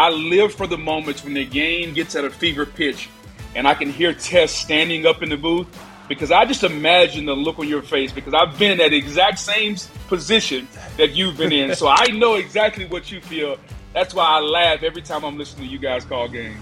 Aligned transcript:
I 0.00 0.08
live 0.08 0.54
for 0.54 0.66
the 0.66 0.78
moments 0.78 1.22
when 1.22 1.34
the 1.34 1.44
game 1.44 1.92
gets 1.92 2.16
at 2.16 2.24
a 2.24 2.30
fever 2.30 2.64
pitch 2.64 3.10
and 3.54 3.68
I 3.68 3.74
can 3.74 3.90
hear 3.90 4.14
Tess 4.14 4.50
standing 4.50 5.04
up 5.04 5.22
in 5.22 5.28
the 5.28 5.36
booth 5.36 5.66
because 6.08 6.32
I 6.32 6.46
just 6.46 6.64
imagine 6.64 7.26
the 7.26 7.36
look 7.36 7.58
on 7.58 7.68
your 7.68 7.82
face 7.82 8.10
because 8.10 8.32
I've 8.32 8.58
been 8.58 8.72
in 8.72 8.78
that 8.78 8.94
exact 8.94 9.38
same 9.38 9.76
position 10.08 10.66
that 10.96 11.10
you've 11.10 11.36
been 11.36 11.52
in. 11.52 11.76
so 11.76 11.86
I 11.86 12.06
know 12.12 12.36
exactly 12.36 12.86
what 12.86 13.12
you 13.12 13.20
feel. 13.20 13.58
That's 13.92 14.14
why 14.14 14.24
I 14.24 14.40
laugh 14.40 14.82
every 14.82 15.02
time 15.02 15.22
I'm 15.22 15.36
listening 15.36 15.66
to 15.66 15.70
you 15.70 15.78
guys 15.78 16.06
call 16.06 16.28
games. 16.28 16.58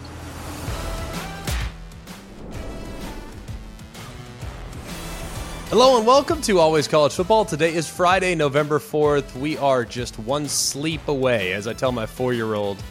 Hello 5.69 5.97
and 5.97 6.05
welcome 6.05 6.41
to 6.41 6.59
Always 6.59 6.89
College 6.89 7.15
Football. 7.15 7.45
Today 7.45 7.73
is 7.73 7.89
Friday, 7.89 8.35
November 8.35 8.81
4th. 8.81 9.37
We 9.37 9.57
are 9.59 9.85
just 9.85 10.19
one 10.19 10.49
sleep 10.49 11.07
away, 11.07 11.53
as 11.53 11.69
I 11.69 11.73
tell 11.73 11.93
my 11.93 12.07
four 12.07 12.33
year 12.33 12.55
old. 12.55 12.83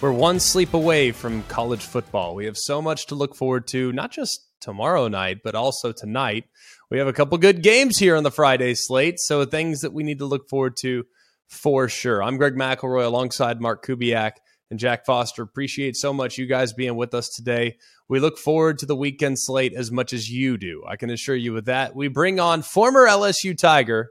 We're 0.00 0.12
one 0.12 0.40
sleep 0.40 0.72
away 0.72 1.12
from 1.12 1.42
college 1.42 1.84
football. 1.84 2.34
We 2.34 2.46
have 2.46 2.56
so 2.56 2.80
much 2.80 3.04
to 3.06 3.14
look 3.14 3.36
forward 3.36 3.66
to, 3.68 3.92
not 3.92 4.10
just 4.10 4.46
tomorrow 4.58 5.08
night, 5.08 5.40
but 5.44 5.54
also 5.54 5.92
tonight. 5.92 6.46
We 6.90 6.96
have 6.96 7.06
a 7.06 7.12
couple 7.12 7.36
good 7.36 7.62
games 7.62 7.98
here 7.98 8.16
on 8.16 8.22
the 8.22 8.30
Friday 8.30 8.72
slate, 8.72 9.20
so 9.20 9.44
things 9.44 9.82
that 9.82 9.92
we 9.92 10.02
need 10.02 10.20
to 10.20 10.24
look 10.24 10.48
forward 10.48 10.78
to 10.78 11.04
for 11.48 11.86
sure. 11.90 12.22
I'm 12.22 12.38
Greg 12.38 12.54
McElroy 12.54 13.04
alongside 13.04 13.60
Mark 13.60 13.84
Kubiak 13.84 14.36
and 14.70 14.80
Jack 14.80 15.04
Foster. 15.04 15.42
Appreciate 15.42 15.96
so 15.96 16.14
much 16.14 16.38
you 16.38 16.46
guys 16.46 16.72
being 16.72 16.96
with 16.96 17.12
us 17.12 17.28
today. 17.28 17.76
We 18.08 18.20
look 18.20 18.38
forward 18.38 18.78
to 18.78 18.86
the 18.86 18.96
weekend 18.96 19.38
slate 19.38 19.74
as 19.74 19.92
much 19.92 20.14
as 20.14 20.30
you 20.30 20.56
do. 20.56 20.82
I 20.88 20.96
can 20.96 21.10
assure 21.10 21.36
you 21.36 21.52
with 21.52 21.66
that. 21.66 21.94
We 21.94 22.08
bring 22.08 22.40
on 22.40 22.62
former 22.62 23.06
LSU 23.06 23.54
Tiger, 23.54 24.08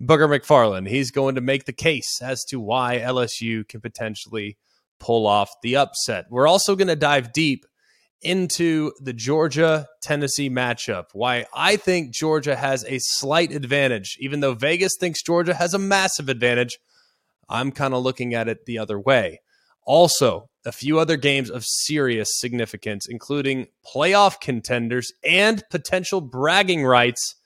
Booger 0.00 0.28
McFarland. 0.28 0.88
He's 0.88 1.10
going 1.10 1.34
to 1.34 1.40
make 1.40 1.64
the 1.64 1.72
case 1.72 2.20
as 2.22 2.44
to 2.44 2.60
why 2.60 3.00
LSU 3.00 3.66
can 3.66 3.80
potentially 3.80 4.56
pull 4.98 5.26
off 5.26 5.50
the 5.62 5.76
upset. 5.76 6.26
We're 6.30 6.48
also 6.48 6.76
going 6.76 6.88
to 6.88 6.96
dive 6.96 7.32
deep 7.32 7.64
into 8.22 8.92
the 9.00 9.12
Georgia 9.12 9.86
Tennessee 10.02 10.50
matchup. 10.50 11.04
Why 11.12 11.46
I 11.54 11.76
think 11.76 12.14
Georgia 12.14 12.56
has 12.56 12.84
a 12.84 12.98
slight 12.98 13.52
advantage, 13.52 14.16
even 14.20 14.40
though 14.40 14.54
Vegas 14.54 14.96
thinks 14.98 15.22
Georgia 15.22 15.54
has 15.54 15.74
a 15.74 15.78
massive 15.78 16.28
advantage. 16.28 16.78
I'm 17.48 17.70
kind 17.70 17.94
of 17.94 18.02
looking 18.02 18.34
at 18.34 18.48
it 18.48 18.66
the 18.66 18.78
other 18.78 18.98
way. 18.98 19.40
Also, 19.86 20.48
a 20.64 20.72
few 20.72 20.98
other 20.98 21.16
games 21.16 21.48
of 21.48 21.64
serious 21.64 22.28
significance, 22.32 23.06
including 23.08 23.68
playoff 23.94 24.40
contenders 24.40 25.12
and 25.22 25.62
potential 25.70 26.20
bragging 26.20 26.84
rights 26.84 27.36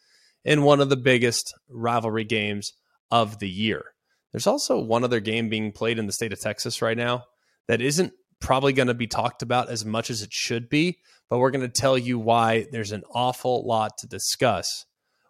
in 0.42 0.62
one 0.62 0.80
of 0.80 0.88
the 0.88 0.96
biggest 0.96 1.52
rivalry 1.68 2.24
games 2.24 2.72
of 3.10 3.38
the 3.40 3.50
year. 3.50 3.84
There's 4.32 4.46
also 4.46 4.78
one 4.78 5.04
other 5.04 5.20
game 5.20 5.50
being 5.50 5.72
played 5.72 5.98
in 5.98 6.06
the 6.06 6.12
state 6.12 6.32
of 6.32 6.40
Texas 6.40 6.80
right 6.80 6.96
now 6.96 7.24
that 7.70 7.80
isn't 7.80 8.12
probably 8.40 8.72
going 8.72 8.88
to 8.88 8.94
be 8.94 9.06
talked 9.06 9.42
about 9.42 9.70
as 9.70 9.84
much 9.84 10.10
as 10.10 10.22
it 10.22 10.32
should 10.32 10.68
be, 10.68 10.98
but 11.28 11.38
we're 11.38 11.52
going 11.52 11.60
to 11.60 11.68
tell 11.68 11.96
you 11.96 12.18
why 12.18 12.66
there's 12.72 12.90
an 12.90 13.04
awful 13.14 13.64
lot 13.64 13.92
to 13.96 14.08
discuss 14.08 14.86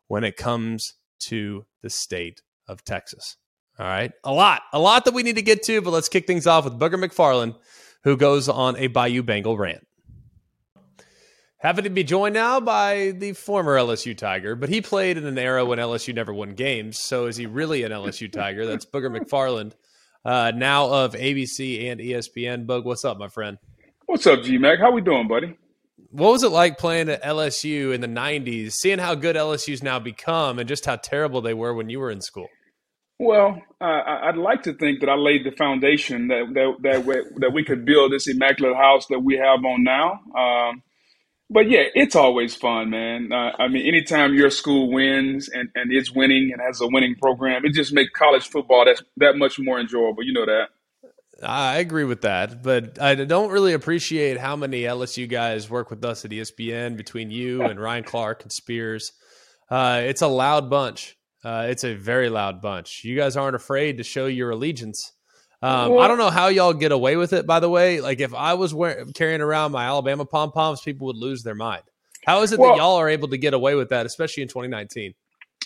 when 0.08 0.24
it 0.24 0.38
comes 0.38 0.94
to 1.18 1.66
the 1.82 1.90
state 1.90 2.40
of 2.66 2.82
Texas. 2.82 3.36
All 3.78 3.84
right. 3.86 4.10
A 4.24 4.32
lot, 4.32 4.62
a 4.72 4.78
lot 4.78 5.04
that 5.04 5.12
we 5.12 5.22
need 5.22 5.36
to 5.36 5.42
get 5.42 5.62
to, 5.64 5.82
but 5.82 5.90
let's 5.90 6.08
kick 6.08 6.26
things 6.26 6.46
off 6.46 6.64
with 6.64 6.78
Booger 6.78 6.94
McFarland, 6.94 7.56
who 8.04 8.16
goes 8.16 8.48
on 8.48 8.74
a 8.78 8.86
Bayou 8.86 9.22
Bengal 9.22 9.58
rant. 9.58 9.86
Happy 11.58 11.82
to 11.82 11.90
be 11.90 12.04
joined 12.04 12.32
now 12.32 12.58
by 12.58 13.12
the 13.18 13.34
former 13.34 13.76
LSU 13.76 14.16
Tiger, 14.16 14.56
but 14.56 14.70
he 14.70 14.80
played 14.80 15.18
in 15.18 15.26
an 15.26 15.36
era 15.36 15.62
when 15.66 15.78
LSU 15.78 16.14
never 16.14 16.32
won 16.32 16.54
games. 16.54 17.00
So 17.02 17.26
is 17.26 17.36
he 17.36 17.44
really 17.44 17.82
an 17.82 17.92
LSU 17.92 18.32
Tiger? 18.32 18.64
That's 18.64 18.86
Booger 18.86 19.14
McFarland, 19.20 19.74
uh, 20.24 20.52
now 20.54 20.88
of 20.88 21.14
ABC 21.14 21.90
and 21.90 22.00
ESPN. 22.00 22.66
Bug, 22.66 22.84
what's 22.84 23.04
up, 23.04 23.18
my 23.18 23.28
friend? 23.28 23.58
What's 24.06 24.26
up, 24.26 24.42
G 24.42 24.58
Mac? 24.58 24.78
How 24.78 24.90
we 24.90 25.00
doing, 25.00 25.28
buddy? 25.28 25.56
What 26.10 26.32
was 26.32 26.42
it 26.42 26.50
like 26.50 26.78
playing 26.78 27.08
at 27.08 27.22
LSU 27.22 27.94
in 27.94 28.00
the 28.00 28.08
'90s, 28.08 28.72
seeing 28.72 28.98
how 28.98 29.14
good 29.14 29.36
LSU's 29.36 29.82
now 29.82 29.98
become, 29.98 30.58
and 30.58 30.68
just 30.68 30.84
how 30.84 30.96
terrible 30.96 31.40
they 31.40 31.54
were 31.54 31.74
when 31.74 31.88
you 31.88 32.00
were 32.00 32.10
in 32.10 32.20
school? 32.20 32.48
Well, 33.20 33.62
uh, 33.80 33.84
I'd 33.84 34.36
like 34.36 34.62
to 34.62 34.72
think 34.72 35.00
that 35.00 35.08
I 35.08 35.14
laid 35.14 35.44
the 35.44 35.52
foundation 35.52 36.28
that 36.28 36.46
that 36.54 36.74
that 36.82 37.04
we, 37.04 37.14
that 37.36 37.52
we 37.52 37.64
could 37.64 37.84
build 37.84 38.12
this 38.12 38.26
immaculate 38.26 38.76
house 38.76 39.06
that 39.10 39.20
we 39.20 39.36
have 39.36 39.64
on 39.64 39.84
now. 39.84 40.20
Um, 40.36 40.82
but 41.50 41.68
yeah, 41.68 41.82
it's 41.94 42.14
always 42.14 42.54
fun, 42.54 42.90
man. 42.90 43.32
Uh, 43.32 43.50
I 43.58 43.66
mean, 43.66 43.86
anytime 43.86 44.34
your 44.34 44.50
school 44.50 44.90
wins 44.90 45.48
and, 45.48 45.68
and 45.74 45.92
it's 45.92 46.12
winning 46.12 46.50
and 46.52 46.62
has 46.62 46.80
a 46.80 46.86
winning 46.86 47.16
program, 47.20 47.64
it 47.64 47.74
just 47.74 47.92
makes 47.92 48.10
college 48.14 48.48
football 48.48 48.84
that 48.84 49.02
that 49.16 49.36
much 49.36 49.58
more 49.58 49.80
enjoyable. 49.80 50.22
You 50.22 50.32
know 50.32 50.46
that. 50.46 50.68
I 51.42 51.78
agree 51.78 52.04
with 52.04 52.20
that, 52.20 52.62
but 52.62 53.00
I 53.00 53.14
don't 53.14 53.50
really 53.50 53.72
appreciate 53.72 54.38
how 54.38 54.56
many 54.56 54.82
LSU 54.82 55.28
guys 55.28 55.70
work 55.70 55.90
with 55.90 56.04
us 56.04 56.24
at 56.24 56.30
ESPN 56.30 56.96
between 56.96 57.30
you 57.30 57.62
and 57.64 57.80
Ryan 57.80 58.04
Clark 58.04 58.42
and 58.42 58.52
Spears. 58.52 59.12
Uh, 59.70 60.02
it's 60.04 60.22
a 60.22 60.28
loud 60.28 60.70
bunch. 60.70 61.16
Uh, 61.42 61.66
it's 61.68 61.84
a 61.84 61.94
very 61.94 62.28
loud 62.28 62.60
bunch. 62.60 63.02
You 63.04 63.16
guys 63.16 63.36
aren't 63.36 63.56
afraid 63.56 63.96
to 63.96 64.04
show 64.04 64.26
your 64.26 64.50
allegiance. 64.50 65.12
Um, 65.62 65.98
I 65.98 66.08
don't 66.08 66.16
know 66.16 66.30
how 66.30 66.48
y'all 66.48 66.72
get 66.72 66.90
away 66.90 67.16
with 67.16 67.32
it. 67.34 67.46
By 67.46 67.60
the 67.60 67.68
way, 67.68 68.00
like 68.00 68.20
if 68.20 68.32
I 68.32 68.54
was 68.54 68.72
wearing, 68.72 69.12
carrying 69.12 69.42
around 69.42 69.72
my 69.72 69.84
Alabama 69.84 70.24
pom 70.24 70.52
poms, 70.52 70.80
people 70.80 71.06
would 71.08 71.16
lose 71.16 71.42
their 71.42 71.54
mind. 71.54 71.82
How 72.24 72.42
is 72.42 72.52
it 72.52 72.58
well, 72.58 72.70
that 72.70 72.78
y'all 72.78 72.96
are 72.96 73.08
able 73.08 73.28
to 73.28 73.36
get 73.36 73.52
away 73.52 73.74
with 73.74 73.90
that, 73.90 74.06
especially 74.06 74.42
in 74.42 74.48
2019? 74.48 75.14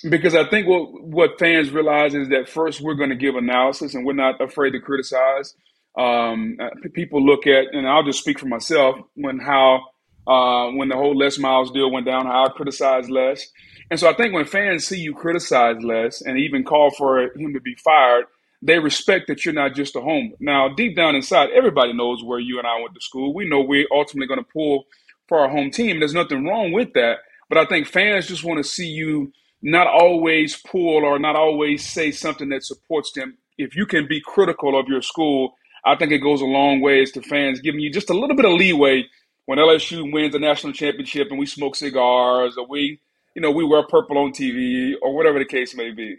Because 0.08 0.34
I 0.34 0.48
think 0.48 0.66
what 0.66 1.02
what 1.04 1.38
fans 1.38 1.70
realize 1.70 2.14
is 2.14 2.28
that 2.30 2.48
first 2.48 2.80
we're 2.80 2.94
going 2.94 3.10
to 3.10 3.16
give 3.16 3.36
analysis, 3.36 3.94
and 3.94 4.04
we're 4.04 4.12
not 4.14 4.40
afraid 4.40 4.72
to 4.72 4.80
criticize. 4.80 5.54
Um, 5.96 6.56
uh, 6.60 6.70
people 6.92 7.24
look 7.24 7.46
at, 7.46 7.72
and 7.72 7.86
I'll 7.86 8.02
just 8.02 8.18
speak 8.18 8.40
for 8.40 8.46
myself 8.46 8.96
when 9.14 9.38
how 9.38 9.80
uh, 10.26 10.70
when 10.70 10.88
the 10.88 10.96
whole 10.96 11.16
Les 11.16 11.38
Miles 11.38 11.70
deal 11.70 11.90
went 11.90 12.06
down, 12.06 12.26
how 12.26 12.46
I 12.46 12.48
criticized 12.48 13.10
Les. 13.10 13.46
And 13.90 14.00
so 14.00 14.08
I 14.08 14.14
think 14.14 14.34
when 14.34 14.44
fans 14.44 14.86
see 14.86 14.98
you 14.98 15.14
criticize 15.14 15.76
Les 15.82 16.22
and 16.22 16.38
even 16.38 16.64
call 16.64 16.90
for 16.90 17.20
him 17.36 17.52
to 17.52 17.60
be 17.60 17.76
fired, 17.76 18.24
they 18.64 18.78
respect 18.78 19.28
that 19.28 19.44
you're 19.44 19.54
not 19.54 19.74
just 19.74 19.94
a 19.94 20.00
home. 20.00 20.32
Now, 20.40 20.68
deep 20.68 20.96
down 20.96 21.14
inside, 21.14 21.50
everybody 21.50 21.92
knows 21.92 22.24
where 22.24 22.40
you 22.40 22.58
and 22.58 22.66
I 22.66 22.80
went 22.80 22.94
to 22.94 23.00
school. 23.00 23.34
We 23.34 23.48
know 23.48 23.60
we're 23.60 23.86
ultimately 23.92 24.26
going 24.26 24.42
to 24.44 24.50
pull 24.52 24.86
for 25.28 25.38
our 25.38 25.48
home 25.48 25.70
team. 25.70 25.98
There's 25.98 26.14
nothing 26.14 26.46
wrong 26.46 26.72
with 26.72 26.94
that. 26.94 27.18
But 27.48 27.58
I 27.58 27.66
think 27.66 27.86
fans 27.86 28.26
just 28.26 28.42
want 28.42 28.64
to 28.64 28.68
see 28.68 28.86
you 28.86 29.32
not 29.62 29.86
always 29.86 30.56
pull 30.56 31.04
or 31.04 31.18
not 31.18 31.36
always 31.36 31.86
say 31.86 32.10
something 32.10 32.48
that 32.48 32.64
supports 32.64 33.12
them. 33.12 33.36
If 33.58 33.76
you 33.76 33.86
can 33.86 34.08
be 34.08 34.20
critical 34.20 34.78
of 34.78 34.88
your 34.88 35.02
school, 35.02 35.54
I 35.84 35.94
think 35.96 36.10
it 36.10 36.18
goes 36.18 36.40
a 36.40 36.46
long 36.46 36.80
ways 36.80 37.12
to 37.12 37.22
fans 37.22 37.60
giving 37.60 37.80
you 37.80 37.92
just 37.92 38.10
a 38.10 38.14
little 38.18 38.34
bit 38.34 38.46
of 38.46 38.52
leeway 38.52 39.04
when 39.44 39.58
LSU 39.58 40.10
wins 40.10 40.32
the 40.32 40.38
national 40.38 40.72
championship 40.72 41.28
and 41.30 41.38
we 41.38 41.46
smoke 41.46 41.76
cigars 41.76 42.56
or 42.56 42.66
we 42.66 43.00
you 43.34 43.42
know, 43.42 43.50
we 43.50 43.64
wear 43.64 43.82
purple 43.82 44.18
on 44.18 44.32
TV 44.32 44.94
or 45.02 45.14
whatever 45.14 45.38
the 45.38 45.44
case 45.44 45.74
may 45.74 45.90
be. 45.90 46.16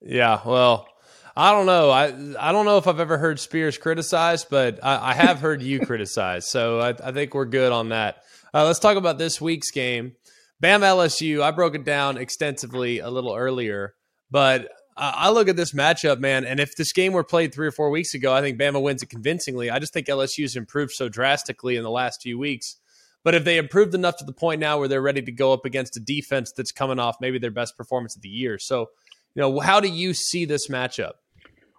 Yeah, 0.00 0.40
well, 0.44 0.88
I 1.36 1.50
don't 1.50 1.66
know. 1.66 1.90
I 1.90 2.06
I 2.38 2.52
don't 2.52 2.64
know 2.64 2.78
if 2.78 2.86
I've 2.86 3.00
ever 3.00 3.18
heard 3.18 3.40
Spears 3.40 3.76
criticized, 3.76 4.48
but 4.50 4.78
I, 4.82 5.10
I 5.10 5.14
have 5.14 5.40
heard 5.40 5.62
you 5.62 5.80
criticize. 5.86 6.48
So 6.48 6.80
I, 6.80 6.90
I, 6.90 7.12
think 7.12 7.34
we're 7.34 7.44
good 7.44 7.72
on 7.72 7.88
that. 7.88 8.22
Uh, 8.52 8.64
let's 8.64 8.78
talk 8.78 8.96
about 8.96 9.18
this 9.18 9.40
week's 9.40 9.70
game. 9.70 10.12
Bam 10.60 10.82
LSU. 10.82 11.42
I 11.42 11.50
broke 11.50 11.74
it 11.74 11.84
down 11.84 12.18
extensively 12.18 13.00
a 13.00 13.10
little 13.10 13.34
earlier, 13.34 13.94
but 14.30 14.70
I 14.96 15.30
look 15.30 15.48
at 15.48 15.56
this 15.56 15.72
matchup, 15.72 16.20
man, 16.20 16.44
and 16.44 16.60
if 16.60 16.76
this 16.76 16.92
game 16.92 17.14
were 17.14 17.24
played 17.24 17.52
three 17.52 17.66
or 17.66 17.72
four 17.72 17.90
weeks 17.90 18.14
ago, 18.14 18.32
I 18.32 18.40
think 18.40 18.60
Bama 18.60 18.80
wins 18.80 19.02
it 19.02 19.10
convincingly. 19.10 19.68
I 19.68 19.80
just 19.80 19.92
think 19.92 20.06
LSU's 20.06 20.54
improved 20.54 20.92
so 20.92 21.08
drastically 21.08 21.74
in 21.74 21.82
the 21.82 21.90
last 21.90 22.22
few 22.22 22.38
weeks 22.38 22.76
but 23.24 23.34
if 23.34 23.44
they 23.44 23.56
improved 23.56 23.94
enough 23.94 24.18
to 24.18 24.24
the 24.24 24.32
point 24.32 24.60
now 24.60 24.78
where 24.78 24.86
they're 24.86 25.02
ready 25.02 25.22
to 25.22 25.32
go 25.32 25.52
up 25.52 25.64
against 25.64 25.96
a 25.96 26.00
defense 26.00 26.52
that's 26.52 26.70
coming 26.70 26.98
off 26.98 27.16
maybe 27.20 27.38
their 27.38 27.50
best 27.50 27.76
performance 27.76 28.14
of 28.14 28.22
the 28.22 28.28
year. 28.28 28.58
So, 28.58 28.90
you 29.34 29.40
know, 29.40 29.58
how 29.60 29.80
do 29.80 29.88
you 29.88 30.12
see 30.12 30.44
this 30.44 30.68
matchup? 30.68 31.14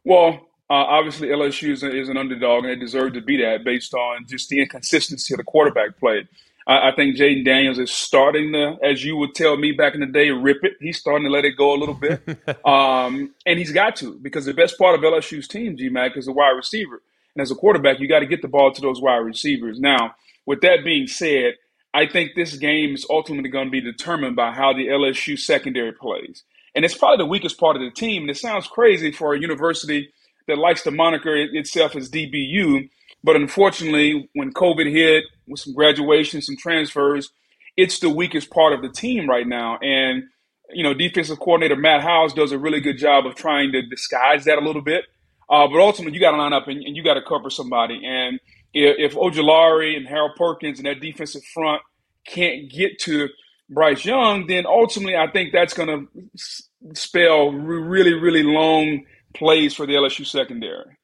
Well, 0.05 0.39
uh, 0.69 0.73
obviously 0.73 1.29
LSU 1.29 1.71
is, 1.71 1.83
a, 1.83 1.93
is, 1.95 2.09
an 2.09 2.17
underdog, 2.17 2.63
and 2.63 2.71
they 2.71 2.75
deserve 2.79 3.13
to 3.13 3.21
be 3.21 3.37
that 3.37 3.63
based 3.63 3.93
on 3.93 4.25
just 4.27 4.49
the 4.49 4.61
inconsistency 4.61 5.33
of 5.33 5.39
the 5.39 5.43
quarterback 5.43 5.97
play. 5.97 6.27
I, 6.67 6.89
I 6.89 6.95
think 6.95 7.17
Jayden 7.17 7.43
Daniels 7.43 7.79
is 7.79 7.91
starting 7.91 8.53
to, 8.53 8.77
as 8.83 9.03
you 9.03 9.17
would 9.17 9.35
tell 9.35 9.57
me 9.57 9.71
back 9.71 9.95
in 9.95 9.99
the 9.99 10.07
day, 10.07 10.29
rip 10.29 10.63
it. 10.63 10.73
He's 10.79 10.97
starting 10.97 11.25
to 11.25 11.31
let 11.31 11.45
it 11.45 11.57
go 11.57 11.73
a 11.73 11.77
little 11.77 11.95
bit, 11.95 12.21
um, 12.65 13.33
and 13.45 13.59
he's 13.59 13.71
got 13.71 13.95
to 13.97 14.17
because 14.21 14.45
the 14.45 14.53
best 14.53 14.77
part 14.77 14.95
of 14.95 15.01
LSU's 15.01 15.47
team, 15.47 15.75
G 15.75 15.89
Mac, 15.89 16.15
is 16.15 16.25
the 16.25 16.31
wide 16.31 16.51
receiver. 16.51 17.01
And 17.35 17.41
as 17.41 17.51
a 17.51 17.55
quarterback, 17.55 17.99
you 17.99 18.07
got 18.07 18.19
to 18.19 18.25
get 18.25 18.41
the 18.41 18.47
ball 18.47 18.71
to 18.71 18.81
those 18.81 19.01
wide 19.01 19.17
receivers. 19.17 19.79
Now, 19.79 20.15
with 20.45 20.61
that 20.61 20.85
being 20.85 21.07
said, 21.07 21.55
I 21.93 22.07
think 22.07 22.31
this 22.35 22.55
game 22.57 22.93
is 22.93 23.05
ultimately 23.09 23.49
going 23.49 23.67
to 23.67 23.71
be 23.71 23.81
determined 23.81 24.35
by 24.35 24.51
how 24.51 24.73
the 24.73 24.87
LSU 24.87 25.37
secondary 25.37 25.93
plays. 25.93 26.43
And 26.75 26.83
it's 26.83 26.97
probably 26.97 27.23
the 27.23 27.29
weakest 27.29 27.59
part 27.59 27.75
of 27.75 27.81
the 27.81 27.91
team. 27.91 28.23
And 28.23 28.29
it 28.29 28.37
sounds 28.37 28.67
crazy 28.67 29.11
for 29.11 29.33
a 29.33 29.39
university 29.39 30.11
that 30.47 30.57
likes 30.57 30.83
to 30.83 30.91
moniker 30.91 31.35
itself 31.35 31.95
as 31.95 32.09
DBU. 32.09 32.89
But 33.23 33.35
unfortunately, 33.35 34.29
when 34.33 34.53
COVID 34.53 34.91
hit 34.91 35.23
with 35.47 35.59
some 35.59 35.73
graduations, 35.73 36.45
some 36.45 36.57
transfers, 36.57 37.31
it's 37.77 37.99
the 37.99 38.09
weakest 38.09 38.51
part 38.51 38.73
of 38.73 38.81
the 38.81 38.89
team 38.89 39.29
right 39.29 39.47
now. 39.47 39.77
And, 39.79 40.23
you 40.73 40.83
know, 40.83 40.93
defensive 40.93 41.39
coordinator 41.39 41.75
Matt 41.75 42.01
House 42.01 42.33
does 42.33 42.51
a 42.51 42.59
really 42.59 42.81
good 42.81 42.97
job 42.97 43.25
of 43.25 43.35
trying 43.35 43.71
to 43.71 43.81
disguise 43.81 44.45
that 44.45 44.57
a 44.57 44.61
little 44.65 44.81
bit. 44.81 45.05
Uh, 45.49 45.67
but 45.67 45.79
ultimately, 45.79 46.13
you 46.13 46.19
got 46.19 46.31
to 46.31 46.37
line 46.37 46.53
up 46.53 46.67
and, 46.67 46.81
and 46.83 46.95
you 46.95 47.03
got 47.03 47.15
to 47.15 47.21
cover 47.21 47.49
somebody. 47.49 48.01
And 48.05 48.39
if, 48.73 49.13
if 49.13 49.17
Ojulari 49.17 49.95
and 49.95 50.07
Harold 50.07 50.31
Perkins 50.35 50.79
and 50.79 50.87
that 50.87 50.99
defensive 50.99 51.43
front 51.53 51.81
can't 52.27 52.69
get 52.69 52.99
to 52.99 53.29
Bryce 53.69 54.05
Young, 54.05 54.47
then 54.47 54.65
ultimately, 54.65 55.15
I 55.15 55.29
think 55.31 55.51
that's 55.51 55.73
going 55.73 55.89
to 55.89 56.23
spell 56.93 57.51
really, 57.51 58.13
really 58.13 58.43
long 58.43 59.05
plays 59.33 59.73
for 59.73 59.85
the 59.85 59.93
LSU 59.93 60.25
secondary. 60.25 60.97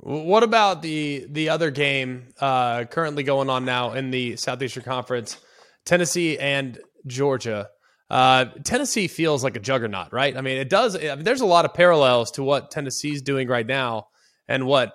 What 0.00 0.42
about 0.42 0.82
the 0.82 1.26
the 1.28 1.48
other 1.48 1.70
game 1.70 2.28
uh, 2.40 2.84
currently 2.84 3.24
going 3.24 3.50
on 3.50 3.64
now 3.64 3.94
in 3.94 4.10
the 4.10 4.36
Southeastern 4.36 4.84
Conference, 4.84 5.38
Tennessee 5.84 6.38
and 6.38 6.78
Georgia? 7.06 7.68
Uh, 8.08 8.46
Tennessee 8.64 9.08
feels 9.08 9.44
like 9.44 9.56
a 9.56 9.60
juggernaut, 9.60 10.12
right? 10.12 10.36
I 10.36 10.40
mean, 10.40 10.56
it 10.56 10.70
does. 10.70 10.96
I 10.96 11.14
mean, 11.16 11.24
there's 11.24 11.40
a 11.40 11.46
lot 11.46 11.64
of 11.64 11.74
parallels 11.74 12.30
to 12.32 12.42
what 12.42 12.70
Tennessee's 12.70 13.22
doing 13.22 13.48
right 13.48 13.66
now 13.66 14.06
and 14.46 14.66
what 14.66 14.94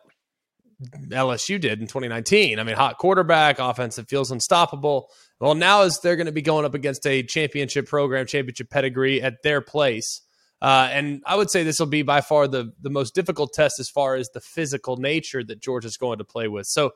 LSU 1.09 1.59
did 1.59 1.79
in 1.79 1.87
2019. 1.87 2.59
I 2.59 2.63
mean, 2.63 2.75
hot 2.75 2.97
quarterback, 2.97 3.59
offense 3.59 3.97
that 3.97 4.09
feels 4.09 4.31
unstoppable. 4.31 5.09
Well, 5.43 5.55
now 5.55 5.81
as 5.81 5.99
they're 5.99 6.15
going 6.15 6.27
to 6.27 6.31
be 6.31 6.41
going 6.41 6.63
up 6.63 6.73
against 6.73 7.05
a 7.05 7.21
championship 7.21 7.85
program, 7.85 8.25
championship 8.25 8.69
pedigree 8.69 9.21
at 9.21 9.43
their 9.43 9.59
place. 9.59 10.21
Uh, 10.61 10.87
and 10.89 11.21
I 11.25 11.35
would 11.35 11.51
say 11.51 11.63
this 11.63 11.79
will 11.79 11.87
be 11.87 12.01
by 12.01 12.21
far 12.21 12.47
the 12.47 12.71
the 12.81 12.89
most 12.89 13.13
difficult 13.13 13.51
test 13.51 13.77
as 13.77 13.89
far 13.89 14.15
as 14.15 14.29
the 14.29 14.39
physical 14.39 14.95
nature 14.95 15.43
that 15.43 15.59
Georgia's 15.59 15.97
going 15.97 16.19
to 16.19 16.23
play 16.23 16.47
with. 16.47 16.65
So, 16.67 16.91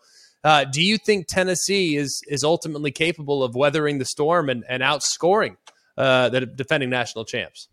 uh, 0.45 0.63
do 0.63 0.81
you 0.81 0.97
think 0.97 1.27
Tennessee 1.27 1.97
is 1.97 2.21
is 2.29 2.45
ultimately 2.45 2.89
capable 2.89 3.43
of 3.43 3.53
weathering 3.53 3.97
the 3.97 4.05
storm 4.05 4.49
and, 4.49 4.63
and 4.69 4.81
outscoring 4.81 5.57
uh, 5.97 6.29
the 6.29 6.45
defending 6.45 6.89
national 6.89 7.25
champs? 7.25 7.67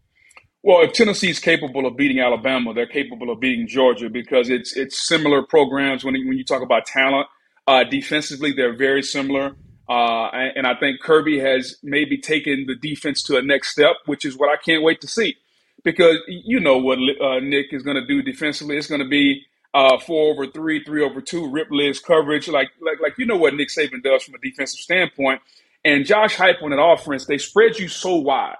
Well, 0.64 0.82
if 0.82 0.92
Tennessee 0.92 1.30
is 1.30 1.38
capable 1.38 1.86
of 1.86 1.96
beating 1.96 2.18
Alabama, 2.18 2.74
they're 2.74 2.88
capable 2.88 3.30
of 3.30 3.38
beating 3.38 3.68
Georgia 3.68 4.10
because 4.10 4.50
it's 4.50 4.76
it's 4.76 5.06
similar 5.06 5.44
programs. 5.46 6.04
When 6.04 6.14
when 6.14 6.36
you 6.36 6.44
talk 6.44 6.62
about 6.62 6.84
talent, 6.84 7.28
uh, 7.68 7.84
defensively, 7.84 8.50
they're 8.50 8.76
very 8.76 9.04
similar. 9.04 9.54
Uh, 9.88 10.26
and 10.56 10.66
I 10.66 10.74
think 10.76 11.00
Kirby 11.00 11.40
has 11.40 11.76
maybe 11.82 12.18
taken 12.18 12.66
the 12.66 12.74
defense 12.76 13.22
to 13.24 13.36
a 13.36 13.42
next 13.42 13.70
step, 13.72 13.96
which 14.06 14.24
is 14.24 14.36
what 14.36 14.48
I 14.50 14.56
can't 14.56 14.82
wait 14.82 15.00
to 15.02 15.08
see 15.08 15.36
because 15.84 16.18
you 16.28 16.60
know 16.60 16.78
what 16.78 16.98
uh, 16.98 17.40
Nick 17.40 17.66
is 17.72 17.82
going 17.82 17.96
to 17.96 18.06
do 18.06 18.22
defensively. 18.22 18.76
It's 18.76 18.88
going 18.88 19.02
to 19.02 19.08
be 19.08 19.44
uh, 19.74 19.98
four 19.98 20.32
over 20.32 20.46
three, 20.46 20.82
three 20.84 21.02
over 21.04 21.20
two, 21.20 21.50
rip 21.50 21.68
Liz 21.70 22.00
coverage, 22.00 22.48
like 22.48 22.70
like 22.80 23.00
like 23.00 23.14
you 23.18 23.26
know 23.26 23.36
what 23.36 23.54
Nick 23.54 23.68
Saban 23.68 24.02
does 24.02 24.24
from 24.24 24.34
a 24.34 24.38
defensive 24.38 24.80
standpoint. 24.80 25.40
And 25.84 26.06
Josh 26.06 26.36
Heupel 26.36 26.72
an 26.72 26.78
offense, 26.78 27.26
they 27.26 27.38
spread 27.38 27.78
you 27.78 27.88
so 27.88 28.16
wide. 28.16 28.56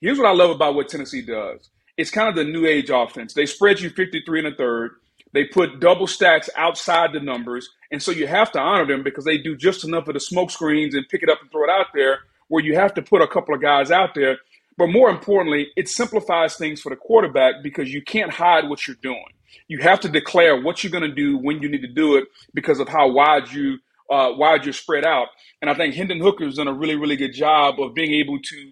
Here's 0.00 0.18
what 0.18 0.26
I 0.26 0.32
love 0.32 0.50
about 0.50 0.74
what 0.74 0.88
Tennessee 0.88 1.22
does. 1.22 1.70
It's 1.96 2.10
kind 2.10 2.28
of 2.28 2.34
the 2.34 2.44
new 2.44 2.66
age 2.66 2.90
offense. 2.90 3.34
They 3.34 3.46
spread 3.46 3.80
you 3.80 3.90
53 3.90 4.40
and 4.40 4.48
a 4.48 4.56
third. 4.56 4.92
They 5.32 5.44
put 5.44 5.80
double 5.80 6.06
stacks 6.06 6.50
outside 6.56 7.12
the 7.12 7.20
numbers. 7.20 7.68
And 7.90 8.02
so 8.02 8.10
you 8.10 8.26
have 8.26 8.52
to 8.52 8.60
honor 8.60 8.86
them 8.86 9.02
because 9.02 9.24
they 9.24 9.38
do 9.38 9.56
just 9.56 9.84
enough 9.84 10.08
of 10.08 10.14
the 10.14 10.20
smoke 10.20 10.50
screens 10.50 10.94
and 10.94 11.08
pick 11.08 11.22
it 11.22 11.30
up 11.30 11.40
and 11.40 11.50
throw 11.50 11.64
it 11.64 11.70
out 11.70 11.86
there 11.94 12.20
where 12.48 12.62
you 12.62 12.74
have 12.74 12.94
to 12.94 13.02
put 13.02 13.22
a 13.22 13.26
couple 13.26 13.54
of 13.54 13.62
guys 13.62 13.90
out 13.90 14.14
there 14.14 14.38
but 14.76 14.86
more 14.88 15.10
importantly, 15.10 15.68
it 15.76 15.88
simplifies 15.88 16.56
things 16.56 16.80
for 16.80 16.90
the 16.90 16.96
quarterback 16.96 17.62
because 17.62 17.92
you 17.92 18.02
can't 18.02 18.32
hide 18.32 18.68
what 18.68 18.86
you're 18.86 18.96
doing. 19.02 19.24
You 19.68 19.78
have 19.80 20.00
to 20.00 20.08
declare 20.08 20.60
what 20.60 20.82
you're 20.82 20.90
going 20.90 21.08
to 21.08 21.14
do 21.14 21.38
when 21.38 21.60
you 21.62 21.68
need 21.68 21.82
to 21.82 21.92
do 21.92 22.16
it 22.16 22.24
because 22.54 22.80
of 22.80 22.88
how 22.88 23.10
wide 23.10 23.50
you 23.50 23.78
uh, 24.10 24.32
wide 24.34 24.64
you're 24.64 24.72
spread 24.72 25.04
out. 25.04 25.28
And 25.60 25.70
I 25.70 25.74
think 25.74 25.94
Hendon 25.94 26.20
Hooker's 26.20 26.56
done 26.56 26.68
a 26.68 26.72
really 26.72 26.96
really 26.96 27.16
good 27.16 27.32
job 27.34 27.80
of 27.80 27.94
being 27.94 28.14
able 28.14 28.38
to 28.40 28.70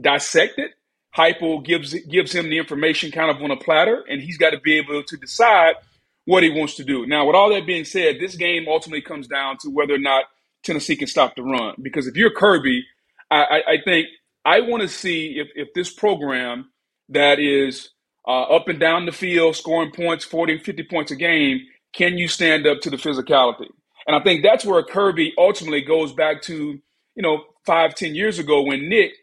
dissect 0.00 0.58
it. 0.58 0.72
Heupel 1.16 1.64
gives 1.64 1.94
gives 2.06 2.32
him 2.32 2.48
the 2.48 2.58
information 2.58 3.10
kind 3.10 3.30
of 3.30 3.42
on 3.42 3.50
a 3.50 3.56
platter, 3.56 4.04
and 4.08 4.22
he's 4.22 4.38
got 4.38 4.50
to 4.50 4.60
be 4.60 4.78
able 4.78 5.02
to 5.02 5.16
decide 5.16 5.74
what 6.30 6.44
he 6.44 6.50
wants 6.50 6.76
to 6.76 6.84
do. 6.84 7.06
Now, 7.06 7.26
with 7.26 7.34
all 7.34 7.50
that 7.50 7.66
being 7.66 7.84
said, 7.84 8.18
this 8.20 8.36
game 8.36 8.66
ultimately 8.68 9.02
comes 9.02 9.26
down 9.26 9.56
to 9.62 9.68
whether 9.68 9.94
or 9.94 9.98
not 9.98 10.26
Tennessee 10.62 10.94
can 10.94 11.08
stop 11.08 11.34
the 11.34 11.42
run. 11.42 11.74
Because 11.82 12.06
if 12.06 12.14
you're 12.16 12.30
Kirby, 12.30 12.84
I, 13.32 13.42
I, 13.42 13.56
I 13.72 13.76
think 13.84 14.06
I 14.44 14.60
want 14.60 14.82
to 14.82 14.88
see 14.88 15.40
if, 15.40 15.48
if 15.56 15.74
this 15.74 15.92
program 15.92 16.70
that 17.08 17.40
is 17.40 17.90
uh, 18.28 18.42
up 18.42 18.68
and 18.68 18.78
down 18.78 19.06
the 19.06 19.12
field, 19.12 19.56
scoring 19.56 19.90
points, 19.90 20.24
40, 20.24 20.58
50 20.58 20.84
points 20.84 21.10
a 21.10 21.16
game, 21.16 21.62
can 21.94 22.16
you 22.16 22.28
stand 22.28 22.64
up 22.64 22.78
to 22.82 22.90
the 22.90 22.96
physicality? 22.96 23.66
And 24.06 24.14
I 24.14 24.22
think 24.22 24.44
that's 24.44 24.64
where 24.64 24.84
Kirby 24.84 25.34
ultimately 25.36 25.82
goes 25.82 26.12
back 26.12 26.42
to, 26.42 26.54
you 27.16 27.22
know, 27.24 27.42
five, 27.66 27.96
ten 27.96 28.14
years 28.14 28.38
ago 28.38 28.62
when 28.62 28.88
Nick, 28.88 29.14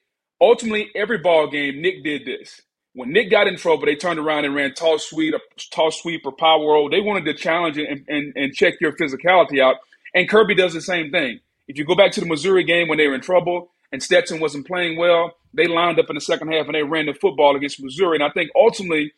ultimately 0.41 0.89
every 0.93 1.19
ball 1.19 1.49
game, 1.49 1.81
Nick 1.81 2.03
did 2.03 2.25
this. 2.25 2.61
When 2.97 3.11
Nick 3.11 3.29
got 3.29 3.45
in 3.45 3.57
trouble, 3.57 3.85
they 3.85 3.95
turned 3.95 4.17
around 4.17 4.45
and 4.45 4.55
ran 4.55 4.73
tall 4.73 4.97
sweep, 4.97 5.35
toss 5.69 6.01
sweep 6.01 6.23
or 6.25 6.31
power 6.31 6.65
roll. 6.65 6.89
They 6.89 6.99
wanted 6.99 7.25
to 7.25 7.35
challenge 7.35 7.77
and, 7.77 8.03
and, 8.07 8.33
and 8.35 8.53
check 8.55 8.81
your 8.81 8.91
physicality 8.91 9.61
out. 9.61 9.75
And 10.15 10.27
Kirby 10.27 10.55
does 10.55 10.73
the 10.73 10.81
same 10.81 11.11
thing. 11.11 11.39
If 11.67 11.77
you 11.77 11.85
go 11.85 11.93
back 11.93 12.11
to 12.13 12.21
the 12.21 12.25
Missouri 12.25 12.63
game 12.63 12.87
when 12.87 12.97
they 12.97 13.05
were 13.07 13.13
in 13.13 13.21
trouble, 13.21 13.69
and 13.91 14.01
Stetson 14.01 14.39
wasn't 14.39 14.65
playing 14.65 14.97
well, 14.97 15.35
they 15.53 15.67
lined 15.67 15.99
up 15.99 16.09
in 16.09 16.15
the 16.15 16.21
second 16.21 16.51
half 16.51 16.65
and 16.65 16.73
they 16.73 16.81
ran 16.81 17.05
the 17.05 17.13
football 17.13 17.55
against 17.55 17.83
Missouri. 17.83 18.15
And 18.17 18.23
I 18.23 18.31
think 18.31 18.49
ultimately 18.55 19.13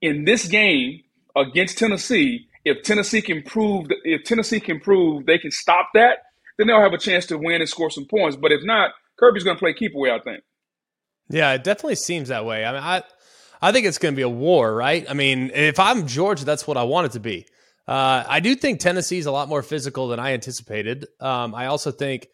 in 0.00 0.24
this 0.24 0.48
game 0.48 1.04
against 1.36 1.78
Tennessee, 1.78 2.48
if 2.64 2.82
Tennessee 2.82 3.22
can 3.22 3.42
prove 3.42 3.86
if 4.02 4.24
Tennessee 4.24 4.58
can 4.58 4.80
prove 4.80 5.26
they 5.26 5.38
can 5.38 5.52
stop 5.52 5.90
that, 5.94 6.18
then 6.58 6.66
they'll 6.66 6.82
have 6.82 6.92
a 6.92 6.98
chance 6.98 7.26
to 7.26 7.38
win 7.38 7.60
and 7.60 7.68
score 7.68 7.88
some 7.88 8.06
points. 8.06 8.36
But 8.36 8.50
if 8.50 8.64
not, 8.64 8.90
Kirby's 9.16 9.44
going 9.44 9.56
to 9.56 9.60
play 9.60 9.74
keep 9.74 9.94
away. 9.94 10.10
I 10.10 10.18
think. 10.18 10.42
Yeah, 11.28 11.52
it 11.52 11.64
definitely 11.64 11.96
seems 11.96 12.28
that 12.28 12.44
way. 12.44 12.64
I 12.64 12.72
mean, 12.72 12.82
I 12.82 13.02
I 13.60 13.72
think 13.72 13.86
it's 13.86 13.98
going 13.98 14.14
to 14.14 14.16
be 14.16 14.22
a 14.22 14.28
war, 14.28 14.74
right? 14.74 15.06
I 15.08 15.14
mean, 15.14 15.50
if 15.54 15.78
I'm 15.78 16.06
Georgia, 16.06 16.44
that's 16.44 16.66
what 16.66 16.76
I 16.76 16.82
want 16.82 17.06
it 17.06 17.12
to 17.12 17.20
be. 17.20 17.46
Uh, 17.86 18.24
I 18.28 18.40
do 18.40 18.54
think 18.54 18.80
Tennessee's 18.80 19.26
a 19.26 19.32
lot 19.32 19.48
more 19.48 19.62
physical 19.62 20.08
than 20.08 20.20
I 20.20 20.32
anticipated. 20.32 21.06
Um, 21.20 21.54
I 21.54 21.66
also 21.66 21.90
think 21.90 22.28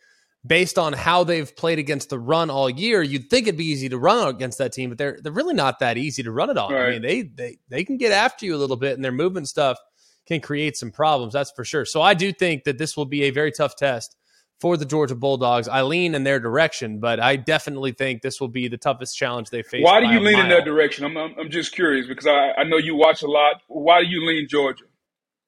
based 0.47 0.79
on 0.79 0.93
how 0.93 1.25
they've 1.25 1.55
played 1.57 1.79
against 1.79 2.11
the 2.11 2.19
run 2.19 2.51
all 2.51 2.69
year, 2.71 3.03
you'd 3.03 3.29
think 3.31 3.47
it'd 3.47 3.59
be 3.59 3.67
easy 3.67 3.89
to 3.89 3.99
run 3.99 4.29
against 4.29 4.59
that 4.59 4.73
team, 4.73 4.91
but 4.91 4.99
they're 4.99 5.19
they're 5.23 5.33
really 5.33 5.55
not 5.55 5.81
that 5.81 5.99
easy 5.99 6.23
to 6.23 6.31
run 6.31 6.51
it 6.51 6.59
on. 6.59 6.71
I 6.75 6.91
mean, 6.93 7.03
they 7.03 7.23
they 7.23 7.59
they 7.69 7.85
can 7.85 7.97
get 7.97 8.13
after 8.13 8.47
you 8.47 8.55
a 8.55 8.59
little 8.59 8.77
bit, 8.77 8.95
and 8.95 9.05
their 9.05 9.13
movement 9.13 9.49
stuff 9.49 9.79
can 10.27 10.41
create 10.41 10.77
some 10.77 10.91
problems. 10.91 11.33
That's 11.33 11.51
for 11.53 11.65
sure. 11.65 11.85
So 11.85 12.03
I 12.03 12.15
do 12.15 12.33
think 12.33 12.65
that 12.65 12.79
this 12.79 12.97
will 12.97 13.07
be 13.07 13.25
a 13.25 13.31
very 13.31 13.53
tough 13.53 13.77
test 13.77 14.17
for 14.59 14.77
the 14.77 14.85
Georgia 14.85 15.15
Bulldogs. 15.15 15.69
I 15.69 15.83
lean 15.83 16.15
in 16.15 16.25
their 16.25 16.41
direction, 16.41 16.99
but 16.99 17.21
I 17.21 17.37
definitely 17.37 17.93
think 17.93 18.23
this 18.23 18.41
will 18.41 18.49
be 18.49 18.69
the 18.69 18.77
toughest 18.77 19.17
challenge 19.17 19.51
they 19.51 19.63
face. 19.63 19.85
Why 19.85 20.01
do 20.01 20.09
you 20.09 20.21
lean 20.21 20.35
mile. 20.35 20.45
in 20.45 20.49
that 20.51 20.65
direction? 20.65 21.05
I'm, 21.05 21.17
I'm, 21.17 21.35
I'm 21.39 21.51
just 21.51 21.73
curious 21.73 22.07
because 22.07 22.27
I, 22.27 22.53
I 22.59 22.65
know 22.65 22.77
you 22.77 22.97
watch 22.97 23.23
a 23.23 23.29
lot. 23.29 23.63
Why 23.69 24.03
do 24.03 24.09
you 24.09 24.27
lean 24.27 24.49
Georgia? 24.49 24.85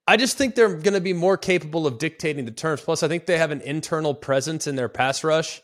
I 0.07 0.17
just 0.17 0.37
think 0.37 0.55
they're 0.55 0.75
going 0.75 0.95
to 0.95 1.01
be 1.01 1.13
more 1.13 1.37
capable 1.37 1.87
of 1.87 1.99
dictating 1.99 2.45
the 2.45 2.51
terms. 2.51 2.81
Plus, 2.81 3.03
I 3.03 3.09
think 3.09 3.27
they 3.27 3.39
have 3.39 3.51
an 3.51 3.61
internal 3.61 4.15
presence 4.15 4.67
in 4.67 4.77
their 4.77 4.89
pass 4.89 5.23
rush 5.23 5.63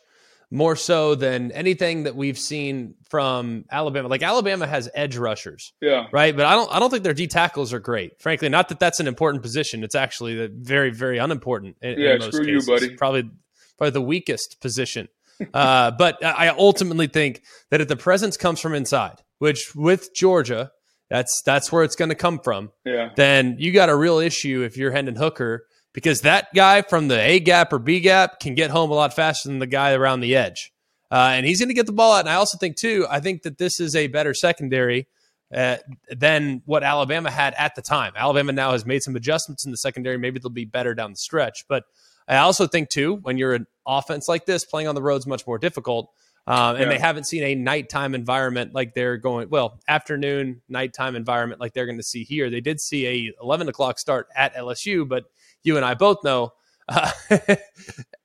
more 0.50 0.76
so 0.76 1.14
than 1.14 1.50
anything 1.52 2.04
that 2.04 2.14
we've 2.14 2.38
seen 2.38 2.94
from 3.08 3.64
Alabama. 3.70 4.08
Like 4.08 4.22
Alabama 4.22 4.66
has 4.66 4.88
edge 4.94 5.16
rushers, 5.16 5.72
yeah, 5.80 6.06
right. 6.12 6.36
But 6.36 6.46
I 6.46 6.54
don't, 6.54 6.74
I 6.74 6.78
don't 6.78 6.90
think 6.90 7.02
their 7.02 7.14
D 7.14 7.26
tackles 7.26 7.72
are 7.72 7.80
great. 7.80 8.20
Frankly, 8.20 8.48
not 8.48 8.68
that 8.68 8.78
that's 8.78 9.00
an 9.00 9.08
important 9.08 9.42
position. 9.42 9.82
It's 9.82 9.94
actually 9.94 10.48
very, 10.52 10.90
very 10.90 11.18
unimportant. 11.18 11.76
In, 11.82 11.98
yeah, 11.98 12.14
in 12.14 12.22
screw 12.22 12.44
cases. 12.44 12.68
you, 12.68 12.74
buddy. 12.74 12.96
Probably, 12.96 13.30
probably 13.76 13.90
the 13.90 14.02
weakest 14.02 14.60
position. 14.60 15.08
uh, 15.52 15.90
but 15.98 16.24
I 16.24 16.48
ultimately 16.48 17.08
think 17.08 17.42
that 17.70 17.80
if 17.80 17.88
the 17.88 17.96
presence 17.96 18.36
comes 18.36 18.60
from 18.60 18.74
inside, 18.74 19.22
which 19.38 19.74
with 19.74 20.14
Georgia 20.14 20.70
that's 21.08 21.42
that's 21.44 21.70
where 21.70 21.84
it's 21.84 21.96
going 21.96 22.08
to 22.08 22.14
come 22.14 22.40
from. 22.40 22.70
Yeah. 22.84 23.10
Then 23.16 23.56
you 23.58 23.72
got 23.72 23.88
a 23.88 23.96
real 23.96 24.18
issue 24.18 24.62
if 24.62 24.76
you're 24.76 24.90
Hendon 24.90 25.16
Hooker 25.16 25.66
because 25.96 26.20
that 26.20 26.52
guy 26.54 26.82
from 26.82 27.08
the 27.08 27.18
A 27.18 27.40
gap 27.40 27.72
or 27.72 27.78
B 27.78 28.00
gap 28.00 28.38
can 28.38 28.54
get 28.54 28.70
home 28.70 28.90
a 28.90 28.94
lot 28.94 29.14
faster 29.14 29.48
than 29.48 29.60
the 29.60 29.66
guy 29.66 29.94
around 29.94 30.20
the 30.20 30.36
edge, 30.36 30.70
uh, 31.10 31.30
and 31.32 31.46
he's 31.46 31.58
going 31.58 31.70
to 31.70 31.74
get 31.74 31.86
the 31.86 31.92
ball 31.92 32.12
out. 32.12 32.20
And 32.20 32.28
I 32.28 32.34
also 32.34 32.58
think 32.58 32.76
too, 32.76 33.06
I 33.08 33.18
think 33.18 33.44
that 33.44 33.56
this 33.56 33.80
is 33.80 33.96
a 33.96 34.06
better 34.06 34.34
secondary. 34.34 35.08
Uh, 35.54 35.76
than 36.10 36.60
what 36.66 36.82
Alabama 36.82 37.30
had 37.30 37.54
at 37.56 37.76
the 37.76 37.80
time. 37.80 38.12
Alabama 38.16 38.50
now 38.50 38.72
has 38.72 38.84
made 38.84 39.00
some 39.04 39.14
adjustments 39.14 39.64
in 39.64 39.70
the 39.70 39.76
secondary. 39.76 40.18
Maybe 40.18 40.40
they'll 40.40 40.50
be 40.50 40.64
better 40.64 40.92
down 40.92 41.12
the 41.12 41.16
stretch. 41.16 41.66
But 41.68 41.84
I 42.26 42.38
also 42.38 42.66
think, 42.66 42.88
too, 42.88 43.20
when 43.22 43.38
you're 43.38 43.54
an 43.54 43.68
offense 43.86 44.28
like 44.28 44.44
this, 44.44 44.64
playing 44.64 44.88
on 44.88 44.96
the 44.96 45.02
road 45.02 45.18
is 45.18 45.26
much 45.26 45.46
more 45.46 45.58
difficult. 45.58 46.10
Um, 46.48 46.74
and 46.74 46.84
yeah. 46.84 46.88
they 46.88 46.98
haven't 46.98 47.28
seen 47.28 47.44
a 47.44 47.54
nighttime 47.54 48.14
environment 48.16 48.74
like 48.74 48.94
they're 48.94 49.16
going 49.16 49.48
well 49.50 49.80
afternoon 49.88 50.62
nighttime 50.68 51.16
environment 51.16 51.60
like 51.60 51.74
they're 51.74 51.86
going 51.86 51.98
to 51.98 52.04
see 52.04 52.24
here. 52.24 52.50
They 52.50 52.60
did 52.60 52.80
see 52.80 53.06
a 53.06 53.32
11 53.40 53.68
o'clock 53.68 54.00
start 54.00 54.28
at 54.34 54.54
LSU, 54.54 55.08
but 55.08 55.24
you 55.66 55.76
and 55.76 55.84
I 55.84 55.94
both 55.94 56.18
know 56.24 56.52
uh, 56.88 57.10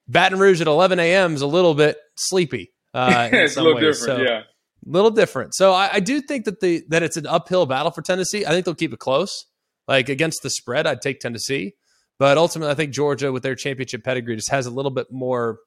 Baton 0.07 0.39
Rouge 0.39 0.61
at 0.61 0.67
11 0.67 0.99
a.m. 0.99 1.33
is 1.33 1.41
a 1.41 1.47
little 1.47 1.73
bit 1.73 1.97
sleepy. 2.15 2.71
Uh, 2.93 3.29
it's 3.33 3.57
a 3.57 3.61
little 3.61 3.75
ways. 3.75 3.99
different, 3.99 4.19
so, 4.19 4.23
yeah. 4.23 4.41
Little 4.85 5.11
different. 5.11 5.53
So 5.53 5.73
I, 5.73 5.89
I 5.93 5.99
do 5.99 6.21
think 6.21 6.45
that 6.45 6.59
the 6.59 6.83
that 6.89 7.03
it's 7.03 7.17
an 7.17 7.27
uphill 7.27 7.65
battle 7.65 7.91
for 7.91 8.01
Tennessee. 8.01 8.45
I 8.45 8.49
think 8.49 8.65
they'll 8.65 8.75
keep 8.75 8.93
it 8.93 8.99
close. 8.99 9.45
Like 9.87 10.09
against 10.09 10.41
the 10.41 10.49
spread, 10.49 10.87
I'd 10.87 11.01
take 11.01 11.19
Tennessee. 11.19 11.73
But 12.17 12.37
ultimately, 12.37 12.71
I 12.71 12.75
think 12.75 12.93
Georgia, 12.93 13.31
with 13.31 13.43
their 13.43 13.55
championship 13.55 14.03
pedigree, 14.03 14.35
just 14.35 14.49
has 14.49 14.65
a 14.65 14.71
little 14.71 14.91
bit 14.91 15.07
more 15.11 15.59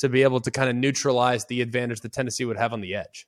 to 0.00 0.08
be 0.08 0.22
able 0.22 0.40
to 0.40 0.50
kind 0.50 0.68
of 0.68 0.76
neutralize 0.76 1.46
the 1.46 1.60
advantage 1.60 2.00
that 2.00 2.12
Tennessee 2.12 2.44
would 2.44 2.56
have 2.56 2.72
on 2.72 2.80
the 2.80 2.94
edge. 2.94 3.26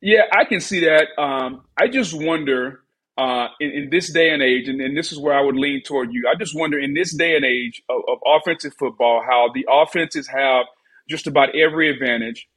Yeah, 0.00 0.22
I 0.32 0.44
can 0.44 0.60
see 0.60 0.80
that. 0.80 1.06
Um, 1.18 1.64
I 1.76 1.88
just 1.88 2.12
wonder 2.14 2.80
uh, 3.22 3.48
in, 3.60 3.70
in, 3.70 3.90
this 3.90 4.12
day 4.12 4.30
and 4.30 4.42
age, 4.42 4.68
and, 4.68 4.80
and, 4.80 4.96
this 4.96 5.12
is 5.12 5.18
where 5.18 5.34
I 5.34 5.42
would 5.42 5.54
lean 5.54 5.82
toward 5.84 6.12
you. 6.12 6.28
I 6.28 6.36
just 6.36 6.58
wonder 6.58 6.76
in 6.76 6.94
this 6.94 7.14
day 7.14 7.36
and 7.36 7.44
age 7.44 7.80
of, 7.88 8.00
of 8.08 8.18
offensive 8.26 8.72
football, 8.76 9.22
how 9.24 9.48
the 9.54 9.64
offenses 9.70 10.26
have 10.26 10.66
just 11.08 11.28
about 11.28 11.54
every 11.54 11.88
advantage, 11.88 12.48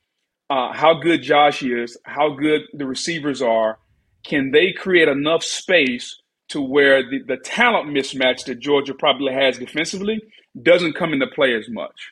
uh, 0.50 0.74
how 0.74 0.96
good 0.96 1.22
Josh 1.22 1.62
is, 1.62 1.98
how 2.06 2.30
good 2.30 2.62
the 2.74 2.88
receivers 2.88 3.44
are. 3.44 3.78
Can 4.26 4.50
they 4.52 4.74
create 4.74 5.08
enough 5.08 5.44
space 5.44 6.20
to 6.50 6.62
where 6.62 7.04
the, 7.04 7.20
the 7.28 7.38
talent 7.38 7.90
mismatch 7.90 8.46
that 8.46 8.60
Georgia 8.60 8.96
probably 8.96 9.34
has 9.34 9.60
defensively 9.60 10.20
doesn't 10.60 10.96
come 10.96 11.14
into 11.14 11.28
play 11.28 11.54
as 11.54 11.70
much? 11.70 12.12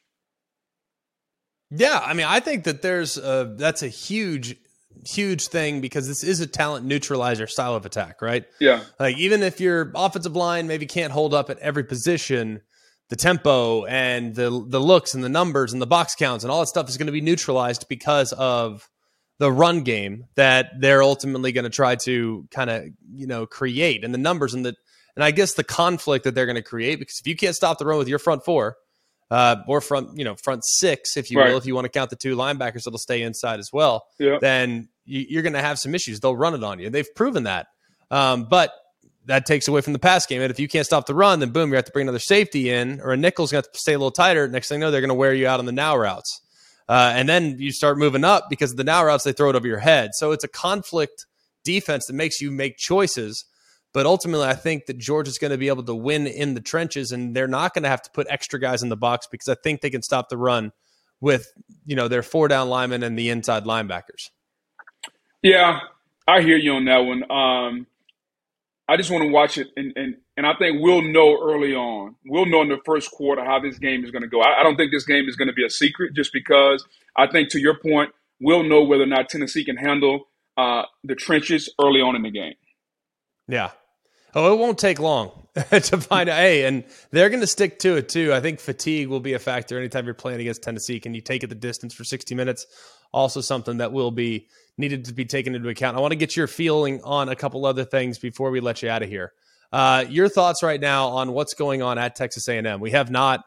Yeah, 1.71 2.03
I 2.05 2.13
mean, 2.13 2.27
I 2.27 2.39
think 2.39 2.65
that 2.65 2.83
there's 2.83 3.17
a, 3.17 3.55
that's 3.57 3.81
a 3.81 3.87
huge 3.87 4.57
huge 5.05 5.47
thing 5.47 5.81
because 5.81 6.07
this 6.07 6.23
is 6.23 6.39
a 6.39 6.47
talent 6.47 6.85
neutralizer 6.85 7.47
style 7.47 7.75
of 7.75 7.85
attack, 7.85 8.21
right? 8.21 8.45
Yeah. 8.59 8.83
Like 8.99 9.17
even 9.17 9.43
if 9.43 9.59
your 9.59 9.91
offensive 9.95 10.35
line 10.35 10.67
maybe 10.67 10.85
can't 10.85 11.11
hold 11.11 11.33
up 11.33 11.49
at 11.49 11.59
every 11.59 11.83
position, 11.83 12.61
the 13.09 13.15
tempo 13.15 13.85
and 13.85 14.33
the 14.33 14.49
the 14.67 14.79
looks 14.79 15.13
and 15.13 15.23
the 15.23 15.29
numbers 15.29 15.73
and 15.73 15.81
the 15.81 15.87
box 15.87 16.15
counts 16.15 16.43
and 16.43 16.51
all 16.51 16.61
that 16.61 16.67
stuff 16.67 16.89
is 16.89 16.97
going 16.97 17.07
to 17.07 17.13
be 17.13 17.21
neutralized 17.21 17.87
because 17.87 18.33
of 18.33 18.89
the 19.39 19.51
run 19.51 19.81
game 19.81 20.25
that 20.35 20.71
they're 20.79 21.03
ultimately 21.03 21.51
going 21.51 21.63
to 21.65 21.69
try 21.69 21.95
to 21.95 22.47
kind 22.51 22.69
of 22.69 22.85
you 23.13 23.27
know 23.27 23.45
create 23.45 24.03
and 24.03 24.13
the 24.13 24.17
numbers 24.17 24.53
and 24.53 24.65
the 24.65 24.75
and 25.15 25.23
I 25.23 25.31
guess 25.31 25.53
the 25.53 25.63
conflict 25.63 26.23
that 26.23 26.33
they're 26.33 26.45
going 26.45 26.55
to 26.55 26.63
create 26.63 26.97
because 26.97 27.19
if 27.19 27.27
you 27.27 27.35
can't 27.35 27.55
stop 27.55 27.77
the 27.77 27.85
run 27.85 27.99
with 27.99 28.07
your 28.07 28.19
front 28.19 28.43
four, 28.43 28.77
uh, 29.33 29.63
or 29.65 29.81
front, 29.81 30.15
you 30.15 30.23
know, 30.23 30.35
front 30.35 30.63
six, 30.63 31.17
if 31.17 31.31
you 31.31 31.39
right. 31.39 31.49
will, 31.49 31.57
if 31.57 31.65
you 31.65 31.73
want 31.73 31.85
to 31.85 31.89
count 31.89 32.11
the 32.11 32.15
two 32.15 32.35
linebackers 32.35 32.83
that'll 32.83 32.99
stay 32.99 33.23
inside 33.23 33.59
as 33.59 33.73
well, 33.73 34.05
yeah. 34.19 34.37
then 34.39 34.87
you, 35.05 35.39
are 35.39 35.41
going 35.41 35.53
to 35.53 35.61
have 35.61 35.79
some 35.79 35.95
issues. 35.95 36.19
They'll 36.19 36.35
run 36.35 36.53
it 36.53 36.63
on 36.63 36.77
you. 36.77 36.91
They've 36.91 37.15
proven 37.15 37.45
that. 37.45 37.65
Um, 38.11 38.43
but 38.43 38.71
that 39.25 39.47
takes 39.47 39.67
away 39.67 39.81
from 39.81 39.93
the 39.93 39.99
pass 39.99 40.27
game. 40.27 40.43
And 40.43 40.51
if 40.51 40.59
you 40.59 40.67
can't 40.67 40.85
stop 40.85 41.07
the 41.07 41.15
run, 41.15 41.39
then 41.39 41.49
boom, 41.49 41.71
you 41.71 41.77
have 41.77 41.85
to 41.85 41.91
bring 41.91 42.05
another 42.05 42.19
safety 42.19 42.69
in, 42.69 43.01
or 43.01 43.11
a 43.11 43.17
nickel's 43.17 43.51
going 43.51 43.63
to 43.63 43.69
stay 43.73 43.93
a 43.93 43.97
little 43.97 44.11
tighter. 44.11 44.47
Next 44.47 44.69
thing 44.69 44.81
you 44.81 44.85
know, 44.85 44.91
they're 44.91 45.01
going 45.01 45.07
to 45.07 45.15
wear 45.15 45.33
you 45.33 45.47
out 45.47 45.59
on 45.59 45.65
the 45.65 45.71
now 45.71 45.97
routes. 45.97 46.39
Uh, 46.87 47.13
and 47.15 47.27
then 47.27 47.57
you 47.57 47.71
start 47.71 47.97
moving 47.97 48.23
up 48.23 48.51
because 48.51 48.69
of 48.69 48.77
the 48.77 48.83
now 48.83 49.03
routes, 49.03 49.23
they 49.23 49.33
throw 49.33 49.49
it 49.49 49.55
over 49.55 49.67
your 49.67 49.79
head. 49.79 50.11
So 50.13 50.31
it's 50.31 50.43
a 50.43 50.47
conflict 50.47 51.25
defense 51.63 52.05
that 52.05 52.13
makes 52.13 52.39
you 52.39 52.51
make 52.51 52.77
choices 52.77 53.45
but 53.93 54.05
ultimately, 54.05 54.47
I 54.47 54.55
think 54.55 54.87
that 54.87 54.97
Georgia's 54.97 55.37
going 55.37 55.51
to 55.51 55.57
be 55.57 55.67
able 55.67 55.83
to 55.83 55.95
win 55.95 56.25
in 56.27 56.55
the 56.55 56.61
trenches, 56.61 57.11
and 57.11 57.35
they're 57.35 57.47
not 57.47 57.73
going 57.73 57.83
to 57.83 57.89
have 57.89 58.01
to 58.01 58.11
put 58.11 58.27
extra 58.29 58.59
guys 58.59 58.81
in 58.81 58.89
the 58.89 58.97
box 58.97 59.27
because 59.29 59.47
I 59.47 59.55
think 59.55 59.81
they 59.81 59.89
can 59.89 60.01
stop 60.01 60.29
the 60.29 60.37
run 60.37 60.71
with 61.21 61.53
you 61.85 61.95
know 61.95 62.07
their 62.07 62.23
four 62.23 62.47
down 62.47 62.69
linemen 62.69 63.03
and 63.03 63.17
the 63.17 63.29
inside 63.29 63.63
linebackers. 63.63 64.29
Yeah, 65.41 65.79
I 66.27 66.41
hear 66.41 66.57
you 66.57 66.73
on 66.73 66.85
that 66.85 66.99
one. 66.99 67.31
Um, 67.31 67.87
I 68.87 68.97
just 68.97 69.11
want 69.11 69.23
to 69.23 69.29
watch 69.29 69.57
it, 69.57 69.67
and, 69.77 69.93
and 69.95 70.15
and 70.35 70.47
I 70.47 70.53
think 70.55 70.81
we'll 70.81 71.01
know 71.01 71.39
early 71.41 71.73
on. 71.73 72.15
We'll 72.25 72.45
know 72.45 72.61
in 72.63 72.69
the 72.69 72.79
first 72.85 73.11
quarter 73.11 73.45
how 73.45 73.59
this 73.59 73.77
game 73.77 74.03
is 74.03 74.11
going 74.11 74.23
to 74.23 74.27
go. 74.27 74.41
I, 74.41 74.59
I 74.59 74.63
don't 74.63 74.75
think 74.75 74.91
this 74.91 75.05
game 75.05 75.29
is 75.29 75.35
going 75.35 75.47
to 75.47 75.53
be 75.53 75.65
a 75.65 75.69
secret, 75.69 76.13
just 76.13 76.33
because 76.33 76.85
I 77.15 77.27
think 77.27 77.49
to 77.49 77.59
your 77.59 77.77
point, 77.77 78.11
we'll 78.41 78.63
know 78.63 78.83
whether 78.83 79.03
or 79.03 79.07
not 79.07 79.29
Tennessee 79.29 79.63
can 79.63 79.77
handle 79.77 80.27
uh, 80.57 80.83
the 81.03 81.15
trenches 81.15 81.69
early 81.81 82.01
on 82.01 82.15
in 82.15 82.23
the 82.23 82.31
game. 82.31 82.55
Yeah, 83.47 83.71
Oh, 84.35 84.53
it 84.53 84.57
won't 84.57 84.79
take 84.79 84.99
long 84.99 85.31
to 85.55 85.97
find 86.01 86.29
out. 86.29 86.37
Hey, 86.37 86.65
and 86.65 86.83
they're 87.11 87.29
going 87.29 87.41
to 87.41 87.47
stick 87.47 87.79
to 87.79 87.95
it 87.97 88.09
too. 88.09 88.33
I 88.33 88.39
think 88.39 88.59
fatigue 88.59 89.07
will 89.07 89.19
be 89.19 89.33
a 89.33 89.39
factor 89.39 89.77
anytime 89.77 90.05
you're 90.05 90.15
playing 90.15 90.41
against 90.41 90.63
Tennessee. 90.63 90.99
Can 90.99 91.13
you 91.13 91.21
take 91.21 91.43
it 91.43 91.47
the 91.47 91.55
distance 91.55 91.93
for 91.93 92.03
60 92.03 92.33
minutes? 92.33 92.65
Also, 93.11 93.41
something 93.41 93.77
that 93.77 93.93
will 93.93 94.09
be 94.09 94.47
needed 94.77 95.05
to 95.05 95.13
be 95.13 95.25
taken 95.25 95.53
into 95.53 95.69
account. 95.69 95.95
I 95.95 95.99
want 95.99 96.13
to 96.13 96.17
get 96.17 96.35
your 96.35 96.47
feeling 96.47 97.01
on 97.03 97.29
a 97.29 97.35
couple 97.35 97.65
other 97.65 97.85
things 97.85 98.17
before 98.17 98.49
we 98.49 98.59
let 98.59 98.81
you 98.81 98.89
out 98.89 99.03
of 99.03 99.09
here. 99.09 99.33
Uh, 99.71 100.05
your 100.09 100.29
thoughts 100.29 100.63
right 100.63 100.81
now 100.81 101.09
on 101.09 101.31
what's 101.31 101.53
going 101.53 101.83
on 101.83 101.99
at 101.99 102.15
Texas 102.15 102.47
A&M? 102.47 102.79
We 102.79 102.91
have 102.91 103.11
not 103.11 103.43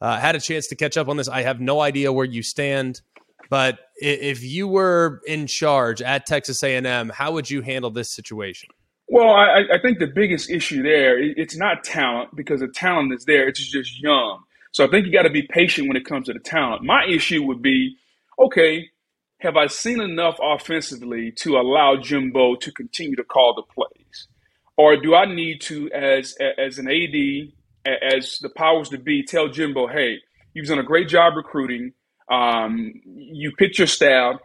uh, 0.00 0.18
had 0.18 0.34
a 0.34 0.40
chance 0.40 0.66
to 0.68 0.76
catch 0.76 0.96
up 0.96 1.08
on 1.08 1.18
this. 1.18 1.28
I 1.28 1.42
have 1.42 1.60
no 1.60 1.80
idea 1.80 2.12
where 2.12 2.26
you 2.26 2.42
stand, 2.42 3.02
but 3.50 3.78
if 3.96 4.42
you 4.42 4.66
were 4.66 5.20
in 5.26 5.46
charge 5.46 6.00
at 6.00 6.24
Texas 6.24 6.62
A&M, 6.62 7.10
how 7.10 7.32
would 7.32 7.50
you 7.50 7.60
handle 7.60 7.90
this 7.90 8.10
situation? 8.10 8.70
Well, 9.12 9.30
I, 9.34 9.64
I 9.74 9.80
think 9.82 10.00
the 10.00 10.08
biggest 10.08 10.50
issue 10.50 10.82
there, 10.84 11.18
it's 11.20 11.56
not 11.56 11.84
talent 11.84 12.36
because 12.36 12.60
the 12.60 12.68
talent 12.68 13.14
is 13.14 13.26
there. 13.26 13.48
It's 13.48 13.60
just 13.60 14.02
young. 14.02 14.44
So 14.72 14.86
I 14.86 14.90
think 14.90 15.06
you 15.06 15.12
got 15.12 15.24
to 15.24 15.30
be 15.30 15.44
patient 15.44 15.88
when 15.88 15.98
it 15.98 16.06
comes 16.06 16.28
to 16.28 16.34
the 16.34 16.40
talent. 16.40 16.84
My 16.84 17.06
issue 17.06 17.44
would 17.44 17.62
be, 17.62 17.96
okay, 18.38 18.88
have 19.40 19.56
I 19.56 19.68
seen 19.68 20.02
enough 20.02 20.38
offensively 20.42 21.32
to 21.38 21.58
allow 21.58 21.96
Jimbo 21.96 22.56
to 22.56 22.72
continue 22.72 23.16
to 23.16 23.24
call 23.24 23.54
the 23.56 23.64
plays? 23.64 24.28
Or 24.78 24.96
do 24.96 25.16
I 25.16 25.26
need 25.26 25.62
to, 25.62 25.90
as 25.92 26.36
as 26.58 26.78
an 26.78 26.88
AD, 26.88 27.52
as 28.18 28.40
the 28.40 28.50
powers 28.50 28.90
to 28.90 28.98
be, 28.98 29.24
tell 29.24 29.48
Jimbo, 29.48 29.88
hey, 29.88 30.18
you've 30.54 30.68
done 30.68 30.80
a 30.80 30.84
great 30.84 31.08
job 31.08 31.36
recruiting. 31.36 31.94
Um, 32.30 32.94
you 33.06 33.52
picked 33.58 33.78
your 33.78 33.88
staff 33.88 34.40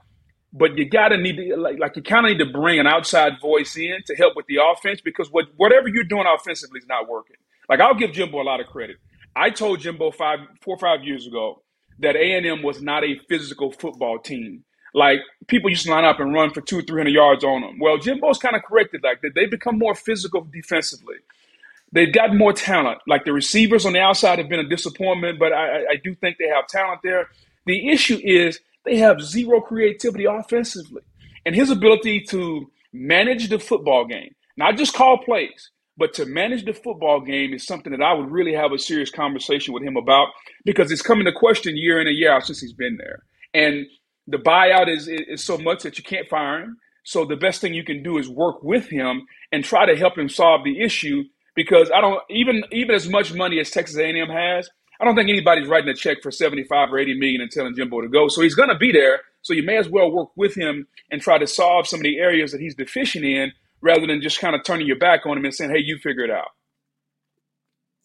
but 0.58 0.78
you 0.78 0.90
gotta 0.90 1.18
need 1.18 1.38
to 1.38 1.56
like, 1.58 1.80
like 1.80 1.96
you 1.96 2.04
kind 2.04 2.26
of 2.26 2.32
need 2.32 2.44
to 2.44 2.52
bring 2.52 2.80
an 2.80 2.88
outside 2.88 3.34
voice 3.42 3.78
in 3.78 3.98
to 4.08 4.16
help 4.16 4.36
with 4.36 4.46
the 4.48 4.58
offense 4.62 5.02
because 5.02 5.30
what 5.32 5.46
whatever 5.58 5.88
you're 5.88 6.04
doing 6.04 6.26
offensively 6.28 6.80
is 6.80 6.88
not 6.88 7.08
working. 7.08 7.36
Like 7.70 7.80
I'll 7.80 7.96
give 7.96 8.12
Jimbo 8.12 8.42
a 8.42 8.44
lot 8.44 8.60
of 8.60 8.68
credit. 8.68 8.98
I 9.36 9.50
told 9.52 9.82
Jimbo 9.82 10.12
five 10.12 10.40
four 10.62 10.76
or 10.76 10.80
five 10.80 11.04
years 11.04 11.28
ago 11.28 11.62
that 12.00 12.16
A 12.16 12.34
and 12.38 12.46
M 12.46 12.64
was 12.64 12.82
not 12.82 13.04
a 13.04 13.20
physical 13.30 13.72
football 13.72 14.20
team. 14.20 14.64
Like 14.94 15.20
people 15.48 15.70
used 15.70 15.86
to 15.86 15.92
line 15.92 16.06
up 16.06 16.20
and 16.20 16.34
run 16.34 16.52
for 16.52 16.62
two 16.62 16.82
three 16.82 17.00
hundred 17.00 17.14
yards 17.14 17.44
on 17.44 17.62
them. 17.62 17.78
Well, 17.80 17.98
Jimbo's 17.98 18.40
kind 18.40 18.56
of 18.56 18.64
corrected 18.64 19.02
like 19.04 19.22
that. 19.22 19.36
They 19.36 19.46
become 19.46 19.78
more 19.78 19.96
physical 19.96 20.48
defensively. 20.52 21.16
They've 21.92 22.12
got 22.12 22.36
more 22.36 22.54
talent. 22.54 23.00
Like 23.08 23.26
the 23.26 23.34
receivers 23.34 23.86
on 23.86 23.94
the 23.94 24.00
outside 24.00 24.40
have 24.40 24.50
been 24.50 24.60
a 24.60 24.68
disappointment, 24.68 25.40
but 25.40 25.54
I, 25.54 25.84
I 25.84 25.96
do 26.04 26.16
think 26.16 26.38
they 26.38 26.48
have 26.48 26.68
talent 26.68 27.02
there. 27.04 27.30
The 27.66 27.90
issue 27.90 28.20
is 28.22 28.60
they 28.88 28.98
have 28.98 29.22
zero 29.22 29.62
creativity 29.62 30.25
offensively. 30.25 31.01
And 31.46 31.56
his 31.56 31.70
ability 31.70 32.22
to 32.29 32.72
manage 32.94 33.50
the 33.50 33.60
football 33.60 34.06
game, 34.06 34.34
not 34.58 34.77
just 34.77 34.94
call 34.94 35.20
plays, 35.20 35.72
but 35.98 36.13
to 36.15 36.25
manage 36.25 36.65
the 36.65 36.74
football 36.74 37.22
game 37.22 37.53
is 37.53 37.65
something 37.65 37.91
that 37.91 38.01
I 38.01 38.13
would 38.13 38.32
really 38.32 38.53
have 38.53 38.72
a 38.72 38.79
serious 38.79 39.10
conversation 39.10 39.74
with 39.74 39.84
him 39.84 39.98
about 39.98 40.29
because 40.65 40.91
it's 40.91 41.01
coming 41.01 41.25
to 41.25 41.32
question 41.32 41.77
year 41.77 42.00
in 42.00 42.08
and 42.08 42.17
year 42.17 42.32
out 42.32 42.46
since 42.46 42.62
he's 42.62 42.74
been 42.74 42.98
there. 42.98 43.24
And 43.53 43.86
the 44.27 44.38
buyout 44.38 44.89
is, 44.89 45.08
is 45.08 45.44
so 45.44 45.58
much 45.58 45.84
that 45.84 45.98
you 45.98 46.03
can't 46.03 46.27
fire 46.29 46.62
him. 46.62 46.77
So 47.03 47.25
the 47.25 47.38
best 47.38 47.62
thing 47.62 47.74
you 47.74 47.86
can 47.86 48.03
do 48.03 48.17
is 48.17 48.29
work 48.29 48.62
with 48.62 48.89
him 48.89 49.24
and 49.51 49.63
try 49.63 49.86
to 49.86 49.96
help 49.96 50.17
him 50.17 50.29
solve 50.29 50.63
the 50.63 50.82
issue 50.82 51.24
because 51.56 51.89
I 51.91 52.01
don't 52.01 52.22
even 52.29 52.63
even 52.72 52.94
as 52.94 53.08
much 53.10 53.34
money 53.34 53.60
as 53.60 53.72
Texas 53.72 53.98
A&M 53.98 54.29
has, 54.29 54.70
I 55.00 55.06
don't 55.06 55.16
think 55.16 55.30
anybody's 55.30 55.68
writing 55.68 55.89
a 55.89 55.94
check 55.94 56.22
for 56.22 56.32
75 56.32 56.92
or 56.92 57.00
80 57.00 57.20
million 57.20 57.42
and 57.42 57.51
telling 57.51 57.75
Jimbo 57.75 58.01
to 58.01 58.10
go. 58.10 58.27
So 58.27 58.42
he's 58.42 58.56
going 58.56 58.70
to 58.70 58.77
be 58.77 58.92
there. 58.92 59.22
So 59.42 59.54
you 59.54 59.63
may 59.63 59.77
as 59.77 59.89
well 59.89 60.12
work 60.12 60.30
with 60.36 60.56
him 60.56 60.88
and 61.12 61.22
try 61.22 61.38
to 61.38 61.48
solve 61.48 61.88
some 61.88 62.00
of 62.00 62.04
the 62.04 62.18
areas 62.18 62.51
that 62.51 62.62
he's 62.62 62.75
deficient 62.75 63.24
in 63.24 63.51
rather 63.82 64.08
than 64.08 64.22
just 64.22 64.39
kind 64.39 64.56
of 64.56 64.63
turning 64.63 64.88
your 64.88 64.98
back 64.98 65.25
on 65.25 65.38
him 65.38 65.46
and 65.46 65.54
saying, 65.54 65.72
hey, 65.72 65.80
you 65.80 65.98
figure 65.98 66.24
it 66.24 66.32
out. 66.32 66.50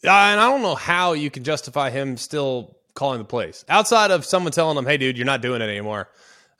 Yeah, 0.02 0.32
and 0.32 0.40
I 0.40 0.48
don't 0.48 0.62
know 0.62 0.74
how 0.74 1.12
you 1.12 1.30
can 1.30 1.44
justify 1.44 1.90
him 1.90 2.16
still 2.16 2.76
calling 2.94 3.18
the 3.18 3.24
plays 3.24 3.64
outside 3.68 4.10
of 4.10 4.24
someone 4.24 4.52
telling 4.52 4.76
him, 4.76 4.84
"Hey, 4.84 4.96
dude, 4.96 5.16
you're 5.16 5.26
not 5.26 5.42
doing 5.42 5.62
it 5.62 5.68
anymore." 5.68 6.08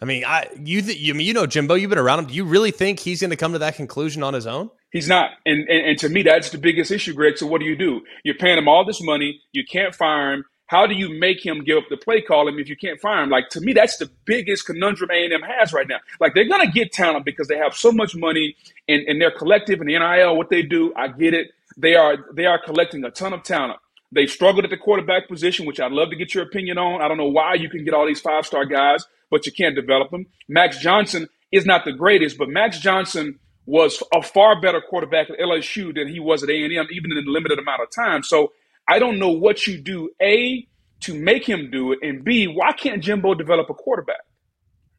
I 0.00 0.04
mean, 0.04 0.24
I 0.24 0.48
you 0.62 0.80
th- 0.80 0.98
you 0.98 1.12
I 1.12 1.16
mean 1.16 1.26
you 1.26 1.34
know 1.34 1.46
Jimbo, 1.46 1.74
you've 1.74 1.90
been 1.90 1.98
around 1.98 2.20
him. 2.20 2.26
Do 2.26 2.34
you 2.34 2.44
really 2.44 2.70
think 2.70 3.00
he's 3.00 3.20
going 3.20 3.30
to 3.30 3.36
come 3.36 3.52
to 3.52 3.58
that 3.58 3.74
conclusion 3.76 4.22
on 4.22 4.34
his 4.34 4.46
own? 4.46 4.70
He's 4.92 5.08
not, 5.08 5.30
and, 5.46 5.66
and 5.70 5.86
and 5.86 5.98
to 6.00 6.10
me, 6.10 6.22
that's 6.22 6.50
the 6.50 6.58
biggest 6.58 6.90
issue, 6.90 7.14
Greg. 7.14 7.38
So 7.38 7.46
what 7.46 7.60
do 7.60 7.66
you 7.66 7.76
do? 7.76 8.02
You're 8.24 8.34
paying 8.34 8.58
him 8.58 8.68
all 8.68 8.84
this 8.84 9.02
money. 9.02 9.40
You 9.52 9.64
can't 9.64 9.94
fire 9.94 10.34
him. 10.34 10.44
How 10.66 10.86
do 10.86 10.94
you 10.94 11.18
make 11.18 11.44
him 11.44 11.64
give 11.64 11.78
up 11.78 11.84
the 11.90 11.96
play 11.96 12.20
call 12.20 12.48
if 12.48 12.68
you 12.68 12.76
can't 12.76 13.00
fire 13.00 13.22
him? 13.22 13.30
Like 13.30 13.48
to 13.50 13.60
me, 13.60 13.72
that's 13.72 13.96
the 13.96 14.10
biggest 14.26 14.66
conundrum 14.66 15.10
A 15.10 15.24
and 15.24 15.32
M 15.32 15.40
has 15.42 15.72
right 15.72 15.88
now. 15.88 15.98
Like 16.20 16.34
they're 16.34 16.48
gonna 16.48 16.70
get 16.70 16.92
talent 16.92 17.24
because 17.24 17.48
they 17.48 17.56
have 17.56 17.74
so 17.74 17.90
much 17.90 18.14
money 18.14 18.54
and, 18.86 19.02
in 19.08 19.18
their 19.18 19.30
collective 19.30 19.80
and 19.80 19.88
the 19.88 19.98
NIL. 19.98 20.36
What 20.36 20.50
they 20.50 20.62
do, 20.62 20.92
I 20.94 21.08
get 21.08 21.32
it. 21.32 21.52
They 21.76 21.94
are 21.94 22.16
they 22.32 22.44
are 22.44 22.58
collecting 22.62 23.02
a 23.04 23.10
ton 23.10 23.32
of 23.32 23.42
talent. 23.42 23.80
They've 24.12 24.30
struggled 24.30 24.64
at 24.64 24.70
the 24.70 24.76
quarterback 24.76 25.26
position, 25.26 25.64
which 25.64 25.80
I'd 25.80 25.92
love 25.92 26.10
to 26.10 26.16
get 26.16 26.34
your 26.34 26.44
opinion 26.44 26.76
on. 26.76 27.00
I 27.00 27.08
don't 27.08 27.16
know 27.16 27.30
why 27.30 27.54
you 27.54 27.70
can 27.70 27.82
get 27.84 27.94
all 27.94 28.06
these 28.06 28.20
five 28.20 28.44
star 28.44 28.66
guys, 28.66 29.06
but 29.30 29.46
you 29.46 29.52
can't 29.52 29.74
develop 29.74 30.10
them. 30.10 30.26
Max 30.48 30.78
Johnson 30.78 31.28
is 31.50 31.64
not 31.64 31.84
the 31.84 31.92
greatest, 31.92 32.36
but 32.36 32.48
Max 32.48 32.78
Johnson 32.78 33.38
was 33.66 34.02
a 34.12 34.22
far 34.22 34.60
better 34.60 34.80
quarterback 34.80 35.30
at 35.30 35.38
LSU 35.38 35.94
than 35.94 36.08
he 36.08 36.20
was 36.20 36.42
at 36.42 36.50
A 36.50 36.64
and 36.64 36.72
M, 36.76 36.86
even 36.90 37.12
in 37.12 37.18
a 37.18 37.30
limited 37.30 37.58
amount 37.58 37.82
of 37.82 37.90
time. 37.90 38.22
So 38.22 38.52
I 38.88 38.98
don't 38.98 39.18
know 39.18 39.30
what 39.30 39.66
you 39.66 39.78
do, 39.78 40.10
A, 40.20 40.66
to 41.00 41.14
make 41.14 41.48
him 41.48 41.70
do 41.70 41.92
it, 41.92 41.98
and 42.02 42.24
B, 42.24 42.46
why 42.46 42.72
can't 42.72 43.02
Jimbo 43.02 43.34
develop 43.34 43.68
a 43.70 43.74
quarterback? 43.74 44.22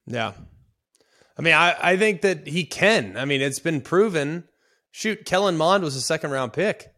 Yeah. 0.06 0.34
I 1.38 1.42
mean, 1.42 1.54
I, 1.54 1.76
I 1.82 1.98
think 1.98 2.22
that 2.22 2.48
he 2.48 2.66
can. 2.66 3.18
I 3.18 3.26
mean, 3.26 3.42
it's 3.42 3.60
been 3.60 3.82
proven. 3.82 4.44
Shoot, 4.92 5.26
Kellen 5.26 5.58
Mond 5.58 5.84
was 5.84 5.96
a 5.96 6.02
second 6.02 6.32
round 6.32 6.54
pick. 6.54 6.94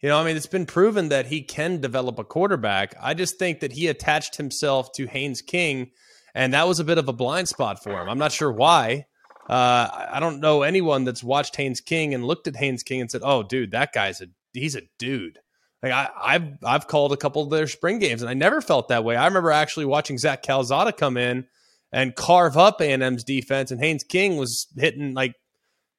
You 0.00 0.08
know, 0.08 0.18
I 0.18 0.24
mean, 0.24 0.36
it's 0.36 0.46
been 0.46 0.66
proven 0.66 1.08
that 1.08 1.26
he 1.26 1.42
can 1.42 1.80
develop 1.80 2.18
a 2.18 2.24
quarterback. 2.24 2.94
I 3.00 3.14
just 3.14 3.38
think 3.38 3.60
that 3.60 3.72
he 3.72 3.88
attached 3.88 4.36
himself 4.36 4.92
to 4.92 5.06
Haynes 5.06 5.42
King, 5.42 5.90
and 6.34 6.54
that 6.54 6.68
was 6.68 6.80
a 6.80 6.84
bit 6.84 6.98
of 6.98 7.08
a 7.08 7.12
blind 7.12 7.48
spot 7.48 7.82
for 7.82 8.00
him. 8.00 8.08
I'm 8.08 8.18
not 8.18 8.32
sure 8.32 8.52
why. 8.52 9.06
Uh, 9.48 10.08
I 10.12 10.18
don't 10.20 10.40
know 10.40 10.62
anyone 10.62 11.04
that's 11.04 11.22
watched 11.22 11.56
Haynes 11.56 11.80
King 11.80 12.14
and 12.14 12.24
looked 12.24 12.48
at 12.48 12.56
Haynes 12.56 12.82
King 12.82 13.00
and 13.00 13.10
said, 13.10 13.22
"Oh, 13.24 13.42
dude, 13.42 13.70
that 13.72 13.92
guy's 13.92 14.20
a 14.20 14.26
he's 14.52 14.74
a 14.74 14.82
dude." 14.98 15.38
Like 15.82 15.92
I, 15.92 16.32
have 16.32 16.58
I've 16.64 16.86
called 16.88 17.12
a 17.12 17.16
couple 17.16 17.42
of 17.42 17.50
their 17.50 17.68
spring 17.68 17.98
games, 17.98 18.22
and 18.22 18.28
I 18.28 18.34
never 18.34 18.60
felt 18.60 18.88
that 18.88 19.04
way. 19.04 19.14
I 19.14 19.26
remember 19.26 19.50
actually 19.50 19.84
watching 19.84 20.18
Zach 20.18 20.42
Calzada 20.42 20.92
come 20.92 21.16
in 21.16 21.46
and 21.92 22.14
carve 22.14 22.56
up 22.56 22.80
A&M's 22.80 23.22
defense, 23.22 23.70
and 23.70 23.80
Haynes 23.80 24.02
King 24.02 24.36
was 24.36 24.66
hitting 24.76 25.14
like 25.14 25.34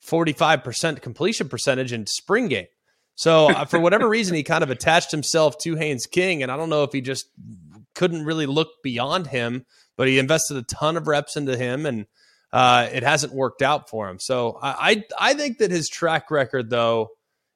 45% 0.06 1.01
completion 1.01 1.48
percentage 1.48 1.94
in 1.94 2.06
spring 2.06 2.48
game. 2.50 2.68
So 3.16 3.50
uh, 3.50 3.66
for 3.66 3.80
whatever 3.80 4.08
reason, 4.10 4.36
he 4.36 4.44
kind 4.44 4.63
of 4.63 4.70
attached 4.70 5.12
himself 5.12 5.58
to 5.60 5.75
Haynes 5.75 6.06
King, 6.06 6.44
and 6.44 6.51
I 6.51 6.58
don't 6.58 6.70
know 6.70 6.84
if 6.84 6.92
he 6.92 7.01
just 7.01 7.27
couldn't 7.96 8.25
really 8.25 8.46
look 8.46 8.70
beyond 8.84 9.27
him, 9.27 9.66
but 9.96 10.08
he 10.08 10.20
invested 10.20 10.58
a 10.58 10.63
ton 10.63 10.98
of 10.98 11.08
reps 11.08 11.36
into 11.36 11.56
him, 11.56 11.86
and 11.86 12.08
uh, 12.54 12.88
it 12.92 13.04
hasn't 13.04 13.34
worked 13.34 13.62
out 13.62 13.89
for 13.89 14.10
him. 14.10 14.20
So 14.20 14.58
I, 14.62 15.04
I 15.20 15.32
I 15.32 15.34
think 15.34 15.58
that 15.60 15.72
his 15.72 15.89
track 15.89 16.32
record, 16.32 16.70
though, 16.70 17.10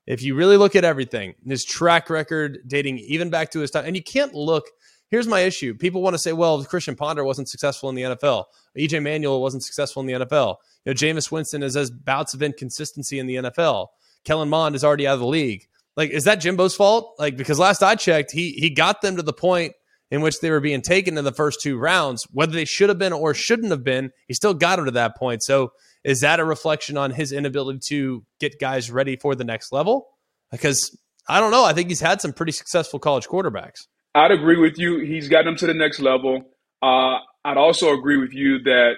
if 0.05 0.21
you 0.21 0.35
really 0.35 0.57
look 0.57 0.75
at 0.75 0.83
everything, 0.83 1.35
his 1.45 1.63
track 1.63 2.09
record 2.09 2.59
dating 2.67 2.99
even 2.99 3.29
back 3.29 3.51
to 3.51 3.59
his 3.59 3.71
time, 3.71 3.85
and 3.85 3.95
you 3.95 4.03
can't 4.03 4.33
look. 4.33 4.65
Here's 5.09 5.27
my 5.27 5.41
issue. 5.41 5.73
People 5.73 6.01
want 6.01 6.13
to 6.13 6.19
say, 6.19 6.31
well, 6.31 6.63
Christian 6.63 6.95
Ponder 6.95 7.25
wasn't 7.25 7.49
successful 7.49 7.89
in 7.89 7.95
the 7.95 8.03
NFL. 8.03 8.45
EJ 8.77 9.03
Manuel 9.03 9.41
wasn't 9.41 9.63
successful 9.63 9.99
in 9.99 10.07
the 10.07 10.25
NFL. 10.25 10.55
You 10.85 10.93
know, 10.93 10.93
Jameis 10.93 11.31
Winston 11.31 11.61
has 11.61 11.75
has 11.75 11.91
bouts 11.91 12.33
of 12.33 12.41
inconsistency 12.41 13.19
in 13.19 13.27
the 13.27 13.35
NFL. 13.35 13.87
Kellen 14.23 14.49
Mond 14.49 14.75
is 14.75 14.83
already 14.83 15.07
out 15.07 15.15
of 15.15 15.19
the 15.19 15.25
league. 15.25 15.67
Like, 15.97 16.11
is 16.11 16.23
that 16.23 16.39
Jimbo's 16.39 16.75
fault? 16.75 17.15
Like, 17.19 17.35
because 17.35 17.59
last 17.59 17.83
I 17.83 17.95
checked, 17.95 18.31
he 18.31 18.51
he 18.51 18.69
got 18.69 19.01
them 19.01 19.17
to 19.17 19.23
the 19.23 19.33
point 19.33 19.73
in 20.11 20.21
which 20.21 20.41
they 20.41 20.51
were 20.51 20.59
being 20.59 20.81
taken 20.81 21.17
in 21.17 21.23
the 21.23 21.31
first 21.31 21.61
two 21.61 21.77
rounds, 21.77 22.27
whether 22.31 22.51
they 22.51 22.65
should 22.65 22.89
have 22.89 22.99
been 22.99 23.13
or 23.13 23.33
shouldn't 23.33 23.71
have 23.71 23.83
been, 23.83 24.11
he 24.27 24.33
still 24.33 24.53
got 24.53 24.75
them 24.75 24.85
to 24.85 24.91
that 24.91 25.17
point. 25.17 25.41
So 25.41 25.71
is 26.03 26.19
that 26.19 26.39
a 26.39 26.45
reflection 26.45 26.97
on 26.97 27.11
his 27.11 27.31
inability 27.31 27.79
to 27.87 28.25
get 28.39 28.59
guys 28.59 28.91
ready 28.91 29.15
for 29.15 29.35
the 29.35 29.45
next 29.45 29.71
level? 29.71 30.09
Because 30.51 30.95
I 31.27 31.39
don't 31.39 31.51
know. 31.51 31.63
I 31.63 31.73
think 31.73 31.87
he's 31.87 32.01
had 32.01 32.19
some 32.19 32.33
pretty 32.33 32.51
successful 32.51 32.99
college 32.99 33.27
quarterbacks. 33.27 33.87
I'd 34.13 34.31
agree 34.31 34.57
with 34.57 34.77
you. 34.77 34.99
He's 34.99 35.29
gotten 35.29 35.45
them 35.45 35.55
to 35.57 35.67
the 35.67 35.73
next 35.73 36.01
level. 36.01 36.43
Uh, 36.81 37.19
I'd 37.45 37.57
also 37.57 37.93
agree 37.93 38.17
with 38.17 38.33
you 38.33 38.59
that 38.63 38.95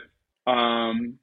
um, 0.47 1.19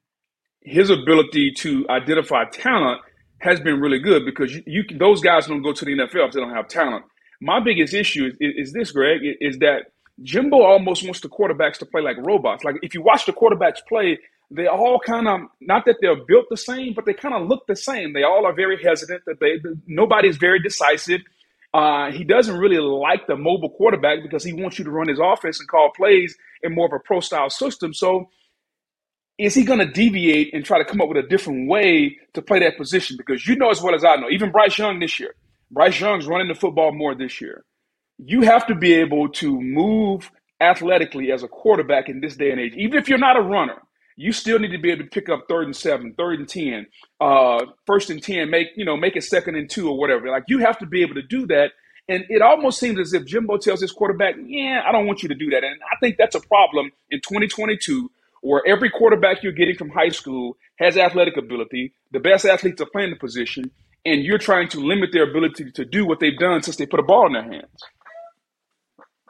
his 0.61 0.89
ability 0.89 1.51
to 1.57 1.85
identify 1.89 2.45
talent 2.45 3.01
has 3.39 3.59
been 3.59 3.81
really 3.81 3.99
good 3.99 4.23
because 4.23 4.55
you, 4.55 4.63
you 4.65 4.83
those 4.97 5.19
guys 5.21 5.47
don't 5.47 5.63
go 5.63 5.73
to 5.73 5.83
the 5.83 5.91
NFL 5.91 6.27
if 6.27 6.33
they 6.33 6.39
don't 6.39 6.55
have 6.55 6.67
talent. 6.67 7.03
My 7.41 7.59
biggest 7.59 7.93
issue 7.93 8.27
is, 8.27 8.33
is, 8.39 8.67
is 8.67 8.73
this, 8.73 8.91
Greg, 8.91 9.21
is 9.41 9.57
that 9.59 9.91
Jimbo 10.23 10.61
almost 10.61 11.03
wants 11.03 11.21
the 11.21 11.29
quarterbacks 11.29 11.77
to 11.79 11.85
play 11.85 12.01
like 12.01 12.17
robots. 12.17 12.63
Like 12.63 12.75
if 12.83 12.93
you 12.93 13.01
watch 13.01 13.25
the 13.25 13.33
quarterbacks 13.33 13.79
play, 13.89 14.19
they 14.51 14.67
all 14.67 14.99
kind 14.99 15.27
of 15.27 15.41
not 15.59 15.85
that 15.85 15.97
they're 16.01 16.15
built 16.15 16.45
the 16.49 16.57
same, 16.57 16.93
but 16.93 17.05
they 17.05 17.13
kind 17.13 17.33
of 17.33 17.47
look 17.47 17.65
the 17.67 17.75
same. 17.75 18.13
They 18.13 18.23
all 18.23 18.45
are 18.45 18.53
very 18.53 18.81
hesitant. 18.81 19.23
That 19.25 19.39
they 19.39 19.57
nobody's 19.87 20.37
very 20.37 20.61
decisive. 20.61 21.21
Uh, 21.73 22.11
he 22.11 22.25
doesn't 22.25 22.57
really 22.57 22.77
like 22.77 23.27
the 23.27 23.35
mobile 23.37 23.69
quarterback 23.69 24.21
because 24.21 24.43
he 24.43 24.51
wants 24.51 24.77
you 24.77 24.83
to 24.83 24.91
run 24.91 25.07
his 25.07 25.19
offense 25.23 25.59
and 25.59 25.69
call 25.69 25.89
plays 25.95 26.35
in 26.63 26.75
more 26.75 26.85
of 26.85 26.93
a 26.93 26.99
pro 26.99 27.21
style 27.21 27.49
system. 27.49 27.93
So 27.93 28.29
is 29.37 29.55
he 29.55 29.63
going 29.63 29.79
to 29.79 29.85
deviate 29.85 30.53
and 30.53 30.65
try 30.65 30.77
to 30.77 30.85
come 30.85 30.99
up 30.99 31.07
with 31.07 31.17
a 31.17 31.27
different 31.27 31.69
way 31.69 32.17
to 32.33 32.41
play 32.41 32.59
that 32.59 32.77
position? 32.77 33.15
Because 33.17 33.47
you 33.47 33.55
know 33.55 33.69
as 33.69 33.81
well 33.81 33.95
as 33.95 34.03
I 34.03 34.17
know, 34.17 34.29
even 34.29 34.51
Bryce 34.51 34.77
Young 34.77 34.99
this 34.99 35.17
year, 35.19 35.33
Bryce 35.71 35.99
Young's 36.01 36.27
running 36.27 36.49
the 36.49 36.55
football 36.55 36.93
more 36.93 37.15
this 37.15 37.41
year. 37.41 37.65
You 38.19 38.43
have 38.43 38.67
to 38.67 38.75
be 38.75 38.93
able 38.95 39.29
to 39.29 39.59
move 39.61 40.31
athletically 40.61 41.31
as 41.31 41.43
a 41.43 41.49
quarterback 41.49 42.09
in 42.09 42.21
this 42.21 42.35
day 42.37 42.51
and 42.51 42.59
age. 42.61 42.73
Even 42.77 42.99
if 42.99 43.09
you're 43.09 43.19
not 43.19 43.37
a 43.37 43.41
runner, 43.41 43.81
you 44.17 44.33
still 44.33 44.59
need 44.59 44.71
to 44.71 44.79
be 44.79 44.91
able 44.91 45.03
to 45.05 45.09
pick 45.09 45.29
up 45.29 45.45
third 45.49 45.65
and 45.65 45.75
seven, 45.75 46.13
third 46.17 46.39
and 46.39 46.49
ten, 46.49 46.87
uh, 47.21 47.65
first 47.87 48.09
and 48.09 48.23
ten, 48.23 48.49
make 48.51 48.69
you 48.75 48.85
know, 48.85 48.97
make 48.97 49.15
it 49.15 49.23
second 49.23 49.55
and 49.55 49.69
two 49.69 49.89
or 49.89 49.97
whatever. 49.97 50.29
Like 50.29 50.45
you 50.49 50.59
have 50.59 50.79
to 50.79 50.87
be 50.87 51.03
able 51.03 51.15
to 51.15 51.23
do 51.23 51.47
that. 51.47 51.71
And 52.09 52.25
it 52.29 52.41
almost 52.41 52.79
seems 52.79 52.99
as 52.99 53.13
if 53.13 53.25
Jimbo 53.25 53.57
tells 53.59 53.81
his 53.81 53.91
quarterback, 53.91 54.35
"Yeah, 54.43 54.83
I 54.87 54.91
don't 54.91 55.07
want 55.07 55.23
you 55.23 55.29
to 55.29 55.35
do 55.35 55.49
that." 55.51 55.63
And 55.63 55.79
I 55.91 55.97
think 56.01 56.17
that's 56.17 56.35
a 56.35 56.41
problem 56.41 56.91
in 57.11 57.21
2022, 57.21 58.11
where 58.41 58.63
every 58.67 58.89
quarterback 58.89 59.43
you're 59.43 59.53
getting 59.53 59.75
from 59.77 59.89
high 59.89 60.09
school 60.09 60.57
has 60.79 60.97
athletic 60.97 61.37
ability. 61.37 61.93
The 62.11 62.19
best 62.19 62.45
athletes 62.45 62.81
are 62.81 62.87
playing 62.87 63.11
the 63.11 63.17
position, 63.17 63.71
and 64.05 64.23
you're 64.23 64.37
trying 64.37 64.67
to 64.69 64.79
limit 64.79 65.11
their 65.11 65.29
ability 65.29 65.71
to 65.71 65.85
do 65.85 66.05
what 66.05 66.19
they've 66.19 66.37
done 66.37 66.63
since 66.63 66.77
they 66.77 66.85
put 66.85 66.99
a 66.99 67.03
ball 67.03 67.27
in 67.27 67.33
their 67.33 67.43
hands. 67.43 67.83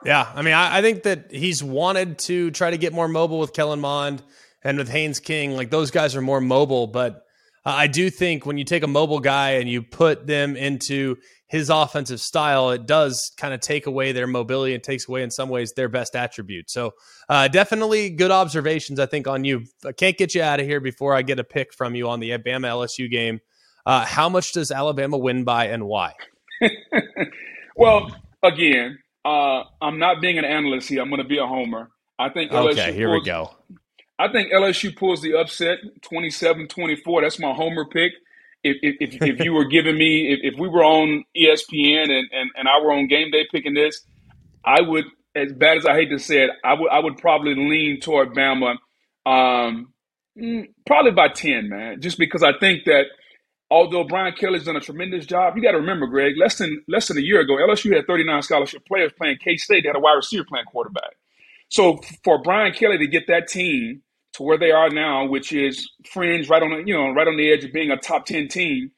Yeah, 0.04 0.32
I 0.34 0.42
mean, 0.42 0.54
I, 0.54 0.78
I 0.78 0.82
think 0.82 1.04
that 1.04 1.32
he's 1.32 1.64
wanted 1.64 2.18
to 2.20 2.52
try 2.52 2.72
to 2.72 2.78
get 2.78 2.94
more 2.94 3.08
mobile 3.08 3.40
with 3.40 3.54
Kellen 3.54 3.80
Mond 3.80 4.24
and 4.64 4.78
with 4.78 4.90
Haynes 4.90 5.20
King. 5.20 5.56
Like 5.56 5.70
those 5.70 5.92
guys 5.92 6.16
are 6.16 6.22
more 6.22 6.42
mobile, 6.42 6.88
but 6.88 7.24
uh, 7.66 7.70
I 7.70 7.88
do 7.88 8.10
think 8.10 8.46
when 8.46 8.58
you 8.58 8.64
take 8.64 8.84
a 8.84 8.88
mobile 8.88 9.20
guy 9.20 9.52
and 9.52 9.70
you 9.70 9.84
put 9.84 10.26
them 10.26 10.56
into 10.56 11.18
his 11.48 11.70
offensive 11.70 12.20
style, 12.20 12.72
it 12.72 12.88
does 12.88 13.32
kind 13.38 13.54
of 13.54 13.60
take 13.60 13.86
away 13.86 14.14
their 14.14 14.26
mobility 14.26 14.74
and 14.74 14.82
takes 14.82 15.08
away 15.08 15.22
in 15.22 15.30
some 15.30 15.50
ways 15.50 15.74
their 15.76 15.90
best 15.90 16.16
attribute. 16.16 16.72
So 16.72 16.92
uh, 17.30 17.50
definitely 17.50 18.10
good 18.10 18.32
observations, 18.32 19.00
I 19.00 19.06
think, 19.06 19.28
on 19.28 19.44
you. 19.44 19.66
I 19.86 19.92
can't 19.92 20.18
get 20.18 20.34
you 20.34 20.42
out 20.42 20.60
of 20.60 20.66
here 20.66 20.80
before 20.80 21.14
I 21.14 21.22
get 21.22 21.40
a 21.40 21.44
pick 21.44 21.74
from 21.74 21.94
you 21.94 22.10
on 22.10 22.20
the 22.20 22.32
Alabama 22.32 22.70
LSU 22.70 23.12
game. 23.12 23.42
Uh, 23.86 24.06
how 24.06 24.30
much 24.30 24.54
does 24.54 24.72
Alabama 24.72 25.18
win 25.18 25.44
by 25.44 25.66
and 25.66 25.86
why? 25.86 26.14
well, 27.76 28.16
again, 28.44 29.00
uh, 29.26 29.64
I'm 29.82 30.00
not 30.00 30.22
being 30.22 30.38
an 30.38 30.46
analyst 30.46 30.90
here. 30.90 31.02
I'm 31.02 31.10
going 31.10 31.22
to 31.22 31.28
be 31.28 31.38
a 31.38 31.46
homer. 31.46 31.90
I 32.20 32.30
think 32.30 32.52
LSU 32.52 32.72
okay, 32.72 32.94
here 32.94 33.08
pulls, 33.08 33.22
we 33.22 33.26
go. 33.26 33.56
I 34.20 34.32
think 34.32 34.52
LSU 34.52 34.96
pulls 34.96 35.22
the 35.22 35.38
upset 35.38 35.80
27-24. 36.02 37.22
That's 37.22 37.40
my 37.40 37.54
homer 37.54 37.86
pick. 37.86 38.14
If, 38.64 38.78
if, 38.84 39.14
if, 39.14 39.22
if 39.22 39.44
you 39.44 39.54
were 39.54 39.66
giving 39.66 39.98
me, 39.98 40.32
if, 40.32 40.54
if 40.54 40.60
we 40.60 40.70
were 40.70 40.84
on 40.84 41.24
ESPN 41.36 42.04
and, 42.04 42.30
and, 42.32 42.52
and 42.56 42.68
I 42.68 42.80
were 42.84 42.92
on 42.92 43.08
game 43.08 43.32
day 43.32 43.48
picking 43.52 43.74
this, 43.74 44.06
I 44.64 44.82
would, 44.82 45.06
as 45.36 45.52
bad 45.54 45.78
as 45.78 45.86
I 45.88 45.96
hate 45.96 46.12
to 46.12 46.20
say 46.20 46.44
it, 46.44 46.52
I 46.64 46.76
would 46.76 46.92
I 46.92 47.00
would 47.00 47.18
probably 47.18 47.56
lean 47.56 48.00
toward 48.02 48.36
Bama, 48.36 48.76
um, 49.26 49.92
mm, 50.38 50.68
probably 50.86 51.12
by 51.12 51.30
ten, 51.30 51.70
man. 51.70 52.02
Just 52.02 52.20
because 52.20 52.44
I 52.44 52.52
think 52.60 52.86
that– 52.86 53.06
although 53.72 54.06
Brian 54.06 54.36
Kelly's 54.36 54.66
done 54.66 54.78
a 54.78 54.82
tremendous 54.82 55.26
job, 55.26 55.58
you 55.58 55.64
got 55.64 55.72
to 55.72 55.80
remember, 55.80 56.08
Greg, 56.08 56.36
less 56.38 56.58
than 56.60 56.84
less 56.90 57.10
than 57.10 57.18
a 57.18 57.22
year 57.22 57.42
ago, 57.42 57.56
LSU 57.56 57.96
had 57.96 58.08
39 58.08 58.44
scholarship 58.44 58.86
players 58.88 59.14
playing 59.18 59.40
K 59.44 59.58
State. 59.58 59.84
They 59.84 59.90
had 59.90 59.98
a 59.98 60.02
wide 60.02 60.16
receiver 60.16 60.46
playing 60.48 60.68
quarterback. 60.68 61.16
So 61.70 62.00
for 62.24 62.42
Brian 62.44 62.74
Kelly 62.74 63.00
to 63.00 63.08
get 63.08 63.28
that 63.30 63.48
team 63.50 64.04
to 64.36 64.44
where 64.44 64.60
they 64.60 64.72
are 64.72 64.92
now, 64.92 65.28
which 65.28 65.54
is 65.54 65.90
fringe, 66.12 66.50
right 66.50 66.64
on 66.64 66.72
the 66.72 66.84
you 66.86 66.96
know 66.96 67.12
right 67.12 67.28
on 67.28 67.38
the 67.38 67.52
edge 67.52 67.66
of 67.66 67.74
being 67.74 67.92
a 67.92 67.98
top 67.98 68.28
10 68.28 68.50
team, 68.50 68.92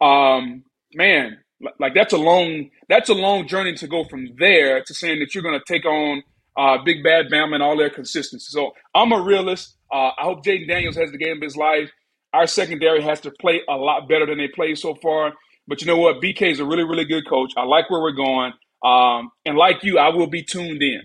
um, 0.00 0.64
man, 0.94 1.38
like 1.80 1.94
that's 1.94 2.14
a 2.14 2.18
long 2.18 2.70
that's 2.88 3.10
a 3.10 3.14
long 3.14 3.48
journey 3.48 3.74
to 3.76 3.88
go 3.88 4.04
from 4.04 4.28
there 4.38 4.84
to 4.84 4.94
saying 4.94 5.20
that 5.20 5.34
you're 5.34 5.44
going 5.44 5.60
to 5.60 5.72
take 5.72 5.86
on 5.86 6.22
uh, 6.56 6.78
Big 6.84 7.04
Bad 7.04 7.26
Bama 7.32 7.54
and 7.54 7.62
all 7.62 7.76
their 7.78 7.90
consistency. 7.90 8.46
So 8.50 8.72
I'm 8.94 9.12
a 9.12 9.22
realist. 9.22 9.76
Uh, 9.92 10.10
I 10.18 10.22
hope 10.24 10.44
Jayden 10.44 10.68
Daniels 10.68 10.96
has 10.96 11.12
the 11.12 11.18
game 11.18 11.38
of 11.38 11.42
his 11.42 11.56
life. 11.56 11.90
Our 12.32 12.46
secondary 12.46 13.02
has 13.02 13.20
to 13.22 13.30
play 13.30 13.62
a 13.68 13.76
lot 13.76 14.08
better 14.08 14.26
than 14.26 14.38
they 14.38 14.48
played 14.48 14.78
so 14.78 14.94
far. 14.94 15.32
But 15.66 15.80
you 15.80 15.86
know 15.86 15.96
what? 15.96 16.22
BK 16.22 16.50
is 16.50 16.60
a 16.60 16.64
really, 16.64 16.84
really 16.84 17.04
good 17.04 17.28
coach. 17.28 17.52
I 17.56 17.64
like 17.64 17.90
where 17.90 18.00
we're 18.00 18.12
going. 18.12 18.52
Um, 18.84 19.30
and 19.44 19.56
like 19.56 19.82
you, 19.82 19.98
I 19.98 20.08
will 20.08 20.26
be 20.26 20.42
tuned 20.42 20.82
in. 20.82 21.02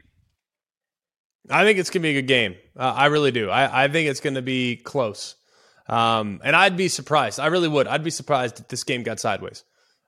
I 1.50 1.64
think 1.64 1.80
it's 1.80 1.90
going 1.90 2.02
to 2.02 2.08
be 2.08 2.18
a 2.18 2.22
good 2.22 2.28
game. 2.28 2.56
Uh, 2.78 2.94
I 2.96 3.08
really 3.08 3.32
do. 3.32 3.50
I, 3.50 3.86
I 3.86 3.88
think 3.90 4.10
it's 4.10 4.22
going 4.22 4.36
to 4.36 4.42
be 4.42 4.78
close. 4.78 5.36
Um, 5.88 6.40
and 6.44 6.56
I'd 6.56 6.78
be 6.78 6.88
surprised. 6.88 7.40
I 7.40 7.48
really 7.48 7.68
would. 7.68 7.88
I'd 7.88 8.04
be 8.04 8.10
surprised 8.10 8.62
if 8.62 8.68
this 8.70 8.84
game 8.86 9.04
got 9.04 9.20
sideways. 9.20 9.64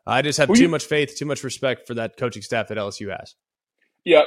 I 0.08 0.22
just 0.22 0.38
have 0.38 0.54
too 0.54 0.64
you, 0.64 0.70
much 0.70 0.86
faith, 0.86 1.18
too 1.18 1.26
much 1.26 1.44
respect 1.44 1.88
for 1.88 1.96
that 1.96 2.16
coaching 2.16 2.42
staff 2.42 2.68
that 2.70 2.78
LSU 2.78 3.10
has. 3.18 3.36
Yeah, 4.06 4.22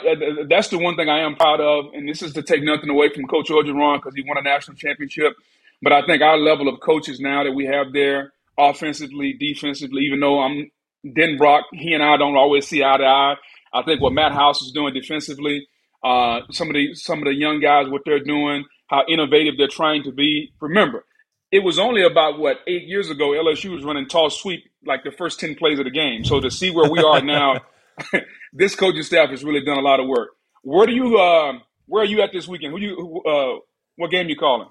that's 0.49 0.69
the 0.69 0.79
one 0.79 0.97
thing 0.97 1.09
I 1.09 1.21
am 1.21 1.37
proud 1.37 1.61
of. 1.61 1.95
And 1.95 2.09
this 2.09 2.21
is 2.21 2.33
to 2.35 2.43
take 2.43 2.65
nothing 2.65 2.91
away 2.91 3.11
from 3.15 3.27
Coach 3.27 3.49
Orgeron 3.49 3.99
because 3.99 4.15
he 4.15 4.25
won 4.27 4.37
a 4.37 4.43
national 4.43 4.77
championship. 4.77 5.35
But 5.83 5.93
I 5.93 6.05
think 6.07 6.23
our 6.23 6.37
level 6.37 6.69
of 6.69 6.81
coaches 6.81 7.21
now 7.21 7.45
that 7.45 7.53
we 7.53 7.67
have 7.67 7.93
there, 7.93 8.33
offensively, 8.59 9.35
defensively, 9.39 10.03
even 10.03 10.21
though 10.21 10.47
Mike 10.49 10.73
Denbrock, 11.07 11.63
he 11.73 11.93
and 11.95 12.03
I 12.03 12.17
don't 12.17 12.37
always 12.37 12.67
see 12.67 12.83
eye 12.83 12.97
to 12.97 13.05
eye. 13.05 13.35
I 13.73 13.83
think 13.83 14.01
what 14.01 14.13
Matt 14.13 14.33
House 14.33 14.63
is 14.63 14.73
doing 14.73 14.95
defensively, 14.95 15.69
uh, 16.03 16.41
some 16.51 16.69
of 16.69 16.75
the 16.75 16.95
some 16.95 17.19
of 17.21 17.25
the 17.27 17.35
young 17.35 17.61
guys, 17.61 17.89
what 17.89 18.03
they're 18.05 18.23
doing, 18.25 18.65
how 18.89 19.05
innovative 19.09 19.55
they're 19.57 19.69
trying 19.69 20.03
to 20.05 20.13
be. 20.13 20.53
Remember, 20.61 21.05
it 21.53 21.61
was 21.61 21.79
only 21.79 22.03
about 22.03 22.39
what 22.39 22.59
eight 22.67 22.85
years 22.85 23.11
ago 23.11 23.31
LSU 23.31 23.71
was 23.71 23.85
running 23.85 24.09
toss 24.09 24.41
sweep 24.41 24.65
like 24.85 25.05
the 25.05 25.13
first 25.13 25.39
ten 25.39 25.55
plays 25.55 25.79
of 25.79 25.85
the 25.85 25.91
game. 25.91 26.25
So 26.25 26.41
to 26.41 26.51
see 26.51 26.71
where 26.71 26.91
we 26.91 27.01
are 27.01 27.21
now, 27.21 27.61
this 28.53 28.75
coaching 28.75 29.03
staff 29.03 29.31
has 29.31 29.45
really 29.45 29.65
done 29.65 29.79
a 29.79 29.83
lot 29.83 30.01
of 30.01 30.09
work. 30.09 30.31
Where 30.63 30.87
do 30.87 30.93
you 30.93 31.19
uh, 31.19 31.53
where 31.87 32.03
are 32.03 32.07
you 32.07 32.23
at 32.23 32.33
this 32.33 32.49
weekend? 32.49 32.73
Who 32.73 32.81
you 32.81 33.23
uh, 33.27 33.61
what 33.97 34.11
game 34.11 34.29
you 34.29 34.37
calling? 34.37 34.69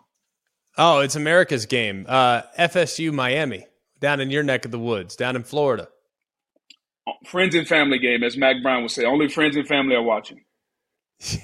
Oh, 0.78 1.00
it's 1.00 1.16
America's 1.16 1.66
game. 1.66 2.06
Uh, 2.08 2.44
FSU 2.60 3.12
Miami 3.12 3.66
down 4.00 4.20
in 4.20 4.30
your 4.30 4.44
neck 4.44 4.66
of 4.66 4.72
the 4.72 4.80
woods, 4.80 5.16
down 5.16 5.36
in 5.36 5.44
Florida. 5.44 5.88
Friends 7.26 7.56
and 7.56 7.68
family 7.68 8.00
game, 8.00 8.24
as 8.24 8.38
Mack 8.38 8.62
Brown 8.62 8.82
would 8.84 8.92
say. 8.92 9.06
Only 9.06 9.28
friends 9.30 9.56
and 9.56 9.68
family 9.68 9.96
are 9.96 10.04
watching. 10.04 10.42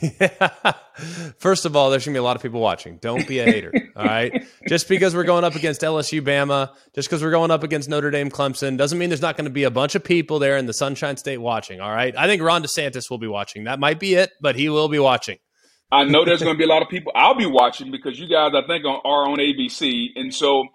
Yeah. 0.01 0.73
First 1.39 1.65
of 1.65 1.75
all, 1.75 1.89
there's 1.89 2.05
going 2.05 2.13
to 2.13 2.17
be 2.17 2.21
a 2.21 2.23
lot 2.23 2.35
of 2.35 2.41
people 2.41 2.59
watching. 2.59 2.97
Don't 2.97 3.27
be 3.27 3.39
a 3.39 3.45
hater. 3.45 3.73
all 3.95 4.05
right. 4.05 4.45
Just 4.67 4.87
because 4.87 5.15
we're 5.15 5.23
going 5.23 5.43
up 5.43 5.55
against 5.55 5.81
LSU 5.81 6.21
Bama, 6.21 6.69
just 6.93 7.09
because 7.09 7.23
we're 7.23 7.31
going 7.31 7.49
up 7.49 7.63
against 7.63 7.89
Notre 7.89 8.11
Dame 8.11 8.29
Clemson, 8.29 8.77
doesn't 8.77 8.99
mean 8.99 9.09
there's 9.09 9.21
not 9.21 9.35
going 9.35 9.45
to 9.45 9.51
be 9.51 9.63
a 9.63 9.71
bunch 9.71 9.95
of 9.95 10.03
people 10.03 10.37
there 10.37 10.57
in 10.57 10.67
the 10.67 10.73
Sunshine 10.73 11.17
State 11.17 11.39
watching. 11.39 11.81
All 11.81 11.91
right. 11.91 12.15
I 12.15 12.27
think 12.27 12.41
Ron 12.41 12.61
DeSantis 12.61 13.09
will 13.09 13.17
be 13.17 13.27
watching. 13.27 13.63
That 13.63 13.79
might 13.79 13.99
be 13.99 14.13
it, 14.13 14.31
but 14.41 14.55
he 14.55 14.69
will 14.69 14.89
be 14.89 14.99
watching. 14.99 15.39
I 15.93 16.05
know 16.05 16.25
there's 16.25 16.41
going 16.41 16.55
to 16.55 16.57
be 16.57 16.63
a 16.63 16.67
lot 16.67 16.81
of 16.81 16.89
people. 16.89 17.11
I'll 17.15 17.35
be 17.35 17.45
watching 17.45 17.91
because 17.91 18.19
you 18.19 18.27
guys, 18.27 18.51
I 18.55 18.65
think, 18.65 18.83
are 18.83 19.29
on 19.29 19.37
ABC. 19.37 20.07
And 20.15 20.33
so 20.33 20.65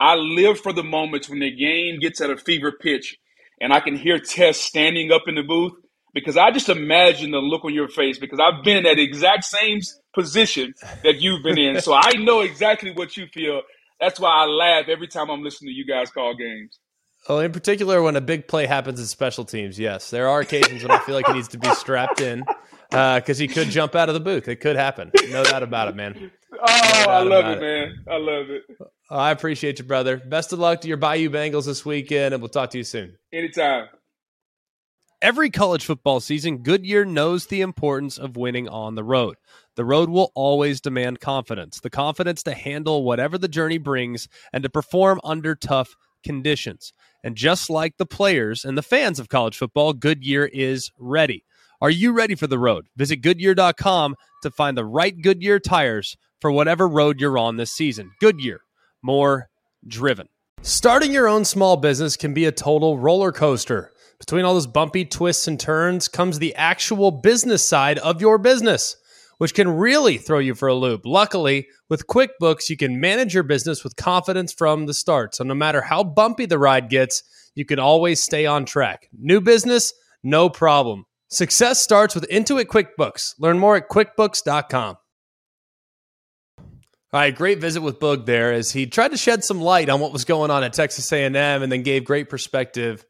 I 0.00 0.16
live 0.16 0.58
for 0.58 0.72
the 0.72 0.82
moments 0.82 1.28
when 1.28 1.38
the 1.38 1.50
game 1.50 2.00
gets 2.00 2.20
at 2.20 2.28
a 2.28 2.36
fever 2.36 2.72
pitch 2.72 3.16
and 3.60 3.72
I 3.72 3.78
can 3.78 3.94
hear 3.94 4.18
Tess 4.18 4.58
standing 4.58 5.12
up 5.12 5.22
in 5.28 5.36
the 5.36 5.44
booth 5.44 5.74
because 6.12 6.36
I 6.36 6.50
just 6.50 6.68
imagine 6.68 7.30
the 7.30 7.38
look 7.38 7.64
on 7.64 7.72
your 7.72 7.88
face 7.88 8.18
because 8.18 8.40
I've 8.40 8.64
been 8.64 8.78
in 8.78 8.82
that 8.82 8.98
exact 8.98 9.44
same 9.44 9.80
position 10.12 10.74
that 11.04 11.20
you've 11.20 11.44
been 11.44 11.58
in. 11.58 11.80
So 11.80 11.94
I 11.94 12.14
know 12.18 12.40
exactly 12.40 12.90
what 12.90 13.16
you 13.16 13.26
feel. 13.32 13.62
That's 14.00 14.18
why 14.18 14.30
I 14.30 14.46
laugh 14.46 14.88
every 14.88 15.06
time 15.06 15.30
I'm 15.30 15.44
listening 15.44 15.72
to 15.72 15.74
you 15.74 15.86
guys 15.86 16.10
call 16.10 16.34
games. 16.34 16.80
Oh, 17.28 17.38
in 17.38 17.52
particular, 17.52 18.02
when 18.02 18.16
a 18.16 18.20
big 18.20 18.48
play 18.48 18.66
happens 18.66 18.98
in 18.98 19.06
special 19.06 19.44
teams, 19.44 19.78
yes, 19.78 20.10
there 20.10 20.28
are 20.28 20.40
occasions 20.40 20.82
when 20.82 20.90
I 20.90 20.98
feel 20.98 21.14
like 21.14 21.28
it 21.28 21.34
needs 21.34 21.48
to 21.48 21.58
be 21.58 21.72
strapped 21.74 22.20
in 22.20 22.44
because 22.90 23.40
uh, 23.40 23.42
he 23.42 23.48
could 23.48 23.68
jump 23.68 23.94
out 23.94 24.08
of 24.08 24.14
the 24.14 24.20
booth. 24.20 24.48
It 24.48 24.56
could 24.56 24.76
happen. 24.76 25.10
No 25.30 25.44
doubt 25.44 25.62
about 25.62 25.88
it, 25.88 25.96
man. 25.96 26.30
Oh, 26.66 27.04
no 27.06 27.12
I 27.12 27.22
love 27.22 27.46
it, 27.46 27.58
it, 27.58 27.60
man. 27.60 28.04
I 28.08 28.16
love 28.16 28.48
it. 28.48 28.62
Oh, 29.10 29.16
I 29.16 29.32
appreciate 29.32 29.80
you, 29.80 29.84
brother. 29.84 30.16
Best 30.16 30.52
of 30.52 30.60
luck 30.60 30.80
to 30.80 30.88
your 30.88 30.96
Bayou 30.96 31.28
Bengals 31.28 31.66
this 31.66 31.84
weekend, 31.84 32.32
and 32.32 32.40
we'll 32.40 32.48
talk 32.48 32.70
to 32.70 32.78
you 32.78 32.84
soon. 32.84 33.18
Anytime. 33.32 33.88
Every 35.20 35.50
college 35.50 35.84
football 35.84 36.20
season, 36.20 36.58
Goodyear 36.58 37.04
knows 37.04 37.46
the 37.46 37.60
importance 37.60 38.18
of 38.18 38.36
winning 38.36 38.68
on 38.68 38.94
the 38.94 39.04
road. 39.04 39.36
The 39.74 39.84
road 39.84 40.08
will 40.08 40.30
always 40.34 40.80
demand 40.80 41.20
confidence 41.20 41.80
the 41.80 41.90
confidence 41.90 42.42
to 42.44 42.54
handle 42.54 43.04
whatever 43.04 43.36
the 43.36 43.48
journey 43.48 43.78
brings 43.78 44.28
and 44.52 44.62
to 44.62 44.70
perform 44.70 45.20
under 45.24 45.54
tough 45.54 45.96
conditions. 46.22 46.92
And 47.22 47.36
just 47.36 47.70
like 47.70 47.96
the 47.96 48.06
players 48.06 48.64
and 48.64 48.76
the 48.76 48.82
fans 48.82 49.18
of 49.18 49.28
college 49.28 49.56
football, 49.56 49.92
Goodyear 49.92 50.46
is 50.46 50.92
ready. 50.98 51.44
Are 51.80 51.90
you 51.90 52.12
ready 52.12 52.34
for 52.34 52.46
the 52.46 52.58
road? 52.58 52.86
Visit 52.96 53.16
Goodyear.com 53.16 54.14
to 54.42 54.50
find 54.50 54.76
the 54.76 54.84
right 54.84 55.14
Goodyear 55.20 55.58
tires 55.58 56.16
for 56.40 56.52
whatever 56.52 56.88
road 56.88 57.20
you're 57.20 57.38
on 57.38 57.56
this 57.56 57.72
season. 57.72 58.12
Goodyear, 58.20 58.60
more 59.02 59.48
driven. 59.86 60.28
Starting 60.62 61.12
your 61.12 61.28
own 61.28 61.44
small 61.44 61.76
business 61.76 62.16
can 62.16 62.32
be 62.32 62.46
a 62.46 62.52
total 62.52 62.98
roller 62.98 63.32
coaster. 63.32 63.92
Between 64.18 64.44
all 64.44 64.54
those 64.54 64.66
bumpy 64.66 65.04
twists 65.04 65.46
and 65.46 65.58
turns 65.60 66.08
comes 66.08 66.38
the 66.38 66.54
actual 66.54 67.10
business 67.10 67.66
side 67.66 67.98
of 67.98 68.20
your 68.20 68.38
business, 68.38 68.96
which 69.38 69.52
can 69.52 69.68
really 69.68 70.16
throw 70.16 70.38
you 70.38 70.54
for 70.54 70.68
a 70.68 70.74
loop. 70.74 71.02
Luckily, 71.04 71.66
with 71.90 72.06
QuickBooks, 72.06 72.70
you 72.70 72.76
can 72.76 73.00
manage 73.00 73.34
your 73.34 73.42
business 73.42 73.84
with 73.84 73.96
confidence 73.96 74.52
from 74.52 74.86
the 74.86 74.94
start. 74.94 75.34
So 75.34 75.44
no 75.44 75.54
matter 75.54 75.82
how 75.82 76.04
bumpy 76.04 76.46
the 76.46 76.58
ride 76.58 76.88
gets, 76.88 77.22
you 77.54 77.64
can 77.64 77.78
always 77.78 78.22
stay 78.22 78.46
on 78.46 78.64
track. 78.64 79.08
New 79.12 79.40
business, 79.40 79.92
no 80.22 80.48
problem. 80.48 81.04
Success 81.28 81.82
starts 81.82 82.14
with 82.14 82.28
Intuit 82.30 82.66
QuickBooks. 82.66 83.34
Learn 83.38 83.58
more 83.58 83.76
at 83.76 83.88
quickbooks.com. 83.88 84.96
All 86.58 87.20
right, 87.20 87.34
great 87.34 87.60
visit 87.60 87.80
with 87.80 88.00
Boog 88.00 88.26
there 88.26 88.52
as 88.52 88.72
he 88.72 88.86
tried 88.86 89.12
to 89.12 89.16
shed 89.16 89.44
some 89.44 89.60
light 89.60 89.88
on 89.88 90.00
what 90.00 90.12
was 90.12 90.24
going 90.24 90.50
on 90.50 90.64
at 90.64 90.72
Texas 90.72 91.12
A&M 91.12 91.36
and 91.36 91.70
then 91.70 91.82
gave 91.82 92.04
great 92.04 92.28
perspective 92.28 93.04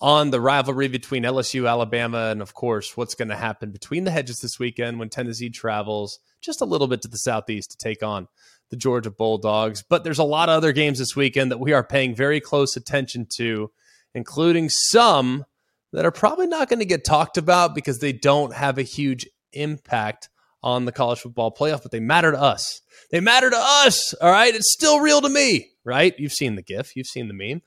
on 0.00 0.30
the 0.30 0.40
rivalry 0.40 0.88
between 0.88 1.22
LSU, 1.22 1.68
Alabama, 1.68 2.30
and 2.30 2.42
of 2.42 2.54
course, 2.54 2.96
what's 2.96 3.14
going 3.14 3.28
to 3.28 3.36
happen 3.36 3.70
between 3.70 4.04
the 4.04 4.10
hedges 4.10 4.40
this 4.40 4.58
weekend 4.58 4.98
when 4.98 5.08
Tennessee 5.08 5.50
travels 5.50 6.18
just 6.40 6.60
a 6.60 6.64
little 6.64 6.88
bit 6.88 7.02
to 7.02 7.08
the 7.08 7.18
southeast 7.18 7.70
to 7.70 7.76
take 7.76 8.02
on 8.02 8.26
the 8.70 8.76
Georgia 8.76 9.10
Bulldogs. 9.10 9.84
But 9.88 10.02
there's 10.02 10.18
a 10.18 10.24
lot 10.24 10.48
of 10.48 10.56
other 10.56 10.72
games 10.72 10.98
this 10.98 11.14
weekend 11.14 11.52
that 11.52 11.60
we 11.60 11.72
are 11.72 11.84
paying 11.84 12.16
very 12.16 12.40
close 12.40 12.74
attention 12.74 13.26
to, 13.36 13.70
including 14.14 14.70
some 14.70 15.44
that 15.92 16.06
are 16.06 16.10
probably 16.10 16.46
not 16.46 16.68
going 16.68 16.78
to 16.78 16.84
get 16.84 17.04
talked 17.04 17.38
about 17.38 17.74
because 17.74 17.98
they 17.98 18.12
don't 18.12 18.54
have 18.54 18.78
a 18.78 18.82
huge 18.82 19.26
impact 19.52 20.28
on 20.62 20.84
the 20.84 20.92
college 20.92 21.20
football 21.20 21.52
playoff, 21.52 21.82
but 21.82 21.90
they 21.90 22.00
matter 22.00 22.30
to 22.30 22.40
us. 22.40 22.82
They 23.10 23.20
matter 23.20 23.50
to 23.50 23.58
us. 23.58 24.14
All 24.14 24.30
right. 24.30 24.54
It's 24.54 24.72
still 24.72 25.00
real 25.00 25.20
to 25.20 25.28
me, 25.28 25.70
right? 25.84 26.14
You've 26.18 26.32
seen 26.32 26.54
the 26.54 26.62
GIF, 26.62 26.96
you've 26.96 27.06
seen 27.06 27.28
the 27.28 27.34
meme. 27.34 27.62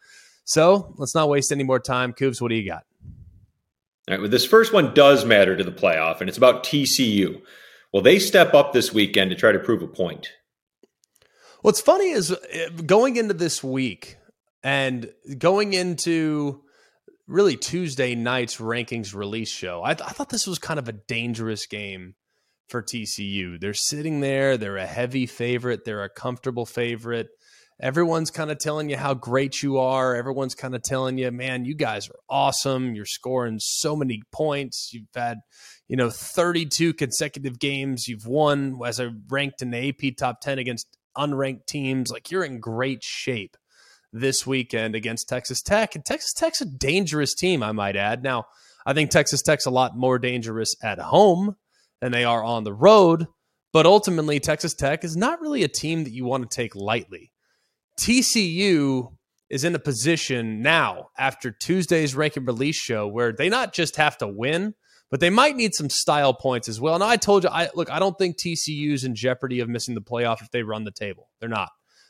So 0.46 0.94
let's 0.98 1.16
not 1.16 1.30
waste 1.30 1.52
any 1.52 1.64
more 1.64 1.80
time. 1.80 2.14
Coops, 2.14 2.42
what 2.42 2.50
do 2.50 2.56
you 2.56 2.68
got? 2.68 2.86
All 4.08 4.14
right, 4.14 4.22
well, 4.22 4.30
this 4.30 4.46
first 4.46 4.72
one 4.72 4.94
does 4.94 5.26
matter 5.26 5.58
to 5.58 5.64
the 5.64 5.72
playoff, 5.72 6.20
and 6.20 6.30
it's 6.30 6.38
about 6.38 6.64
TCU. 6.64 7.42
Well, 7.92 8.04
they 8.04 8.20
step 8.20 8.54
up 8.54 8.72
this 8.72 8.94
weekend 8.94 9.32
to 9.32 9.36
try 9.36 9.52
to 9.52 9.58
prove 9.58 9.82
a 9.82 9.88
point? 9.88 10.30
What's 11.64 11.82
funny 11.82 12.12
is 12.12 12.32
uh, 12.32 12.38
going 12.86 13.16
into 13.16 13.34
this 13.34 13.64
week 13.64 14.18
and 14.64 15.12
going 15.40 15.74
into 15.74 16.62
really 17.28 17.58
Tuesday 17.58 18.16
night's 18.16 18.58
rankings 18.58 19.14
release 19.14 19.50
show, 19.50 19.82
I, 19.84 19.94
th- 19.94 20.10
I 20.10 20.12
thought 20.12 20.30
this 20.30 20.48
was 20.48 20.60
kind 20.60 20.80
of 20.80 20.88
a 20.88 20.94
dangerous 20.94 21.66
game 21.66 22.16
for 22.70 22.82
TCU. 22.82 23.60
They're 23.60 23.74
sitting 23.74 24.22
there, 24.22 24.58
they're 24.58 24.78
a 24.78 24.88
heavy 24.88 25.26
favorite, 25.26 25.86
they're 25.86 26.04
a 26.04 26.10
comfortable 26.10 26.66
favorite 26.66 27.30
everyone's 27.80 28.32
kind 28.32 28.52
of 28.52 28.58
telling 28.58 28.90
you 28.90 28.98
how 28.98 29.14
great 29.14 29.62
you 29.62 29.78
are. 29.78 30.16
Everyone's 30.16 30.56
kind 30.56 30.76
of 30.76 30.84
telling 30.84 31.18
you, 31.18 31.32
man, 31.32 31.66
you 31.66 31.76
guys 31.76 32.10
are 32.10 32.20
awesome. 32.30 32.96
You're 32.96 33.06
scoring 33.06 33.60
so 33.60 33.96
many 33.96 34.22
points. 34.32 34.92
You've 34.94 35.08
had, 35.14 35.40
you 35.88 35.98
know, 35.98 36.10
32 36.10 36.94
consecutive 36.94 37.60
games 37.60 38.08
you've 38.08 38.26
won 38.26 38.80
as 38.86 39.00
a 39.00 39.14
ranked 39.30 39.62
in 39.62 39.72
the 39.72 39.90
AP 39.90 40.16
top 40.18 40.42
10 40.42 40.60
against 40.60 40.98
unranked 41.18 41.66
teams. 41.66 42.12
Like 42.12 42.32
you're 42.32 42.46
in 42.46 42.60
great 42.60 43.04
shape 43.04 43.58
this 44.16 44.48
weekend 44.48 44.96
against 44.96 45.28
Texas 45.28 45.62
Tech. 45.62 45.96
And 45.96 46.06
Texas 46.06 46.34
Tech's 46.34 46.62
a 46.62 46.66
dangerous 46.66 47.34
team, 47.34 47.62
I 47.62 47.74
might 47.74 47.96
add. 47.96 48.24
Now, 48.24 48.46
I 48.86 48.94
think 48.94 49.10
Texas 49.10 49.42
Tech's 49.42 49.66
a 49.66 49.72
lot 49.72 49.98
more 49.98 50.18
dangerous 50.20 50.76
at 50.82 51.00
home 51.00 51.56
than 52.02 52.12
they 52.12 52.24
are 52.24 52.44
on 52.44 52.64
the 52.64 52.74
road. 52.74 53.28
But 53.74 53.86
ultimately, 53.86 54.40
Texas 54.40 54.74
Tech 54.74 55.04
is 55.04 55.18
not 55.18 55.42
really 55.42 55.64
a 55.64 55.68
team 55.68 56.06
that 56.06 56.14
you 56.14 56.24
want 56.24 56.50
to 56.50 56.56
take 56.56 56.76
lightly. 56.76 57.32
TCU 58.00 59.12
is 59.50 59.64
in 59.64 59.76
a 59.76 59.80
position 59.80 60.62
now 60.62 61.10
after 61.18 61.52
Tuesday's 61.52 62.16
ranking 62.16 62.46
release 62.46 62.78
show 62.78 63.08
where 63.08 63.34
they 63.34 63.50
not 63.50 63.74
just 63.74 63.98
have 63.98 64.18
to 64.20 64.28
win, 64.28 64.74
but 65.12 65.20
they 65.20 65.30
might 65.30 65.56
need 65.56 65.76
some 65.76 65.90
style 65.90 66.34
points 66.34 66.70
as 66.70 66.80
well. 66.80 66.96
And 66.96 67.04
I 67.04 67.18
told 67.18 67.44
you, 67.44 67.50
I 67.50 67.70
look, 67.76 67.92
I 67.92 68.00
don't 68.00 68.18
think 68.18 68.38
TCU's 68.38 69.04
in 69.04 69.14
jeopardy 69.14 69.60
of 69.60 69.70
missing 69.70 69.94
the 69.94 70.02
playoff 70.02 70.42
if 70.42 70.52
they 70.52 70.64
run 70.64 70.86
the 70.86 70.92
table. 70.92 71.30
They're 71.40 71.50
not. 71.50 71.70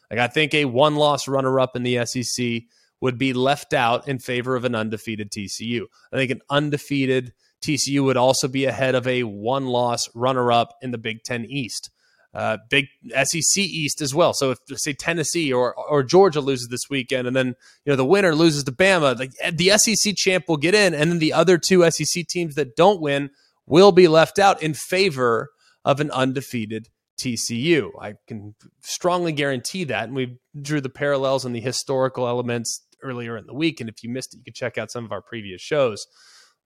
Like 0.09 0.19
I 0.19 0.27
think 0.27 0.53
a 0.53 0.65
one-loss 0.65 1.27
runner-up 1.27 1.75
in 1.75 1.83
the 1.83 2.05
SEC 2.05 2.63
would 3.01 3.17
be 3.17 3.33
left 3.33 3.73
out 3.73 4.07
in 4.07 4.19
favor 4.19 4.55
of 4.55 4.65
an 4.65 4.75
undefeated 4.75 5.31
TCU. 5.31 5.83
I 6.11 6.15
think 6.15 6.31
an 6.31 6.41
undefeated 6.49 7.33
TCU 7.61 8.03
would 8.03 8.17
also 8.17 8.47
be 8.47 8.65
ahead 8.65 8.95
of 8.95 9.07
a 9.07 9.23
one-loss 9.23 10.09
runner-up 10.13 10.73
in 10.81 10.91
the 10.91 10.97
Big 10.97 11.23
Ten 11.23 11.45
East 11.45 11.89
uh, 12.35 12.57
big 12.69 12.87
SEC 13.23 13.57
East 13.63 14.01
as 14.01 14.13
well. 14.13 14.33
So 14.33 14.51
if 14.51 14.57
say 14.75 14.91
Tennessee 14.91 15.53
or 15.53 15.73
or 15.73 16.03
Georgia 16.03 16.41
loses 16.41 16.67
this 16.67 16.89
weekend, 16.89 17.27
and 17.27 17.35
then 17.35 17.55
you 17.85 17.91
know 17.91 17.95
the 17.95 18.05
winner 18.05 18.35
loses 18.35 18.65
to 18.65 18.73
Bama, 18.73 19.17
like 19.17 19.31
the 19.53 19.69
SEC 19.77 20.15
champ 20.15 20.49
will 20.49 20.57
get 20.57 20.75
in, 20.75 20.93
and 20.93 21.09
then 21.09 21.19
the 21.19 21.31
other 21.31 21.57
two 21.57 21.89
SEC 21.89 22.27
teams 22.27 22.55
that 22.55 22.75
don't 22.75 22.99
win 22.99 23.29
will 23.65 23.93
be 23.93 24.09
left 24.09 24.37
out 24.37 24.61
in 24.61 24.73
favor 24.73 25.51
of 25.85 26.01
an 26.01 26.11
undefeated 26.11 26.89
TCU. 27.19 27.91
I 28.01 28.15
can 28.27 28.55
strongly 28.81 29.31
guarantee 29.31 29.85
that, 29.85 30.05
and 30.05 30.15
we 30.15 30.37
drew 30.59 30.81
the 30.81 30.89
parallels 30.89 31.45
and 31.45 31.55
the 31.55 31.61
historical 31.61 32.27
elements 32.27 32.85
earlier 33.01 33.37
in 33.37 33.45
the 33.45 33.53
week. 33.53 33.79
And 33.79 33.89
if 33.89 34.03
you 34.03 34.09
missed 34.09 34.33
it, 34.33 34.37
you 34.37 34.43
can 34.43 34.53
check 34.53 34.77
out 34.77 34.91
some 34.91 35.05
of 35.05 35.11
our 35.11 35.21
previous 35.21 35.61
shows. 35.61 36.05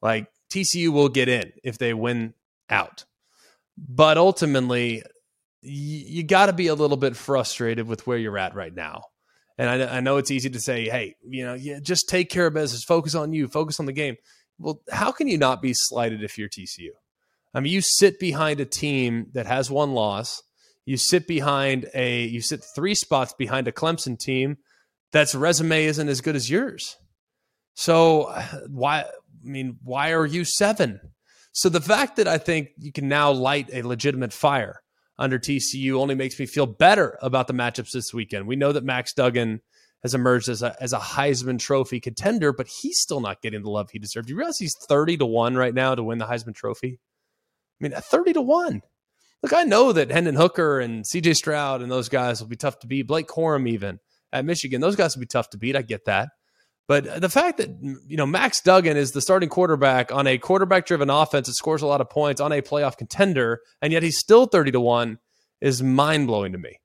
Like 0.02 0.28
TCU 0.52 0.90
will 0.90 1.10
get 1.10 1.30
in 1.30 1.52
if 1.64 1.78
they 1.78 1.94
win 1.94 2.34
out. 2.70 3.06
But 3.78 4.18
ultimately, 4.18 5.04
you 5.62 6.24
got 6.24 6.48
to 6.48 6.54
be 6.54 6.68
a 6.68 6.76
little 6.76 6.98
bit 6.98 7.16
frustrated 7.16 7.88
with 7.88 8.08
where 8.08 8.18
you're 8.18 8.38
at 8.38 8.56
right 8.56 8.74
now. 8.74 9.04
And 9.58 9.70
I, 9.70 9.98
I, 9.98 10.00
know 10.00 10.18
it's 10.18 10.32
easy 10.32 10.50
to 10.50 10.60
say, 10.60 10.86
hey, 10.86 11.16
you 11.22 11.46
know, 11.46 11.54
yeah, 11.54 11.80
just 11.82 12.08
take 12.08 12.30
care 12.30 12.48
of 12.48 12.54
business, 12.54 12.86
focus 12.86 13.14
on 13.14 13.34
you, 13.34 13.50
focus 13.50 13.80
on 13.80 13.86
the 13.86 13.94
game. 13.94 14.16
Well, 14.58 14.82
how 14.90 15.12
can 15.12 15.28
you 15.28 15.38
not 15.38 15.62
be 15.62 15.74
slighted 15.74 16.24
if 16.24 16.38
you're 16.38 16.48
TCU? 16.48 16.92
I 17.54 17.60
mean, 17.60 17.74
you 17.74 17.82
sit 17.82 18.20
behind 18.20 18.60
a 18.60 18.66
team 18.66 19.28
that 19.34 19.46
has 19.46 19.72
one 19.72 19.94
loss. 19.94 20.42
You 20.86 20.98
sit 20.98 21.28
behind 21.28 21.88
a, 21.94 22.26
you 22.26 22.42
sit 22.42 22.64
three 22.76 22.96
spots 22.96 23.34
behind 23.38 23.68
a 23.68 23.72
Clemson 23.72 24.18
team 24.18 24.58
that's 25.12 25.36
resume 25.36 25.86
isn't 25.86 26.10
as 26.10 26.22
good 26.22 26.36
as 26.36 26.50
yours. 26.50 26.96
So 27.76 28.34
why, 28.68 29.02
I 29.02 29.06
mean, 29.44 29.78
why 29.84 30.14
are 30.14 30.26
you 30.26 30.46
seven? 30.46 31.00
So 31.52 31.70
the 31.70 31.82
fact 31.82 32.18
that 32.18 32.28
I 32.28 32.38
think 32.38 32.70
you 32.78 32.92
can 32.92 33.08
now 33.08 33.32
light 33.32 33.70
a 33.74 33.82
legitimate 33.82 34.34
fire 34.34 34.82
under 35.18 35.40
TCU 35.40 35.94
only 35.96 36.16
makes 36.16 36.40
me 36.40 36.46
feel 36.46 36.66
better 36.66 37.18
about 37.22 37.48
the 37.48 37.54
matchups 37.54 37.92
this 37.92 38.14
weekend. 38.14 38.48
We 38.48 38.56
know 38.56 38.72
that 38.72 38.84
Max 38.84 39.14
Duggan 39.14 39.62
has 40.04 40.14
emerged 40.14 40.48
as 40.48 40.64
a 40.64 40.76
as 40.82 40.94
a 40.94 41.00
Heisman 41.00 41.60
Trophy 41.60 42.00
contender, 42.00 42.54
but 42.54 42.68
he's 42.68 43.00
still 43.00 43.20
not 43.20 43.42
getting 43.42 43.62
the 43.62 43.70
love 43.70 43.90
he 43.92 44.00
deserved. 44.00 44.30
You 44.30 44.38
realize 44.38 44.58
he's 44.58 44.76
thirty 44.88 45.18
to 45.18 45.26
one 45.26 45.56
right 45.56 45.74
now 45.74 45.94
to 45.96 46.04
win 46.04 46.20
the 46.20 46.26
Heisman 46.26 46.56
Trophy. 46.56 47.00
Mean, 47.84 47.94
at 47.94 48.06
30 48.06 48.34
to 48.34 48.42
1. 48.42 48.82
Look, 49.42 49.54
I 49.54 49.64
know 49.64 49.94
that 49.94 50.12
Hendon 50.12 50.36
Hooker 50.36 50.80
and 50.80 51.06
CJ 51.06 51.36
Stroud 51.36 51.82
and 51.82 51.90
those 51.90 52.10
guys 52.10 52.42
will 52.42 52.50
be 52.50 52.58
tough 52.58 52.80
to 52.80 52.88
beat. 52.88 53.08
Blake 53.08 53.28
Corum, 53.28 53.70
even 53.70 54.00
at 54.34 54.46
Michigan, 54.46 54.82
those 54.82 54.96
guys 54.96 55.16
will 55.16 55.22
be 55.22 55.28
tough 55.28 55.50
to 55.52 55.58
beat. 55.58 55.76
I 55.76 55.82
get 55.82 56.06
that. 56.06 56.30
But 56.88 57.22
the 57.22 57.30
fact 57.30 57.60
that, 57.60 57.70
you 58.08 58.18
know, 58.18 58.26
Max 58.26 58.62
Duggan 58.62 58.98
is 58.98 59.12
the 59.12 59.22
starting 59.22 59.48
quarterback 59.48 60.12
on 60.12 60.26
a 60.26 60.40
quarterback 60.40 60.88
driven 60.88 61.10
offense 61.10 61.48
that 61.48 61.54
scores 61.54 61.84
a 61.84 61.88
lot 61.88 62.02
of 62.02 62.10
points 62.10 62.42
on 62.42 62.52
a 62.52 62.64
playoff 62.64 62.98
contender, 62.98 63.62
and 63.82 63.94
yet 63.94 64.02
he's 64.02 64.18
still 64.18 64.48
30 64.48 64.72
to 64.72 64.82
1 64.82 65.20
is 65.62 65.84
mind 65.84 66.26
blowing 66.26 66.52
to 66.52 66.58
me. 66.58 66.80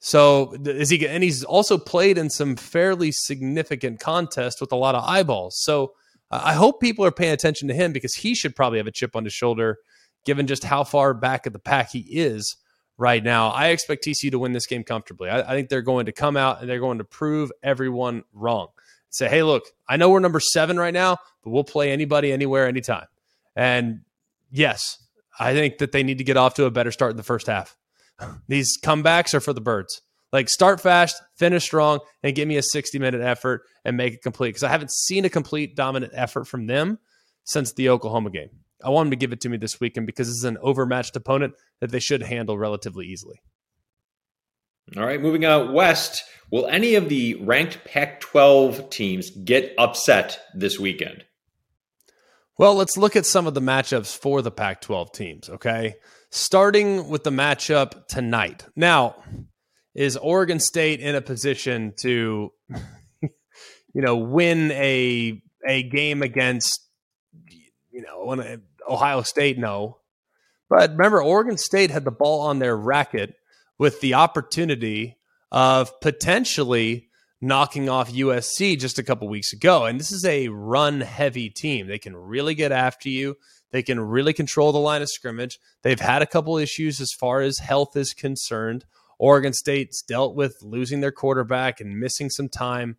So 0.00 0.54
is 0.66 0.90
he? 0.90 1.06
And 1.06 1.22
he's 1.22 1.44
also 1.44 1.78
played 1.78 2.18
in 2.18 2.30
some 2.30 2.56
fairly 2.56 3.12
significant 3.12 4.00
contests 4.00 4.60
with 4.60 4.72
a 4.72 4.76
lot 4.76 4.94
of 4.94 5.04
eyeballs. 5.04 5.56
So 5.62 5.92
I 6.30 6.54
hope 6.54 6.80
people 6.80 7.04
are 7.04 7.12
paying 7.12 7.32
attention 7.32 7.68
to 7.68 7.74
him 7.74 7.92
because 7.92 8.14
he 8.14 8.34
should 8.34 8.56
probably 8.56 8.78
have 8.78 8.86
a 8.86 8.92
chip 8.92 9.14
on 9.14 9.24
his 9.24 9.32
shoulder, 9.32 9.78
given 10.24 10.46
just 10.46 10.64
how 10.64 10.84
far 10.84 11.14
back 11.14 11.46
of 11.46 11.52
the 11.52 11.58
pack 11.58 11.90
he 11.90 12.00
is 12.00 12.56
right 12.96 13.22
now. 13.22 13.48
I 13.48 13.68
expect 13.68 14.04
TCU 14.04 14.30
to 14.30 14.38
win 14.38 14.52
this 14.52 14.66
game 14.66 14.84
comfortably. 14.84 15.28
I, 15.28 15.40
I 15.40 15.54
think 15.54 15.68
they're 15.68 15.82
going 15.82 16.06
to 16.06 16.12
come 16.12 16.36
out 16.36 16.60
and 16.60 16.68
they're 16.68 16.80
going 16.80 16.98
to 16.98 17.04
prove 17.04 17.50
everyone 17.62 18.24
wrong. 18.32 18.68
Say, 19.10 19.28
hey, 19.28 19.42
look, 19.42 19.64
I 19.88 19.96
know 19.96 20.10
we're 20.10 20.20
number 20.20 20.40
seven 20.40 20.76
right 20.76 20.94
now, 20.94 21.18
but 21.42 21.50
we'll 21.50 21.64
play 21.64 21.92
anybody, 21.92 22.32
anywhere, 22.32 22.66
anytime. 22.66 23.06
And 23.54 24.00
yes, 24.50 24.98
I 25.38 25.52
think 25.52 25.78
that 25.78 25.92
they 25.92 26.02
need 26.02 26.18
to 26.18 26.24
get 26.24 26.36
off 26.36 26.54
to 26.54 26.64
a 26.64 26.70
better 26.70 26.90
start 26.90 27.12
in 27.12 27.16
the 27.16 27.22
first 27.22 27.46
half. 27.46 27.76
These 28.48 28.78
comebacks 28.82 29.34
are 29.34 29.40
for 29.40 29.52
the 29.52 29.60
birds. 29.60 30.02
Like 30.32 30.48
start 30.48 30.80
fast, 30.80 31.22
finish 31.36 31.62
strong, 31.62 32.00
and 32.24 32.34
give 32.34 32.48
me 32.48 32.56
a 32.56 32.62
60 32.62 32.98
minute 32.98 33.20
effort 33.20 33.62
and 33.84 33.96
make 33.96 34.14
it 34.14 34.22
complete. 34.22 34.48
Because 34.48 34.64
I 34.64 34.68
haven't 34.68 34.90
seen 34.90 35.24
a 35.24 35.30
complete 35.30 35.76
dominant 35.76 36.12
effort 36.16 36.46
from 36.46 36.66
them 36.66 36.98
since 37.44 37.72
the 37.72 37.88
Oklahoma 37.90 38.30
game. 38.30 38.50
I 38.84 38.90
want 38.90 39.06
them 39.06 39.10
to 39.12 39.16
give 39.16 39.32
it 39.32 39.40
to 39.42 39.48
me 39.48 39.56
this 39.56 39.80
weekend 39.80 40.06
because 40.06 40.28
this 40.28 40.36
is 40.36 40.44
an 40.44 40.58
overmatched 40.60 41.16
opponent 41.16 41.54
that 41.80 41.90
they 41.90 42.00
should 42.00 42.22
handle 42.22 42.58
relatively 42.58 43.06
easily. 43.06 43.40
All 44.96 45.04
right, 45.04 45.20
moving 45.20 45.44
out 45.44 45.72
west. 45.72 46.22
Will 46.50 46.66
any 46.66 46.94
of 46.94 47.08
the 47.08 47.36
ranked 47.36 47.84
Pac 47.84 48.20
12 48.20 48.90
teams 48.90 49.30
get 49.30 49.74
upset 49.78 50.40
this 50.54 50.78
weekend? 50.78 51.24
Well, 52.58 52.74
let's 52.74 52.96
look 52.96 53.16
at 53.16 53.26
some 53.26 53.46
of 53.46 53.54
the 53.54 53.60
matchups 53.60 54.16
for 54.16 54.42
the 54.42 54.50
Pac 54.50 54.82
12 54.82 55.12
teams, 55.12 55.48
okay? 55.48 55.96
starting 56.34 57.08
with 57.08 57.22
the 57.22 57.30
matchup 57.30 58.08
tonight. 58.08 58.66
Now, 58.74 59.14
is 59.94 60.16
Oregon 60.16 60.58
State 60.58 60.98
in 60.98 61.14
a 61.14 61.20
position 61.20 61.94
to, 62.00 62.52
you 63.22 63.30
know, 63.94 64.16
win 64.16 64.72
a 64.72 65.40
a 65.66 65.84
game 65.84 66.22
against, 66.22 66.86
you 67.90 68.02
know, 68.02 68.24
Ohio 68.88 69.22
State? 69.22 69.58
No, 69.58 69.98
but 70.68 70.90
remember, 70.90 71.22
Oregon 71.22 71.56
State 71.56 71.90
had 71.90 72.04
the 72.04 72.10
ball 72.10 72.40
on 72.42 72.58
their 72.58 72.76
racket 72.76 73.34
with 73.78 74.00
the 74.00 74.14
opportunity 74.14 75.16
of 75.50 76.00
potentially 76.00 77.08
knocking 77.40 77.88
off 77.88 78.12
USC 78.12 78.78
just 78.78 78.98
a 78.98 79.02
couple 79.02 79.28
weeks 79.28 79.52
ago. 79.52 79.84
And 79.84 80.00
this 80.00 80.10
is 80.10 80.24
a 80.24 80.48
run 80.48 81.00
heavy 81.00 81.50
team. 81.50 81.86
They 81.86 81.98
can 81.98 82.16
really 82.16 82.54
get 82.54 82.72
after 82.72 83.08
you. 83.08 83.36
They 83.70 83.82
can 83.82 84.00
really 84.00 84.32
control 84.32 84.72
the 84.72 84.78
line 84.78 85.02
of 85.02 85.10
scrimmage. 85.10 85.58
They've 85.82 86.00
had 86.00 86.22
a 86.22 86.26
couple 86.26 86.56
issues 86.56 87.00
as 87.00 87.12
far 87.12 87.40
as 87.40 87.58
health 87.58 87.96
is 87.96 88.14
concerned. 88.14 88.84
Oregon 89.18 89.52
State's 89.52 90.02
dealt 90.02 90.34
with 90.34 90.56
losing 90.62 91.00
their 91.00 91.12
quarterback 91.12 91.80
and 91.80 91.98
missing 91.98 92.30
some 92.30 92.48
time 92.48 92.96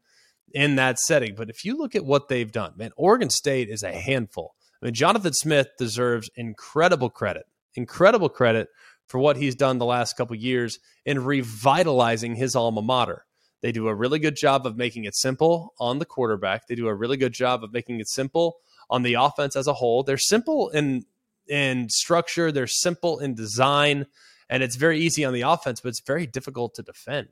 in 0.54 0.76
that 0.76 1.00
setting. 1.00 1.36
But 1.36 1.50
if 1.50 1.66
you 1.66 1.78
look 1.78 1.96
at 1.96 2.06
what 2.06 2.30
they've 2.30 2.52
done, 2.52 2.74
man, 2.78 2.92
Oregon 2.96 3.30
State 3.30 3.70
is 3.70 3.84
a 3.84 3.92
handful. 3.92 4.55
Mean, 4.86 4.94
Jonathan 4.94 5.34
Smith 5.34 5.70
deserves 5.80 6.30
incredible 6.36 7.10
credit, 7.10 7.48
incredible 7.74 8.30
credit 8.30 8.68
for 9.08 9.18
what 9.18 9.36
he's 9.36 9.56
done 9.56 9.80
the 9.80 9.86
last 9.86 10.16
couple 10.16 10.36
years 10.36 10.78
in 11.08 11.26
revitalizing 11.26 12.36
his 12.36 12.56
alma 12.56 12.84
mater. 12.84 13.26
They 13.64 13.72
do 13.72 13.88
a 13.88 13.96
really 13.96 14.20
good 14.20 14.36
job 14.36 14.68
of 14.68 14.78
making 14.78 15.06
it 15.06 15.16
simple 15.16 15.74
on 15.80 15.98
the 15.98 16.06
quarterback. 16.06 16.68
They 16.68 16.76
do 16.76 16.88
a 16.88 16.94
really 16.94 17.18
good 17.18 17.34
job 17.34 17.64
of 17.64 17.74
making 17.74 18.00
it 18.00 18.08
simple 18.08 18.58
on 18.88 19.02
the 19.02 19.16
offense 19.16 19.56
as 19.56 19.66
a 19.66 19.74
whole. 19.74 20.04
They're 20.04 20.20
simple 20.20 20.70
in 20.70 21.06
in 21.48 21.90
structure, 21.90 22.52
they're 22.52 22.68
simple 22.68 23.18
in 23.18 23.34
design, 23.34 24.06
and 24.52 24.62
it's 24.62 24.76
very 24.76 25.00
easy 25.00 25.26
on 25.26 25.34
the 25.34 25.42
offense, 25.42 25.82
but 25.82 25.90
it's 25.90 26.02
very 26.06 26.28
difficult 26.28 26.76
to 26.76 26.84
defend. 26.84 27.30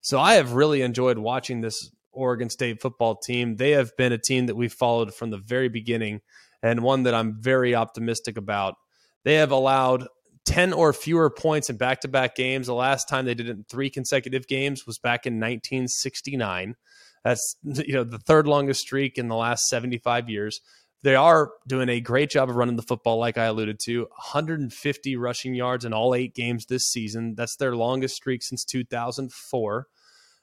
So 0.00 0.18
I 0.18 0.34
have 0.34 0.52
really 0.52 0.80
enjoyed 0.80 1.18
watching 1.18 1.60
this 1.60 1.90
Oregon 2.12 2.48
State 2.48 2.80
football 2.80 3.16
team. 3.16 3.56
They 3.56 3.72
have 3.72 3.94
been 3.96 4.12
a 4.12 4.18
team 4.18 4.46
that 4.46 4.56
we've 4.56 4.72
followed 4.72 5.14
from 5.14 5.28
the 5.28 5.38
very 5.38 5.68
beginning 5.68 6.22
and 6.64 6.80
one 6.80 7.02
that 7.02 7.14
I'm 7.14 7.36
very 7.40 7.74
optimistic 7.74 8.38
about. 8.38 8.74
They 9.22 9.34
have 9.34 9.52
allowed 9.52 10.08
10 10.46 10.72
or 10.72 10.92
fewer 10.94 11.28
points 11.28 11.68
in 11.68 11.76
back 11.76 12.00
to 12.00 12.08
back 12.08 12.34
games. 12.34 12.66
The 12.66 12.74
last 12.74 13.06
time 13.08 13.26
they 13.26 13.34
did 13.34 13.48
it 13.48 13.56
in 13.56 13.64
three 13.64 13.90
consecutive 13.90 14.46
games 14.46 14.86
was 14.86 14.98
back 14.98 15.26
in 15.26 15.34
1969. 15.34 16.74
That's 17.22 17.56
you 17.62 17.92
know 17.92 18.04
the 18.04 18.18
third 18.18 18.46
longest 18.48 18.80
streak 18.80 19.18
in 19.18 19.28
the 19.28 19.36
last 19.36 19.66
75 19.68 20.28
years. 20.30 20.60
They 21.02 21.16
are 21.16 21.52
doing 21.68 21.90
a 21.90 22.00
great 22.00 22.30
job 22.30 22.48
of 22.48 22.56
running 22.56 22.76
the 22.76 22.82
football, 22.82 23.18
like 23.18 23.36
I 23.36 23.44
alluded 23.44 23.78
to. 23.84 24.04
150 24.04 25.16
rushing 25.16 25.54
yards 25.54 25.84
in 25.84 25.92
all 25.92 26.14
eight 26.14 26.34
games 26.34 26.64
this 26.64 26.84
season. 26.84 27.34
That's 27.36 27.56
their 27.56 27.76
longest 27.76 28.16
streak 28.16 28.42
since 28.42 28.64
2004. 28.64 29.86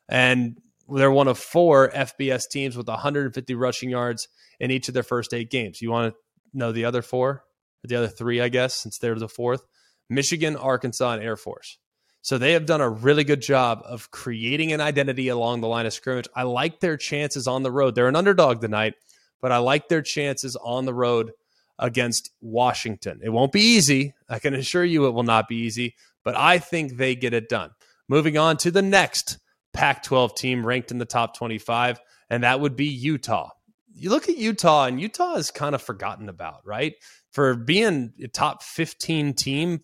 And 0.08 0.58
they're 0.94 1.12
one 1.12 1.28
of 1.28 1.38
four 1.38 1.90
FBS 1.90 2.44
teams 2.50 2.78
with 2.78 2.88
150 2.88 3.56
rushing 3.56 3.90
yards 3.90 4.28
in 4.60 4.72
each 4.72 4.88
of 4.88 4.94
their 4.94 5.04
first 5.04 5.34
eight 5.34 5.50
games. 5.50 5.82
You 5.82 5.92
want 5.92 6.14
to 6.14 6.20
know 6.58 6.72
the 6.72 6.86
other 6.86 7.02
four? 7.02 7.44
The 7.84 7.96
other 7.96 8.08
three, 8.08 8.42
I 8.42 8.50
guess, 8.50 8.76
since 8.76 8.98
they're 8.98 9.16
the 9.16 9.28
fourth 9.28 9.64
Michigan, 10.10 10.56
Arkansas, 10.56 11.14
and 11.14 11.24
Air 11.24 11.38
Force. 11.38 11.78
So 12.22 12.38
they 12.38 12.52
have 12.52 12.68
done 12.68 12.82
a 12.82 12.90
really 12.90 13.24
good 13.24 13.42
job 13.42 13.82
of 13.84 14.12
creating 14.12 14.72
an 14.72 14.82
identity 14.82 15.30
along 15.30 15.62
the 15.62 15.68
line 15.68 15.88
of 15.88 15.94
scrimmage. 15.94 16.28
I 16.36 16.44
like 16.44 16.80
their 16.80 16.98
chances 16.98 17.48
on 17.48 17.64
the 17.64 17.72
road. 17.72 17.96
They're 17.96 18.08
an 18.08 18.16
underdog 18.16 18.62
tonight 18.62 18.94
but 19.42 19.52
I 19.52 19.58
like 19.58 19.90
their 19.90 20.02
chances 20.02 20.56
on 20.56 20.86
the 20.86 20.94
road 20.94 21.32
against 21.80 22.32
Washington. 22.42 23.20
It 23.24 23.30
won't 23.30 23.52
be 23.52 23.62
easy. 23.62 24.14
I 24.30 24.40
can 24.40 24.54
assure 24.54 24.86
you 24.86 25.08
it 25.08 25.12
will 25.12 25.24
not 25.24 25.48
be 25.48 25.58
easy, 25.58 25.96
but 26.24 26.38
I 26.38 26.60
think 26.60 26.96
they 26.96 27.16
get 27.16 27.34
it 27.34 27.50
done. 27.50 27.72
Moving 28.08 28.38
on 28.38 28.58
to 28.58 28.72
the 28.72 28.84
next 28.84 29.40
Pac 29.74 30.04
12 30.04 30.36
team 30.36 30.66
ranked 30.66 30.92
in 30.92 30.98
the 30.98 31.06
top 31.06 31.36
25, 31.38 32.00
and 32.30 32.44
that 32.44 32.60
would 32.60 32.76
be 32.76 32.88
Utah. 32.88 33.50
You 33.94 34.10
look 34.10 34.30
at 34.30 34.38
Utah, 34.38 34.86
and 34.86 35.00
Utah 35.00 35.36
is 35.36 35.52
kind 35.52 35.76
of 35.76 35.82
forgotten 35.82 36.30
about, 36.30 36.62
right? 36.66 36.94
For 37.32 37.56
being 37.56 38.14
a 38.24 38.28
top 38.28 38.64
15 38.64 39.34
team 39.34 39.82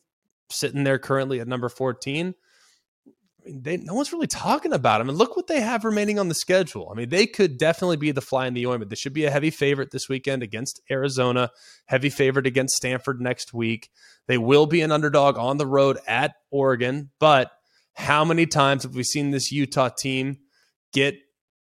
sitting 0.50 0.84
there 0.84 1.00
currently 1.00 1.40
at 1.40 1.48
number 1.48 1.70
14 1.70 2.34
they 3.50 3.78
no 3.78 3.94
one's 3.94 4.12
really 4.12 4.28
talking 4.28 4.74
about 4.74 5.00
them. 5.00 5.10
And 5.10 5.18
look 5.18 5.36
what 5.36 5.48
they 5.48 5.62
have 5.62 5.86
remaining 5.86 6.20
on 6.20 6.28
the 6.28 6.36
schedule. 6.36 6.90
I 6.92 6.96
mean, 6.96 7.10
they 7.10 7.26
could 7.26 7.58
definitely 7.58 7.98
be 7.98 8.12
the 8.12 8.22
fly 8.22 8.48
in 8.48 8.54
the 8.54 8.66
ointment. 8.66 8.90
They 8.90 8.96
should 8.96 9.14
be 9.14 9.26
a 9.26 9.32
heavy 9.32 9.50
favorite 9.50 9.92
this 9.92 10.10
weekend 10.10 10.44
against 10.44 10.82
Arizona, 10.92 11.52
heavy 11.86 12.10
favorite 12.10 12.48
against 12.48 12.76
Stanford 12.76 13.22
next 13.22 13.54
week. 13.54 13.90
They 14.28 14.38
will 14.38 14.66
be 14.66 14.82
an 14.82 14.92
underdog 14.92 15.38
on 15.38 15.58
the 15.58 15.68
road 15.68 16.00
at 16.08 16.36
Oregon, 16.52 17.12
but 17.20 17.52
how 17.98 18.24
many 18.24 18.46
times 18.46 18.84
have 18.84 18.94
we 18.94 19.04
seen 19.04 19.32
this 19.32 19.52
Utah 19.52 19.90
team 19.90 20.38
get 20.94 21.16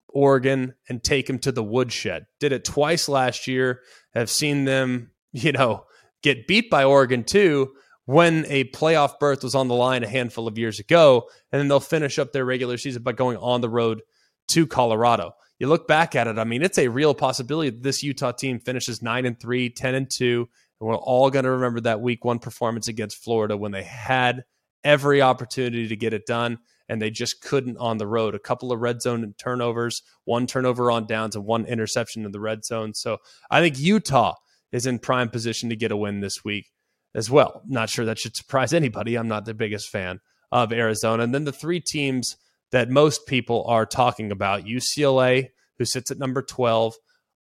Oregon 0.10 0.74
and 0.90 1.02
take 1.02 1.26
them 1.26 1.40
to 1.40 1.54
the 1.54 1.64
woodshed? 1.64 2.26
Did 2.42 2.52
it 2.52 2.66
twice 2.66 3.08
last 3.08 3.48
year. 3.48 3.80
Have 4.14 4.30
seen 4.30 4.66
them, 4.66 5.12
you 5.32 5.54
know, 5.54 5.86
get 6.22 6.46
beat 6.46 6.70
by 6.70 6.84
Oregon 6.84 7.24
too 7.24 7.72
when 8.04 8.46
a 8.50 8.66
playoff 8.66 9.20
berth 9.20 9.42
was 9.42 9.56
on 9.56 9.70
the 9.70 9.74
line 9.74 10.04
a 10.04 10.08
handful 10.08 10.50
of 10.50 10.58
years 10.58 10.82
ago. 10.82 11.30
And 11.52 11.62
then 11.62 11.70
they'll 11.70 11.80
finish 11.80 12.20
up 12.20 12.34
their 12.34 12.44
regular 12.44 12.78
season 12.78 13.04
by 13.04 13.14
going 13.14 13.38
on 13.38 13.62
the 13.62 13.70
road 13.70 14.02
to 14.50 14.68
Colorado. 14.68 15.32
You 15.60 15.68
look 15.68 15.88
back 15.88 16.14
at 16.14 16.28
it, 16.28 16.38
I 16.38 16.44
mean, 16.44 16.62
it's 16.62 16.78
a 16.78 16.90
real 16.90 17.14
possibility 17.14 17.70
that 17.70 17.84
this 17.84 18.04
Utah 18.04 18.34
team 18.34 18.60
finishes 18.60 19.02
9 19.02 19.26
and 19.26 19.40
3, 19.40 19.70
10 19.70 19.96
and 19.96 20.10
2. 20.10 20.50
And 20.82 20.90
we're 20.90 20.98
all 20.98 21.30
going 21.30 21.46
to 21.46 21.52
remember 21.52 21.80
that 21.82 22.02
week 22.02 22.26
one 22.26 22.40
performance 22.40 22.90
against 22.90 23.24
Florida 23.24 23.56
when 23.56 23.72
they 23.72 23.84
had 23.84 24.44
every 24.84 25.22
opportunity 25.22 25.88
to 25.88 25.96
get 25.96 26.14
it 26.14 26.26
done 26.26 26.60
and 26.90 27.02
they 27.02 27.10
just 27.10 27.42
couldn't 27.42 27.78
on 27.78 27.98
the 27.98 28.08
road. 28.08 28.36
A 28.36 28.40
couple 28.40 28.72
of 28.72 28.80
red 28.80 29.02
zone 29.02 29.34
turnovers, 29.38 30.02
one 30.26 30.48
turnover 30.48 30.90
on 30.90 31.06
downs, 31.06 31.36
and 31.36 31.46
one 31.46 31.66
interception 31.66 32.26
in 32.26 32.32
the 32.32 32.40
red 32.40 32.64
zone. 32.64 32.94
So 32.94 33.18
I 33.52 33.60
think 33.60 33.78
Utah 33.78 34.36
is 34.72 34.86
in 34.86 35.00
prime 35.00 35.30
position 35.30 35.70
to 35.70 35.76
get 35.76 35.92
a 35.92 35.98
win 35.98 36.22
this 36.22 36.44
week 36.44 36.72
as 37.14 37.30
well. 37.30 37.62
Not 37.68 37.90
sure 37.90 38.06
that 38.06 38.20
should 38.20 38.36
surprise 38.36 38.74
anybody. 38.74 39.16
I'm 39.16 39.28
not 39.28 39.46
the 39.46 39.54
biggest 39.54 39.90
fan 39.90 40.20
of 40.52 40.72
Arizona. 40.72 41.24
And 41.24 41.34
then 41.34 41.44
the 41.44 41.52
three 41.52 41.82
teams 41.82 42.36
that 42.72 42.90
most 42.90 43.26
people 43.28 43.66
are 43.68 43.86
talking 43.86 44.32
about 44.32 44.66
UCLA, 44.66 45.50
who 45.78 45.86
sits 45.86 46.12
at 46.12 46.18
number 46.18 46.42
12, 46.42 46.96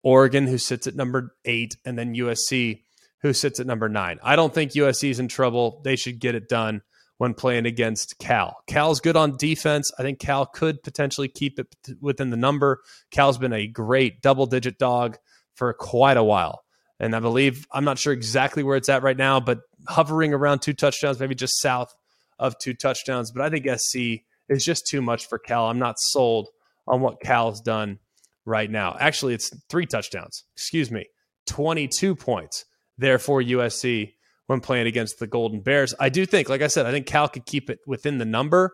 Oregon, 0.03 0.47
who 0.47 0.57
sits 0.57 0.87
at 0.87 0.95
number 0.95 1.35
eight, 1.45 1.77
and 1.85 1.97
then 1.97 2.15
USC, 2.15 2.81
who 3.21 3.31
sits 3.31 3.59
at 3.59 3.67
number 3.67 3.87
nine. 3.87 4.19
I 4.21 4.35
don't 4.35 4.53
think 4.53 4.71
USC 4.71 5.09
is 5.09 5.19
in 5.19 5.29
trouble. 5.29 5.81
They 5.85 5.95
should 5.95 6.19
get 6.19 6.35
it 6.35 6.49
done 6.49 6.81
when 7.23 7.33
playing 7.33 7.65
against 7.65 8.19
Cal. 8.19 8.57
Cal's 8.67 8.99
good 8.99 9.15
on 9.15 9.37
defense. 9.37 9.89
I 9.97 10.01
think 10.01 10.19
Cal 10.19 10.45
could 10.45 10.83
potentially 10.83 11.29
keep 11.29 11.57
it 11.57 11.73
within 12.01 12.31
the 12.31 12.35
number. 12.35 12.81
Cal's 13.11 13.37
been 13.37 13.53
a 13.53 13.65
great 13.65 14.21
double 14.21 14.45
digit 14.45 14.77
dog 14.77 15.17
for 15.55 15.71
quite 15.71 16.17
a 16.17 16.23
while. 16.23 16.65
And 16.99 17.15
I 17.15 17.21
believe, 17.21 17.65
I'm 17.71 17.85
not 17.85 17.97
sure 17.97 18.11
exactly 18.11 18.61
where 18.61 18.75
it's 18.75 18.89
at 18.89 19.03
right 19.03 19.15
now, 19.15 19.39
but 19.39 19.61
hovering 19.87 20.33
around 20.33 20.59
two 20.59 20.73
touchdowns, 20.73 21.17
maybe 21.17 21.33
just 21.33 21.61
south 21.61 21.95
of 22.39 22.57
two 22.59 22.73
touchdowns. 22.73 23.31
But 23.31 23.43
I 23.43 23.49
think 23.49 23.69
SC 23.79 24.25
is 24.49 24.65
just 24.65 24.85
too 24.85 25.01
much 25.01 25.29
for 25.29 25.39
Cal. 25.39 25.67
I'm 25.67 25.79
not 25.79 25.95
sold 25.99 26.49
on 26.85 26.99
what 26.99 27.21
Cal's 27.21 27.61
done 27.61 27.99
right 28.43 28.69
now. 28.69 28.97
Actually, 28.99 29.33
it's 29.33 29.49
three 29.69 29.85
touchdowns. 29.85 30.43
Excuse 30.57 30.91
me, 30.91 31.05
22 31.47 32.17
points 32.17 32.65
there 32.97 33.17
for 33.17 33.41
USC 33.41 34.11
when 34.47 34.59
playing 34.59 34.87
against 34.87 35.19
the 35.19 35.27
Golden 35.27 35.61
Bears. 35.61 35.93
I 35.99 36.09
do 36.09 36.25
think, 36.25 36.49
like 36.49 36.61
I 36.61 36.67
said, 36.67 36.85
I 36.85 36.91
think 36.91 37.05
Cal 37.05 37.29
could 37.29 37.45
keep 37.45 37.69
it 37.69 37.79
within 37.87 38.17
the 38.17 38.25
number, 38.25 38.71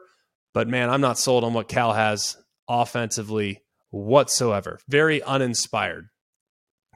but 0.54 0.68
man, 0.68 0.90
I'm 0.90 1.02
not 1.02 1.18
sold 1.18 1.44
on 1.44 1.54
what 1.54 1.68
Cal 1.68 1.94
has 1.94 2.38
offensively 2.68 3.62
whatsoever. 3.92 4.80
Very 4.88 5.22
uninspired 5.22 6.08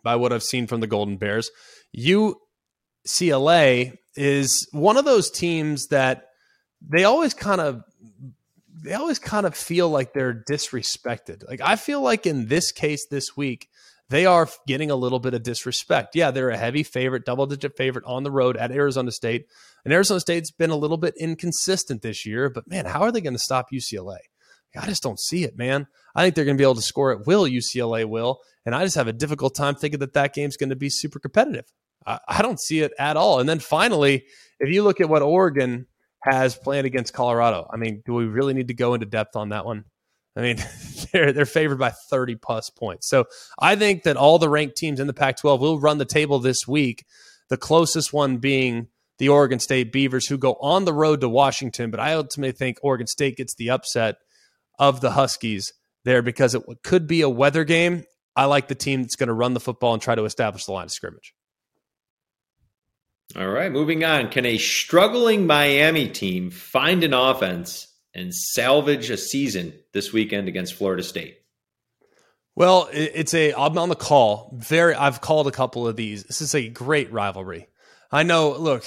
by 0.04 0.16
what 0.16 0.34
I've 0.34 0.44
seen 0.44 0.68
from 0.68 0.82
the 0.82 0.88
Golden 0.88 1.18
Bears. 1.18 1.50
UCLA 1.98 2.38
is 4.16 4.68
one 4.72 4.98
of 4.98 5.06
those 5.06 5.32
teams 5.32 5.88
that 5.88 6.26
they 6.82 7.04
always 7.04 7.34
kind 7.34 7.62
of 7.62 7.84
they 8.84 8.94
always 8.94 9.20
kind 9.20 9.46
of 9.46 9.56
feel 9.56 9.90
like 9.90 10.14
they're 10.14 10.34
disrespected. 10.34 11.48
Like 11.48 11.62
I 11.64 11.78
feel 11.78 12.02
like 12.02 12.26
in 12.26 12.48
this 12.48 12.72
case 12.72 13.08
this 13.10 13.38
week, 13.38 13.70
they 14.10 14.26
are 14.26 14.48
getting 14.68 14.92
a 14.92 14.96
little 14.96 15.20
bit 15.20 15.34
of 15.34 15.44
disrespect. 15.44 16.16
Yeah, 16.16 16.32
they're 16.32 16.50
a 16.50 16.58
heavy 16.58 16.84
favorite, 16.84 17.26
double 17.26 17.46
digit 17.46 17.76
favorite 17.78 18.06
on 18.06 18.24
the 18.24 18.32
road 18.32 18.58
at 18.58 18.72
Arizona 18.72 19.12
State. 19.12 19.48
And 19.86 19.94
Arizona 19.94 20.20
State's 20.20 20.52
been 20.52 20.70
a 20.70 20.76
little 20.76 20.98
bit 20.98 21.16
inconsistent 21.20 22.02
this 22.02 22.26
year, 22.26 22.50
but 22.50 22.68
man, 22.68 22.86
how 22.86 23.02
are 23.02 23.12
they 23.12 23.22
going 23.22 23.34
to 23.34 23.40
stop 23.40 23.68
UCLA? 23.74 24.18
I 24.76 24.88
just 24.88 25.04
don't 25.04 25.20
see 25.20 25.44
it, 25.44 25.58
man. 25.58 25.88
I 26.16 26.24
think 26.24 26.36
they're 26.36 26.46
going 26.46 26.58
to 26.58 26.62
be 26.62 26.66
able 26.66 26.76
to 26.76 26.82
score 26.82 27.12
at 27.12 27.28
will. 27.28 27.46
UCLA 27.46 28.06
will, 28.06 28.40
and 28.66 28.74
I 28.74 28.84
just 28.84 28.96
have 28.96 29.08
a 29.08 29.14
difficult 29.14 29.56
time 29.56 29.76
thinking 29.76 30.00
that 30.00 30.14
that 30.14 30.34
game's 30.34 30.58
going 30.58 30.70
to 30.70 30.76
be 30.76 30.90
super 30.90 31.20
competitive. 31.20 31.66
I, 32.06 32.20
I 32.28 32.42
don't 32.42 32.60
see 32.60 32.82
it 32.82 32.92
at 32.98 33.18
all. 33.18 33.40
And 33.40 33.48
then 33.48 33.60
finally, 33.60 34.26
if 34.60 34.74
you 34.74 34.84
look 34.84 35.00
at 35.00 35.10
what 35.10 35.22
Oregon 35.22 35.88
has 36.24 36.56
planned 36.56 36.88
against 36.88 37.14
Colorado, 37.14 37.68
I 37.72 37.78
mean, 37.78 38.02
do 38.06 38.14
we 38.14 38.26
really 38.26 38.54
need 38.54 38.70
to 38.70 38.74
go 38.74 38.94
into 38.94 39.06
depth 39.06 39.36
on 39.36 39.50
that 39.50 39.66
one? 39.66 39.86
I 40.36 40.42
mean, 40.42 40.58
they're 41.12 41.32
they're 41.32 41.46
favored 41.46 41.80
by 41.80 41.92
30 42.10 42.36
plus 42.36 42.70
points. 42.70 43.08
So 43.08 43.26
I 43.60 43.76
think 43.76 44.04
that 44.04 44.18
all 44.18 44.40
the 44.40 44.50
ranked 44.50 44.78
teams 44.78 45.00
in 45.00 45.08
the 45.08 45.14
Pac-12 45.14 45.60
will 45.60 45.80
run 45.80 45.98
the 45.98 46.06
table 46.06 46.40
this 46.40 46.68
week. 46.68 47.06
The 47.50 47.58
closest 47.58 48.14
one 48.14 48.38
being 48.38 48.88
the 49.20 49.30
Oregon 49.30 49.60
State 49.60 49.92
Beavers, 49.92 50.28
who 50.28 50.38
go 50.38 50.54
on 50.60 50.86
the 50.86 50.94
road 50.94 51.22
to 51.22 51.30
Washington. 51.30 51.92
But 51.92 52.00
I 52.00 52.14
ultimately 52.14 52.52
think 52.52 52.78
Oregon 52.82 53.08
State 53.08 53.38
gets 53.38 53.54
the 53.56 53.70
upset 53.70 54.16
of 54.80 55.02
the 55.02 55.12
Huskies 55.12 55.72
there 56.04 56.22
because 56.22 56.56
it 56.56 56.64
could 56.84 57.08
be 57.08 57.22
a 57.22 57.30
weather 57.30 57.64
game. 57.64 58.04
I 58.36 58.46
like 58.46 58.68
the 58.68 58.76
team 58.76 59.04
that's 59.04 59.16
going 59.16 59.28
to 59.28 59.34
run 59.34 59.54
the 59.54 59.60
football 59.60 59.94
and 59.94 60.02
try 60.02 60.16
to 60.16 60.26
establish 60.26 60.66
the 60.66 60.72
line 60.72 60.86
of 60.86 60.92
scrimmage. 60.92 61.34
All 63.36 63.48
right, 63.48 63.72
moving 63.72 64.04
on. 64.04 64.30
Can 64.30 64.46
a 64.46 64.58
struggling 64.58 65.48
Miami 65.48 66.10
team 66.10 66.50
find 66.52 67.04
an 67.04 67.14
offense 67.14 67.88
and 68.14 68.34
salvage 68.34 69.10
a 69.10 69.18
season 69.18 69.74
this 69.94 70.14
weekend 70.14 70.48
against 70.48 70.76
Florida 70.76 71.04
State? 71.04 71.38
Well, 72.56 72.88
it's 72.92 73.34
a 73.34 73.54
I'm 73.54 73.78
on 73.78 73.90
the 73.90 73.96
call. 73.96 74.56
Very 74.60 74.94
I've 74.94 75.22
called 75.22 75.48
a 75.48 75.52
couple 75.52 75.88
of 75.88 75.96
these. 75.96 76.24
This 76.24 76.42
is 76.42 76.54
a 76.54 76.70
great 76.70 77.12
rivalry. 77.12 77.68
I 78.12 78.22
know, 78.22 78.52
look, 78.52 78.86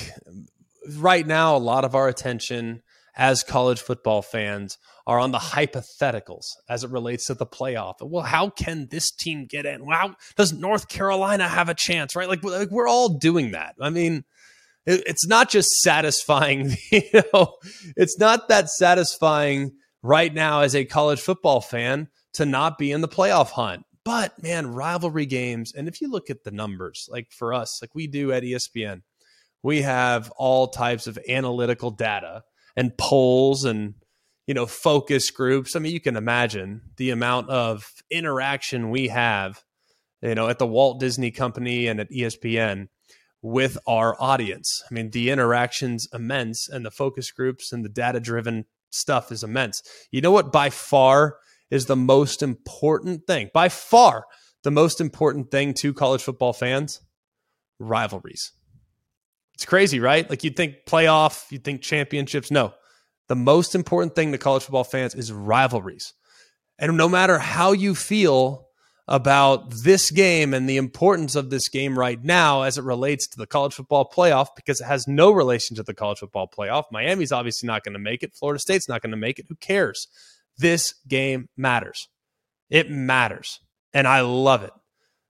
right 0.97 1.27
now 1.27 1.57
a 1.57 1.59
lot 1.59 1.85
of 1.85 1.97
our 1.97 2.07
attention 2.09 2.83
as 3.17 3.43
college 3.43 3.81
football 3.81 4.23
fans 4.23 4.79
are 5.07 5.19
on 5.19 5.33
the 5.33 5.39
hypotheticals 5.39 6.45
as 6.69 6.85
it 6.85 6.91
relates 6.91 7.27
to 7.27 7.35
the 7.35 7.47
playoff. 7.47 7.95
Well, 8.01 8.25
how 8.25 8.51
can 8.51 8.89
this 8.91 9.11
team 9.11 9.47
get 9.47 9.67
in? 9.67 9.87
Well, 9.87 10.15
does 10.37 10.53
North 10.53 10.89
Carolina 10.89 11.49
have 11.49 11.69
a 11.69 11.75
chance? 11.75 12.15
Right? 12.15 12.29
Like, 12.29 12.45
like 12.45 12.71
we're 12.71 12.89
all 12.89 13.19
doing 13.19 13.53
that. 13.53 13.75
I 13.81 13.91
mean, 13.91 14.25
it, 14.87 15.03
it's 15.07 15.27
not 15.27 15.51
just 15.51 15.71
satisfying. 15.83 16.77
You 16.91 17.23
know, 17.33 17.57
it's 17.97 18.19
not 18.19 18.49
that 18.49 18.71
satisfying 18.71 19.73
right 20.03 20.33
now 20.33 20.61
as 20.61 20.75
a 20.75 20.85
college 20.85 21.21
football 21.21 21.61
fan 21.61 22.09
to 22.35 22.47
not 22.47 22.79
be 22.79 22.93
in 22.93 23.01
the 23.01 23.09
playoff 23.09 23.51
hunt. 23.51 23.85
But 24.05 24.41
man, 24.43 24.69
rivalry 24.69 25.27
games, 25.27 25.73
and 25.75 25.89
if 25.89 26.01
you 26.01 26.09
look 26.09 26.31
at 26.31 26.45
the 26.45 26.53
numbers, 26.53 27.09
like 27.11 27.33
for 27.33 27.53
us, 27.53 27.81
like 27.83 27.95
we 27.95 28.07
do 28.07 28.33
at 28.33 28.45
ESPN, 28.45 29.03
we 29.63 29.83
have 29.83 30.31
all 30.37 30.69
types 30.69 31.07
of 31.09 31.19
analytical 31.29 31.91
data 31.91 32.45
and 32.77 32.97
polls 32.97 33.65
and 33.65 33.95
you 34.47 34.55
know, 34.55 34.67
focus 34.67 35.31
groups. 35.31 35.75
I 35.75 35.81
mean, 35.81 35.93
you 35.93 36.01
can 36.01 36.17
imagine 36.17 36.83
the 36.97 37.11
amount 37.11 37.51
of 37.51 37.93
interaction 38.11 38.91
we 38.91 39.09
have, 39.09 39.63
you 40.23 40.35
know, 40.35 40.49
at 40.49 40.59
the 40.59 40.67
Walt 40.67 41.01
Disney 41.01 41.33
Company 41.33 41.89
and 41.89 41.99
at 42.01 42.11
ESPN 42.11 42.89
with 43.47 43.79
our 43.87 44.21
audience. 44.21 44.83
I 44.91 44.93
mean, 44.93 45.11
the 45.11 45.31
interaction's 45.31 46.09
immense 46.13 46.69
and 46.69 46.85
the 46.85 46.91
focus 46.91 47.31
groups 47.31 47.73
and 47.73 47.85
the 47.85 47.89
data 47.89 48.19
driven 48.19 48.65
stuff 48.91 49.31
is 49.31 49.45
immense. 49.45 49.85
You 50.11 50.21
know 50.21 50.33
what 50.33 50.51
by 50.51 50.69
far 50.69 51.37
is 51.71 51.87
the 51.87 51.95
most 51.95 52.43
important 52.43 53.25
thing? 53.29 53.51
By 53.55 53.69
far, 53.69 54.25
the 54.65 54.73
most 54.73 55.01
important 55.01 55.53
thing 55.53 55.75
to 55.75 55.95
college 55.95 56.25
football 56.25 56.53
fans? 56.53 57.01
Rivalries. 57.79 58.51
It's 59.55 59.65
crazy, 59.65 60.01
right? 60.01 60.29
Like 60.29 60.43
you'd 60.43 60.57
think 60.57 60.79
playoff, 60.85 61.45
you'd 61.53 61.63
think 61.63 61.83
championships. 61.83 62.51
No, 62.51 62.75
the 63.29 63.37
most 63.37 63.77
important 63.77 64.17
thing 64.17 64.33
to 64.33 64.39
college 64.39 64.65
football 64.65 64.83
fans 64.83 65.15
is 65.15 65.33
rivalries. 65.33 66.15
And 66.81 66.97
no 66.97 67.09
matter 67.09 67.39
how 67.39 67.73
you 67.73 67.95
feel 67.95 68.66
about 69.09 69.71
this 69.85 70.11
game 70.11 70.53
and 70.53 70.69
the 70.69 70.77
importance 70.77 71.37
of 71.37 71.51
this 71.51 71.69
game 71.69 71.97
right 71.99 72.23
now 72.25 72.63
as 72.63 72.77
it 72.77 72.83
relates 72.83 73.29
to 73.29 73.39
the 73.39 73.47
college 73.47 73.75
football 73.75 74.11
playoff, 74.13 74.49
because 74.57 74.81
it 74.81 74.87
has 74.87 75.07
no 75.07 75.31
relation 75.31 75.77
to 75.77 75.83
the 75.83 75.95
college 75.95 76.19
football 76.19 76.49
playoff, 76.49 76.85
Miami's 76.91 77.33
obviously 77.33 77.67
not 77.67 77.85
going 77.85 77.93
to 77.93 77.99
make 78.01 78.23
it. 78.23 78.35
Florida 78.35 78.59
State's 78.59 78.89
not 78.89 79.03
going 79.03 79.13
to 79.13 79.17
make 79.17 79.39
it. 79.39 79.47
Who 79.49 79.55
cares? 79.57 80.09
This 80.59 80.95
game 81.07 81.49
matters. 81.57 82.09
It 82.69 82.91
matters. 82.91 83.61
And 83.95 84.09
I 84.09 84.23
love 84.23 84.65
it. 84.65 84.73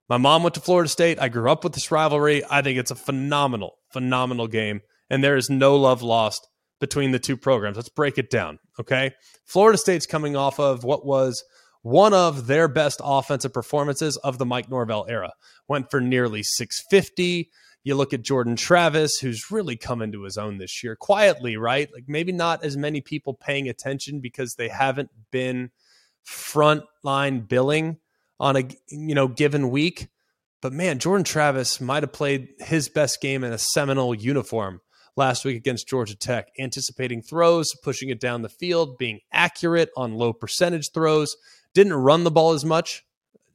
My 0.09 0.17
mom 0.17 0.41
went 0.41 0.55
to 0.55 0.61
Florida 0.61 0.89
State. 0.89 1.19
I 1.19 1.27
grew 1.27 1.51
up 1.51 1.63
with 1.63 1.73
this 1.73 1.91
rivalry. 1.91 2.43
I 2.49 2.61
think 2.61 2.79
it's 2.79 2.91
a 2.91 2.95
phenomenal, 2.95 3.77
phenomenal 3.91 4.47
game. 4.47 4.81
And 5.09 5.23
there 5.23 5.37
is 5.37 5.49
no 5.49 5.75
love 5.75 6.01
lost 6.01 6.47
between 6.79 7.11
the 7.11 7.19
two 7.19 7.37
programs. 7.37 7.77
Let's 7.77 7.89
break 7.89 8.17
it 8.17 8.29
down. 8.29 8.59
Okay. 8.79 9.11
Florida 9.45 9.77
State's 9.77 10.05
coming 10.05 10.35
off 10.35 10.59
of 10.59 10.83
what 10.83 11.05
was 11.05 11.43
one 11.87 12.13
of 12.13 12.47
their 12.47 12.67
best 12.67 12.99
offensive 13.01 13.53
performances 13.53 14.17
of 14.17 14.37
the 14.37 14.45
Mike 14.45 14.69
Norvell 14.69 15.05
era. 15.07 15.31
Went 15.69 15.89
for 15.89 16.01
nearly 16.01 16.43
650. 16.43 17.49
You 17.83 17.95
look 17.95 18.13
at 18.13 18.23
Jordan 18.23 18.57
Travis, 18.57 19.19
who's 19.19 19.49
really 19.49 19.77
come 19.77 20.01
into 20.01 20.23
his 20.23 20.37
own 20.37 20.57
this 20.57 20.83
year 20.83 20.97
quietly, 20.97 21.55
right? 21.55 21.87
Like 21.93 22.03
maybe 22.07 22.33
not 22.33 22.65
as 22.65 22.75
many 22.75 22.99
people 22.99 23.33
paying 23.33 23.69
attention 23.69 24.19
because 24.19 24.55
they 24.55 24.67
haven't 24.67 25.11
been 25.31 25.71
frontline 26.27 27.47
billing 27.47 27.99
on 28.37 28.57
a 28.57 28.67
you 28.89 29.15
know 29.15 29.29
given 29.29 29.69
week. 29.69 30.09
But 30.61 30.73
man, 30.73 30.99
Jordan 30.99 31.23
Travis 31.23 31.79
might 31.79 32.03
have 32.03 32.11
played 32.11 32.49
his 32.59 32.89
best 32.89 33.21
game 33.21 33.45
in 33.45 33.53
a 33.53 33.57
Seminole 33.57 34.13
uniform 34.13 34.81
last 35.15 35.45
week 35.45 35.55
against 35.55 35.87
Georgia 35.87 36.17
Tech, 36.17 36.49
anticipating 36.59 37.21
throws, 37.21 37.73
pushing 37.81 38.09
it 38.09 38.19
down 38.19 38.41
the 38.41 38.49
field, 38.49 38.97
being 38.97 39.21
accurate 39.31 39.89
on 39.95 40.15
low 40.15 40.33
percentage 40.33 40.91
throws. 40.93 41.37
Didn't 41.73 41.93
run 41.93 42.23
the 42.23 42.31
ball 42.31 42.53
as 42.53 42.65
much 42.65 43.05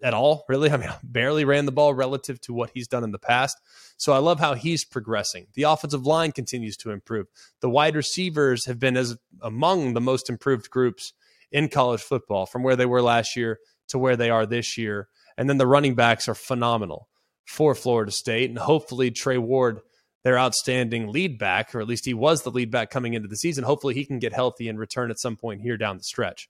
at 0.02 0.14
all, 0.14 0.44
really. 0.48 0.70
I 0.70 0.76
mean, 0.76 0.90
barely 1.02 1.44
ran 1.44 1.66
the 1.66 1.72
ball 1.72 1.94
relative 1.94 2.40
to 2.42 2.52
what 2.52 2.70
he's 2.74 2.88
done 2.88 3.04
in 3.04 3.12
the 3.12 3.18
past. 3.18 3.60
So 3.96 4.12
I 4.12 4.18
love 4.18 4.40
how 4.40 4.54
he's 4.54 4.84
progressing. 4.84 5.46
The 5.54 5.64
offensive 5.64 6.06
line 6.06 6.32
continues 6.32 6.76
to 6.78 6.90
improve. 6.90 7.26
The 7.60 7.70
wide 7.70 7.96
receivers 7.96 8.66
have 8.66 8.78
been 8.78 8.96
as 8.96 9.16
among 9.40 9.94
the 9.94 10.00
most 10.00 10.28
improved 10.28 10.70
groups 10.70 11.12
in 11.50 11.68
college 11.68 12.00
football 12.00 12.46
from 12.46 12.62
where 12.62 12.76
they 12.76 12.86
were 12.86 13.02
last 13.02 13.36
year 13.36 13.58
to 13.88 13.98
where 13.98 14.16
they 14.16 14.30
are 14.30 14.46
this 14.46 14.76
year. 14.76 15.08
And 15.36 15.48
then 15.48 15.58
the 15.58 15.66
running 15.66 15.94
backs 15.94 16.28
are 16.28 16.34
phenomenal 16.34 17.08
for 17.44 17.74
Florida 17.74 18.10
State. 18.10 18.50
And 18.50 18.58
hopefully 18.58 19.10
Trey 19.10 19.38
Ward 19.38 19.80
their 20.22 20.38
outstanding 20.38 21.08
lead 21.08 21.38
back, 21.38 21.74
or 21.74 21.80
at 21.80 21.88
least 21.88 22.04
he 22.04 22.14
was 22.14 22.42
the 22.42 22.50
lead 22.50 22.70
back 22.70 22.90
coming 22.90 23.14
into 23.14 23.28
the 23.28 23.36
season. 23.36 23.64
Hopefully, 23.64 23.94
he 23.94 24.04
can 24.04 24.18
get 24.18 24.32
healthy 24.32 24.68
and 24.68 24.78
return 24.78 25.10
at 25.10 25.18
some 25.18 25.36
point 25.36 25.62
here 25.62 25.76
down 25.76 25.98
the 25.98 26.04
stretch. 26.04 26.48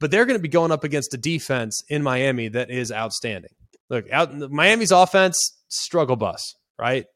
But 0.00 0.10
they're 0.10 0.26
going 0.26 0.38
to 0.38 0.42
be 0.42 0.48
going 0.48 0.72
up 0.72 0.84
against 0.84 1.14
a 1.14 1.18
defense 1.18 1.82
in 1.88 2.02
Miami 2.02 2.48
that 2.48 2.70
is 2.70 2.90
outstanding. 2.90 3.52
Look, 3.90 4.10
out 4.10 4.34
Miami's 4.50 4.90
offense 4.90 5.56
struggle 5.68 6.16
bus, 6.16 6.54
right? 6.78 7.06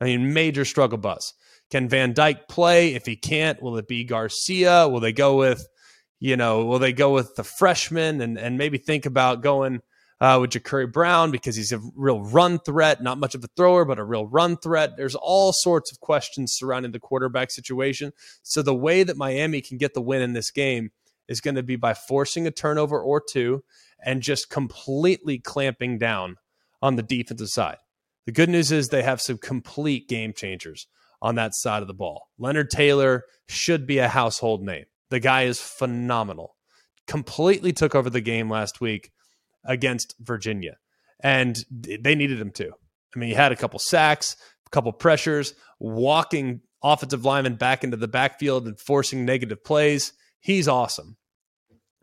I 0.00 0.04
mean, 0.04 0.32
major 0.32 0.64
struggle 0.64 0.98
bus. 0.98 1.34
Can 1.70 1.88
Van 1.88 2.14
Dyke 2.14 2.48
play? 2.48 2.94
If 2.94 3.06
he 3.06 3.16
can't, 3.16 3.62
will 3.62 3.76
it 3.76 3.88
be 3.88 4.04
Garcia? 4.04 4.88
Will 4.88 5.00
they 5.00 5.12
go 5.12 5.36
with, 5.36 5.66
you 6.20 6.36
know, 6.36 6.64
will 6.64 6.78
they 6.78 6.92
go 6.92 7.12
with 7.12 7.34
the 7.36 7.44
freshman 7.44 8.20
and 8.20 8.38
and 8.38 8.56
maybe 8.56 8.78
think 8.78 9.04
about 9.04 9.42
going 9.42 9.80
uh, 10.20 10.38
with 10.40 10.50
Jacurri 10.50 10.90
Brown 10.90 11.30
because 11.30 11.56
he's 11.56 11.72
a 11.72 11.80
real 11.94 12.22
run 12.22 12.58
threat, 12.60 13.02
not 13.02 13.18
much 13.18 13.34
of 13.34 13.44
a 13.44 13.48
thrower, 13.56 13.84
but 13.84 13.98
a 13.98 14.04
real 14.04 14.26
run 14.26 14.56
threat. 14.56 14.96
There's 14.96 15.14
all 15.14 15.52
sorts 15.52 15.92
of 15.92 16.00
questions 16.00 16.54
surrounding 16.54 16.92
the 16.92 17.00
quarterback 17.00 17.50
situation. 17.50 18.12
So 18.42 18.62
the 18.62 18.74
way 18.74 19.02
that 19.02 19.16
Miami 19.16 19.60
can 19.60 19.78
get 19.78 19.94
the 19.94 20.00
win 20.00 20.22
in 20.22 20.32
this 20.32 20.50
game 20.50 20.90
is 21.28 21.40
going 21.40 21.54
to 21.54 21.62
be 21.62 21.76
by 21.76 21.94
forcing 21.94 22.46
a 22.46 22.50
turnover 22.50 23.00
or 23.00 23.20
two 23.20 23.62
and 24.02 24.22
just 24.22 24.50
completely 24.50 25.38
clamping 25.38 25.98
down 25.98 26.36
on 26.80 26.96
the 26.96 27.02
defensive 27.02 27.48
side. 27.48 27.78
The 28.26 28.32
good 28.32 28.48
news 28.48 28.72
is 28.72 28.88
they 28.88 29.02
have 29.02 29.20
some 29.20 29.38
complete 29.38 30.08
game 30.08 30.32
changers 30.32 30.86
on 31.20 31.34
that 31.36 31.54
side 31.54 31.82
of 31.82 31.88
the 31.88 31.94
ball. 31.94 32.28
Leonard 32.38 32.70
Taylor 32.70 33.24
should 33.48 33.86
be 33.86 33.98
a 33.98 34.08
household 34.08 34.62
name. 34.62 34.84
The 35.10 35.20
guy 35.20 35.44
is 35.44 35.60
phenomenal. 35.60 36.56
Completely 37.06 37.72
took 37.72 37.94
over 37.94 38.10
the 38.10 38.20
game 38.20 38.50
last 38.50 38.80
week 38.80 39.12
against 39.64 40.14
Virginia, 40.20 40.76
and 41.20 41.64
they 41.70 42.14
needed 42.14 42.40
him 42.40 42.50
to. 42.52 42.70
I 43.14 43.18
mean, 43.18 43.30
he 43.30 43.34
had 43.34 43.52
a 43.52 43.56
couple 43.56 43.78
sacks, 43.78 44.36
a 44.66 44.70
couple 44.70 44.92
pressures, 44.92 45.54
walking 45.80 46.60
offensive 46.82 47.24
linemen 47.24 47.56
back 47.56 47.82
into 47.82 47.96
the 47.96 48.08
backfield 48.08 48.66
and 48.66 48.78
forcing 48.78 49.24
negative 49.24 49.64
plays. 49.64 50.12
He's 50.40 50.68
awesome. 50.68 51.16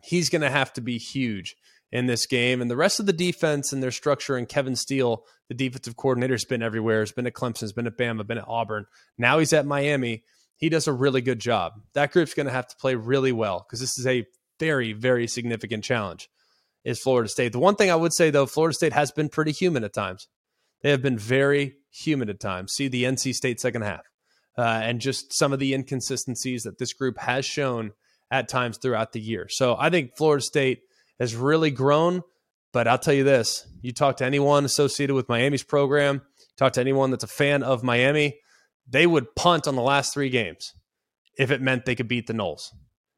He's 0.02 0.30
going 0.30 0.42
to 0.42 0.50
have 0.50 0.72
to 0.74 0.80
be 0.80 0.98
huge 0.98 1.56
in 1.92 2.06
this 2.06 2.26
game. 2.26 2.60
And 2.60 2.70
the 2.70 2.76
rest 2.76 3.00
of 3.00 3.06
the 3.06 3.12
defense 3.12 3.72
and 3.72 3.82
their 3.82 3.90
structure 3.90 4.36
and 4.36 4.48
Kevin 4.48 4.76
Steele, 4.76 5.24
the 5.48 5.54
defensive 5.54 5.96
coordinator, 5.96 6.34
has 6.34 6.44
been 6.44 6.62
everywhere. 6.62 7.00
Has 7.00 7.12
been 7.12 7.26
at 7.26 7.34
Clemson, 7.34 7.60
has 7.60 7.72
been 7.72 7.86
at 7.86 7.96
Bama, 7.96 8.26
been 8.26 8.38
at 8.38 8.48
Auburn. 8.48 8.86
Now 9.18 9.38
he's 9.38 9.52
at 9.52 9.66
Miami. 9.66 10.22
He 10.56 10.68
does 10.68 10.86
a 10.86 10.92
really 10.92 11.20
good 11.20 11.38
job. 11.38 11.74
That 11.94 12.12
group's 12.12 12.34
going 12.34 12.46
to 12.46 12.52
have 12.52 12.68
to 12.68 12.76
play 12.76 12.94
really 12.94 13.32
well 13.32 13.64
because 13.66 13.80
this 13.80 13.98
is 13.98 14.06
a 14.06 14.26
very, 14.58 14.92
very 14.92 15.26
significant 15.26 15.84
challenge. 15.84 16.28
Is 16.84 17.00
Florida 17.00 17.28
State. 17.28 17.50
The 17.50 17.58
one 17.58 17.74
thing 17.74 17.90
I 17.90 17.96
would 17.96 18.14
say 18.14 18.30
though, 18.30 18.46
Florida 18.46 18.72
State 18.72 18.92
has 18.92 19.10
been 19.10 19.28
pretty 19.28 19.50
human 19.50 19.82
at 19.82 19.92
times. 19.92 20.28
They 20.82 20.90
have 20.90 21.02
been 21.02 21.18
very 21.18 21.78
human 21.90 22.30
at 22.30 22.38
times. 22.38 22.74
See 22.74 22.86
the 22.86 23.02
NC 23.02 23.34
State 23.34 23.58
second 23.58 23.82
half. 23.82 24.02
Uh, 24.56 24.80
and 24.84 25.00
just 25.00 25.36
some 25.36 25.52
of 25.52 25.58
the 25.58 25.74
inconsistencies 25.74 26.62
that 26.62 26.78
this 26.78 26.92
group 26.92 27.18
has 27.18 27.44
shown 27.44 27.90
at 28.30 28.48
times 28.48 28.78
throughout 28.78 29.12
the 29.12 29.20
year. 29.20 29.48
So 29.48 29.76
I 29.78 29.90
think 29.90 30.16
Florida 30.16 30.42
State 30.42 30.80
has 31.18 31.34
really 31.34 31.70
grown. 31.70 32.22
But 32.72 32.86
I'll 32.86 32.98
tell 32.98 33.14
you 33.14 33.24
this 33.24 33.66
you 33.80 33.92
talk 33.92 34.18
to 34.18 34.24
anyone 34.24 34.64
associated 34.64 35.14
with 35.14 35.28
Miami's 35.28 35.62
program, 35.62 36.22
talk 36.58 36.74
to 36.74 36.80
anyone 36.80 37.10
that's 37.10 37.24
a 37.24 37.28
fan 37.28 37.62
of 37.62 37.82
Miami, 37.82 38.38
they 38.88 39.06
would 39.06 39.34
punt 39.34 39.66
on 39.66 39.76
the 39.76 39.82
last 39.82 40.12
three 40.12 40.28
games 40.28 40.74
if 41.38 41.50
it 41.50 41.62
meant 41.62 41.84
they 41.84 41.94
could 41.94 42.08
beat 42.08 42.26
the 42.26 42.34
Noles. 42.34 42.72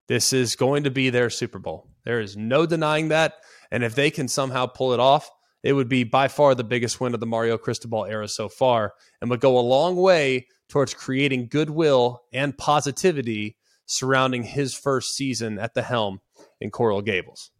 This 0.06 0.32
is 0.32 0.56
going 0.56 0.84
to 0.84 0.90
be 0.90 1.10
their 1.10 1.28
Super 1.28 1.58
Bowl. 1.58 1.88
There 2.04 2.20
is 2.20 2.36
no 2.36 2.66
denying 2.66 3.08
that. 3.08 3.34
And 3.70 3.84
if 3.84 3.94
they 3.94 4.10
can 4.10 4.28
somehow 4.28 4.66
pull 4.66 4.94
it 4.94 5.00
off, 5.00 5.30
it 5.62 5.74
would 5.74 5.88
be 5.88 6.04
by 6.04 6.28
far 6.28 6.54
the 6.54 6.64
biggest 6.64 7.00
win 7.00 7.12
of 7.12 7.20
the 7.20 7.26
Mario 7.26 7.58
Cristobal 7.58 8.06
era 8.06 8.28
so 8.28 8.48
far 8.48 8.94
and 9.20 9.28
would 9.28 9.40
go 9.40 9.58
a 9.58 9.60
long 9.60 9.96
way 9.96 10.46
towards 10.70 10.94
creating 10.94 11.48
goodwill 11.50 12.22
and 12.32 12.56
positivity 12.56 13.57
surrounding 13.88 14.44
his 14.44 14.74
first 14.74 15.14
season 15.14 15.58
at 15.58 15.74
the 15.74 15.82
helm 15.82 16.20
in 16.60 16.70
Coral 16.70 17.02
Gables. 17.02 17.50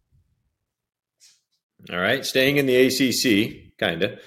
All 1.91 1.99
right, 1.99 2.25
staying 2.25 2.57
in 2.57 2.65
the 2.65 2.75
ACC, 2.75 3.77
kind 3.77 4.03
of. 4.03 4.19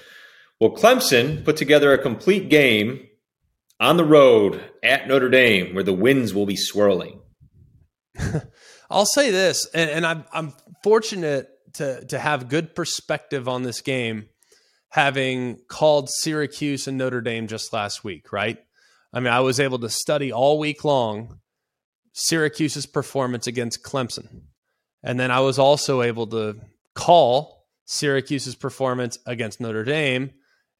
Well, 0.59 0.71
Clemson 0.71 1.43
put 1.43 1.57
together 1.57 1.93
a 1.93 2.01
complete 2.01 2.49
game 2.49 3.07
on 3.79 3.97
the 3.97 4.05
road 4.05 4.63
at 4.81 5.07
Notre 5.07 5.29
Dame 5.29 5.73
where 5.73 5.83
the 5.83 5.93
winds 5.93 6.33
will 6.33 6.45
be 6.45 6.55
swirling. 6.55 7.21
I'll 8.89 9.05
say 9.05 9.31
this, 9.31 9.67
and, 9.73 9.89
and 9.89 10.05
I'm, 10.05 10.25
I'm 10.31 10.53
fortunate 10.83 11.49
to, 11.73 12.05
to 12.05 12.19
have 12.19 12.49
good 12.49 12.75
perspective 12.75 13.47
on 13.47 13.63
this 13.63 13.81
game, 13.81 14.29
having 14.89 15.59
called 15.67 16.09
Syracuse 16.09 16.87
and 16.87 16.97
Notre 16.97 17.21
Dame 17.21 17.47
just 17.47 17.73
last 17.73 18.03
week, 18.03 18.31
right? 18.31 18.57
I 19.11 19.19
mean, 19.19 19.33
I 19.33 19.41
was 19.41 19.59
able 19.59 19.79
to 19.79 19.89
study 19.89 20.31
all 20.31 20.59
week 20.59 20.83
long 20.83 21.39
Syracuse's 22.13 22.85
performance 22.85 23.47
against 23.47 23.83
Clemson. 23.83 24.43
And 25.03 25.19
then 25.19 25.31
I 25.31 25.41
was 25.41 25.59
also 25.59 26.01
able 26.01 26.27
to 26.27 26.55
call 26.95 27.65
Syracuse's 27.85 28.55
performance 28.55 29.17
against 29.25 29.59
Notre 29.59 29.83
Dame 29.83 30.31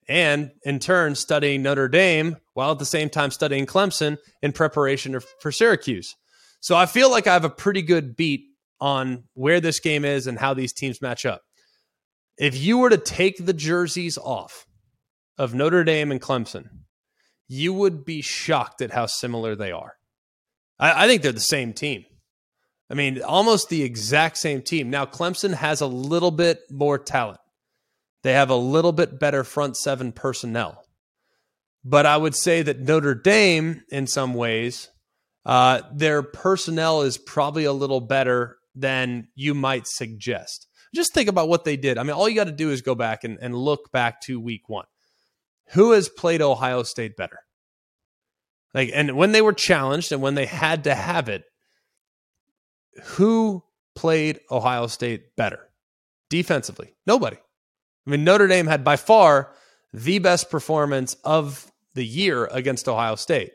and 0.07 0.51
in 0.63 0.79
turn 0.79 1.15
studying 1.15 1.63
Notre 1.63 1.87
Dame 1.87 2.37
while 2.53 2.71
at 2.71 2.79
the 2.79 2.85
same 2.85 3.09
time 3.09 3.31
studying 3.31 3.65
Clemson 3.65 4.17
in 4.41 4.51
preparation 4.51 5.19
for 5.39 5.51
Syracuse. 5.51 6.15
So 6.61 6.75
I 6.75 6.85
feel 6.85 7.11
like 7.11 7.27
I 7.27 7.33
have 7.33 7.45
a 7.45 7.49
pretty 7.49 7.81
good 7.81 8.15
beat 8.15 8.45
on 8.79 9.23
where 9.33 9.59
this 9.59 9.79
game 9.79 10.05
is 10.05 10.27
and 10.27 10.39
how 10.39 10.53
these 10.53 10.73
teams 10.73 11.01
match 11.01 11.25
up. 11.25 11.41
If 12.37 12.57
you 12.57 12.77
were 12.77 12.89
to 12.89 12.97
take 12.97 13.45
the 13.45 13.53
jerseys 13.53 14.17
off 14.17 14.65
of 15.37 15.53
Notre 15.53 15.83
Dame 15.83 16.11
and 16.11 16.21
Clemson, 16.21 16.69
you 17.47 17.73
would 17.73 18.05
be 18.05 18.21
shocked 18.21 18.81
at 18.81 18.91
how 18.91 19.05
similar 19.05 19.55
they 19.55 19.71
are. 19.71 19.95
I, 20.79 21.05
I 21.05 21.07
think 21.07 21.21
they're 21.21 21.31
the 21.31 21.39
same 21.39 21.73
team. 21.73 22.05
I 22.89 22.95
mean, 22.95 23.21
almost 23.21 23.69
the 23.69 23.83
exact 23.83 24.37
same 24.37 24.61
team. 24.61 24.89
Now, 24.89 25.05
Clemson 25.05 25.53
has 25.53 25.81
a 25.81 25.87
little 25.87 26.31
bit 26.31 26.59
more 26.69 26.99
talent. 26.99 27.39
They 28.23 28.33
have 28.33 28.49
a 28.49 28.55
little 28.55 28.91
bit 28.91 29.19
better 29.19 29.43
front 29.43 29.77
seven 29.77 30.11
personnel. 30.11 30.83
But 31.83 32.05
I 32.05 32.17
would 32.17 32.35
say 32.35 32.61
that 32.61 32.79
Notre 32.79 33.15
Dame, 33.15 33.83
in 33.89 34.07
some 34.07 34.33
ways, 34.33 34.89
uh, 35.45 35.81
their 35.93 36.23
personnel 36.23 37.01
is 37.01 37.17
probably 37.17 37.65
a 37.65 37.73
little 37.73 37.99
better 37.99 38.57
than 38.75 39.27
you 39.35 39.53
might 39.53 39.87
suggest. 39.87 40.67
Just 40.95 41.13
think 41.13 41.27
about 41.27 41.49
what 41.49 41.65
they 41.65 41.75
did. 41.75 41.97
I 41.97 42.03
mean, 42.03 42.11
all 42.11 42.29
you 42.29 42.35
got 42.35 42.45
to 42.45 42.51
do 42.51 42.69
is 42.69 42.81
go 42.81 42.95
back 42.95 43.23
and, 43.23 43.37
and 43.41 43.55
look 43.55 43.91
back 43.91 44.21
to 44.21 44.39
week 44.39 44.69
one. 44.69 44.85
Who 45.71 45.91
has 45.91 46.07
played 46.07 46.41
Ohio 46.41 46.83
State 46.83 47.17
better? 47.17 47.39
Like, 48.73 48.91
and 48.93 49.15
when 49.15 49.31
they 49.31 49.41
were 49.41 49.53
challenged 49.53 50.11
and 50.11 50.21
when 50.21 50.35
they 50.35 50.45
had 50.45 50.85
to 50.85 50.95
have 50.95 51.29
it, 51.29 51.43
who 53.03 53.63
played 53.95 54.39
Ohio 54.49 54.87
State 54.87 55.35
better 55.35 55.59
defensively? 56.29 56.95
Nobody. 57.05 57.37
I 58.05 58.09
mean, 58.09 58.23
Notre 58.23 58.47
Dame 58.47 58.67
had 58.67 58.83
by 58.83 58.95
far 58.95 59.53
the 59.93 60.19
best 60.19 60.49
performance 60.49 61.15
of 61.23 61.71
the 61.93 62.05
year 62.05 62.45
against 62.45 62.87
Ohio 62.87 63.15
State. 63.15 63.51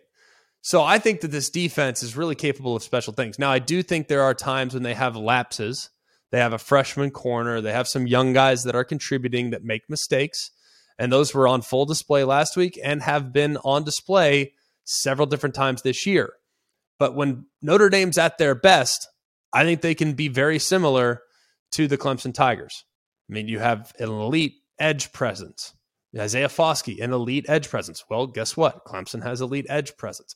So 0.61 0.83
I 0.83 0.99
think 0.99 1.21
that 1.21 1.31
this 1.31 1.51
defense 1.51 2.03
is 2.03 2.17
really 2.17 2.35
capable 2.35 2.77
of 2.77 2.83
special 2.83 3.13
things. 3.13 3.39
Now, 3.39 3.51
I 3.51 3.59
do 3.59 3.83
think 3.83 4.07
there 4.07 4.23
are 4.23 4.35
times 4.35 4.75
when 4.75 4.83
they 4.83 4.95
have 4.95 5.17
lapses. 5.17 5.91
They 6.31 6.39
have 6.39 6.53
a 6.53 6.59
freshman 6.59 7.11
corner, 7.11 7.61
they 7.61 7.73
have 7.73 7.89
some 7.89 8.07
young 8.07 8.35
guys 8.35 8.65
that 8.65 8.75
are 8.75 8.85
contributing 8.85 9.51
that 9.51 9.65
make 9.65 9.89
mistakes. 9.89 10.51
And 10.99 11.11
those 11.11 11.33
were 11.33 11.49
on 11.49 11.63
full 11.63 11.87
display 11.87 12.25
last 12.25 12.57
week 12.57 12.79
and 12.83 13.03
have 13.03 13.33
been 13.33 13.57
on 13.59 13.85
display 13.85 14.53
several 14.89 15.27
different 15.27 15.55
times 15.55 15.83
this 15.83 16.07
year. 16.07 16.33
But 16.99 17.15
when 17.15 17.47
Notre 17.63 17.91
Dame's 17.91 18.19
at 18.19 18.39
their 18.39 18.55
best, 18.55 19.07
I 19.53 19.63
think 19.63 19.83
they 19.83 19.95
can 19.95 20.15
be 20.15 20.29
very 20.29 20.59
similar 20.59 21.23
to 21.73 21.87
the 21.87 21.99
Clemson 21.99 22.35
Tigers. 22.35 22.85
I 23.31 23.35
mean, 23.35 23.49
you 23.49 23.59
have 23.59 23.93
an 23.99 24.09
elite 24.09 24.55
edge 24.79 25.13
presence. 25.13 25.75
Isaiah 26.19 26.49
Foskey, 26.49 27.03
an 27.03 27.13
elite 27.13 27.45
edge 27.49 27.69
presence. 27.69 28.03
Well, 28.09 28.27
guess 28.27 28.57
what? 28.57 28.85
Clemson 28.87 29.23
has 29.23 29.43
elite 29.43 29.67
edge 29.69 29.97
presence. 29.99 30.35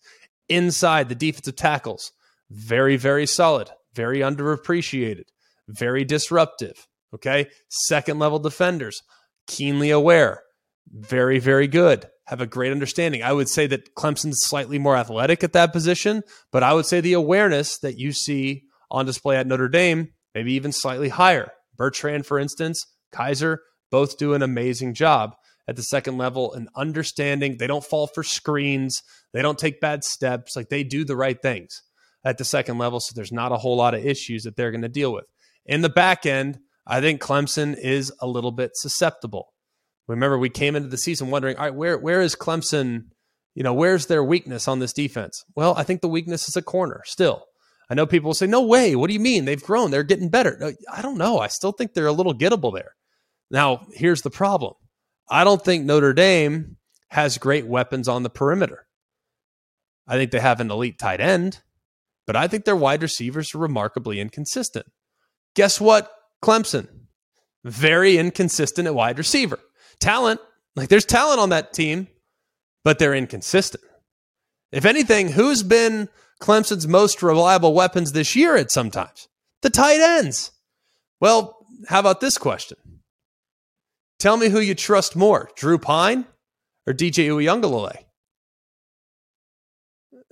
Inside 0.48 1.08
the 1.08 1.14
defensive 1.14 1.56
tackles, 1.56 2.12
very, 2.50 2.96
very 2.96 3.26
solid, 3.26 3.70
very 3.94 4.18
underappreciated, 4.18 5.24
very 5.66 6.04
disruptive. 6.04 6.86
Okay. 7.14 7.48
Second 7.68 8.18
level 8.18 8.38
defenders, 8.38 9.02
keenly 9.46 9.90
aware, 9.90 10.42
very, 10.90 11.38
very 11.38 11.66
good 11.66 12.10
have 12.26 12.40
a 12.40 12.46
great 12.46 12.72
understanding. 12.72 13.22
I 13.22 13.32
would 13.32 13.48
say 13.48 13.66
that 13.66 13.94
Clemson's 13.94 14.44
slightly 14.44 14.78
more 14.78 14.96
athletic 14.96 15.42
at 15.42 15.52
that 15.54 15.72
position, 15.72 16.22
but 16.50 16.62
I 16.62 16.72
would 16.72 16.86
say 16.86 17.00
the 17.00 17.12
awareness 17.14 17.78
that 17.78 17.98
you 17.98 18.12
see 18.12 18.62
on 18.90 19.06
display 19.06 19.36
at 19.36 19.46
Notre 19.46 19.68
Dame, 19.68 20.12
maybe 20.34 20.52
even 20.54 20.72
slightly 20.72 21.08
higher. 21.08 21.50
Bertrand, 21.76 22.26
for 22.26 22.38
instance, 22.38 22.84
Kiser, 23.12 23.58
both 23.90 24.18
do 24.18 24.34
an 24.34 24.42
amazing 24.42 24.94
job 24.94 25.34
at 25.68 25.76
the 25.76 25.82
second 25.82 26.18
level 26.18 26.52
and 26.52 26.68
understanding 26.76 27.56
they 27.56 27.66
don't 27.66 27.84
fall 27.84 28.06
for 28.06 28.22
screens, 28.22 29.02
they 29.32 29.42
don't 29.42 29.58
take 29.58 29.80
bad 29.80 30.04
steps, 30.04 30.56
like 30.56 30.68
they 30.68 30.84
do 30.84 31.04
the 31.04 31.16
right 31.16 31.40
things 31.40 31.82
at 32.24 32.38
the 32.38 32.44
second 32.44 32.78
level. 32.78 33.00
So 33.00 33.12
there's 33.14 33.32
not 33.32 33.52
a 33.52 33.58
whole 33.58 33.76
lot 33.76 33.94
of 33.94 34.04
issues 34.04 34.42
that 34.42 34.56
they're 34.56 34.70
going 34.70 34.82
to 34.82 34.88
deal 34.88 35.12
with. 35.12 35.24
In 35.66 35.82
the 35.82 35.88
back 35.88 36.26
end, 36.26 36.58
I 36.86 37.00
think 37.00 37.20
Clemson 37.20 37.76
is 37.78 38.12
a 38.20 38.26
little 38.26 38.50
bit 38.50 38.72
susceptible. 38.74 39.51
Remember, 40.08 40.38
we 40.38 40.50
came 40.50 40.76
into 40.76 40.88
the 40.88 40.96
season 40.96 41.30
wondering, 41.30 41.56
all 41.56 41.64
right, 41.64 41.74
where 41.74 41.98
where 41.98 42.20
is 42.20 42.34
Clemson? 42.34 43.06
You 43.54 43.62
know, 43.62 43.74
where's 43.74 44.06
their 44.06 44.24
weakness 44.24 44.66
on 44.66 44.78
this 44.78 44.92
defense? 44.92 45.44
Well, 45.54 45.74
I 45.76 45.82
think 45.82 46.00
the 46.00 46.08
weakness 46.08 46.48
is 46.48 46.56
a 46.56 46.62
corner 46.62 47.02
still. 47.04 47.44
I 47.90 47.94
know 47.94 48.06
people 48.06 48.28
will 48.28 48.34
say, 48.34 48.46
no 48.46 48.62
way. 48.62 48.96
What 48.96 49.08
do 49.08 49.14
you 49.14 49.20
mean? 49.20 49.44
They've 49.44 49.62
grown. 49.62 49.90
They're 49.90 50.02
getting 50.02 50.30
better. 50.30 50.72
I 50.90 51.02
don't 51.02 51.18
know. 51.18 51.38
I 51.38 51.48
still 51.48 51.72
think 51.72 51.92
they're 51.92 52.06
a 52.06 52.12
little 52.12 52.34
gettable 52.34 52.72
there. 52.74 52.94
Now, 53.50 53.86
here's 53.92 54.22
the 54.22 54.30
problem 54.30 54.74
I 55.28 55.44
don't 55.44 55.62
think 55.62 55.84
Notre 55.84 56.14
Dame 56.14 56.78
has 57.10 57.36
great 57.36 57.66
weapons 57.66 58.08
on 58.08 58.22
the 58.22 58.30
perimeter. 58.30 58.86
I 60.08 60.16
think 60.16 60.30
they 60.30 60.40
have 60.40 60.60
an 60.60 60.70
elite 60.70 60.98
tight 60.98 61.20
end, 61.20 61.60
but 62.26 62.34
I 62.34 62.48
think 62.48 62.64
their 62.64 62.76
wide 62.76 63.02
receivers 63.02 63.54
are 63.54 63.58
remarkably 63.58 64.18
inconsistent. 64.18 64.86
Guess 65.54 65.80
what? 65.80 66.10
Clemson, 66.42 66.88
very 67.62 68.16
inconsistent 68.16 68.86
at 68.86 68.94
wide 68.94 69.18
receiver 69.18 69.60
talent. 70.02 70.40
Like 70.76 70.88
there's 70.88 71.04
talent 71.04 71.40
on 71.40 71.50
that 71.50 71.72
team, 71.72 72.08
but 72.84 72.98
they're 72.98 73.14
inconsistent. 73.14 73.84
If 74.72 74.84
anything, 74.84 75.28
who's 75.28 75.62
been 75.62 76.08
Clemson's 76.40 76.88
most 76.88 77.22
reliable 77.22 77.74
weapons 77.74 78.12
this 78.12 78.34
year 78.34 78.56
at 78.56 78.70
sometimes? 78.70 79.28
The 79.62 79.70
tight 79.70 80.00
ends. 80.00 80.50
Well, 81.20 81.66
how 81.88 82.00
about 82.00 82.20
this 82.20 82.36
question? 82.38 82.78
Tell 84.18 84.36
me 84.36 84.48
who 84.48 84.60
you 84.60 84.74
trust 84.74 85.14
more, 85.14 85.50
Drew 85.56 85.78
Pyne 85.78 86.26
or 86.86 86.92
DJ 86.92 87.28
Uiagalelei? 87.28 87.96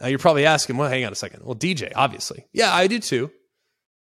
Now 0.01 0.07
you're 0.07 0.19
probably 0.19 0.47
asking, 0.47 0.79
well, 0.79 0.89
hang 0.89 1.05
on 1.05 1.13
a 1.13 1.17
second. 1.17 1.45
Well, 1.45 1.55
DJ, 1.55 1.93
obviously. 1.95 2.47
Yeah, 2.53 2.75
I 2.75 2.87
do 2.87 2.99
too. 2.99 3.31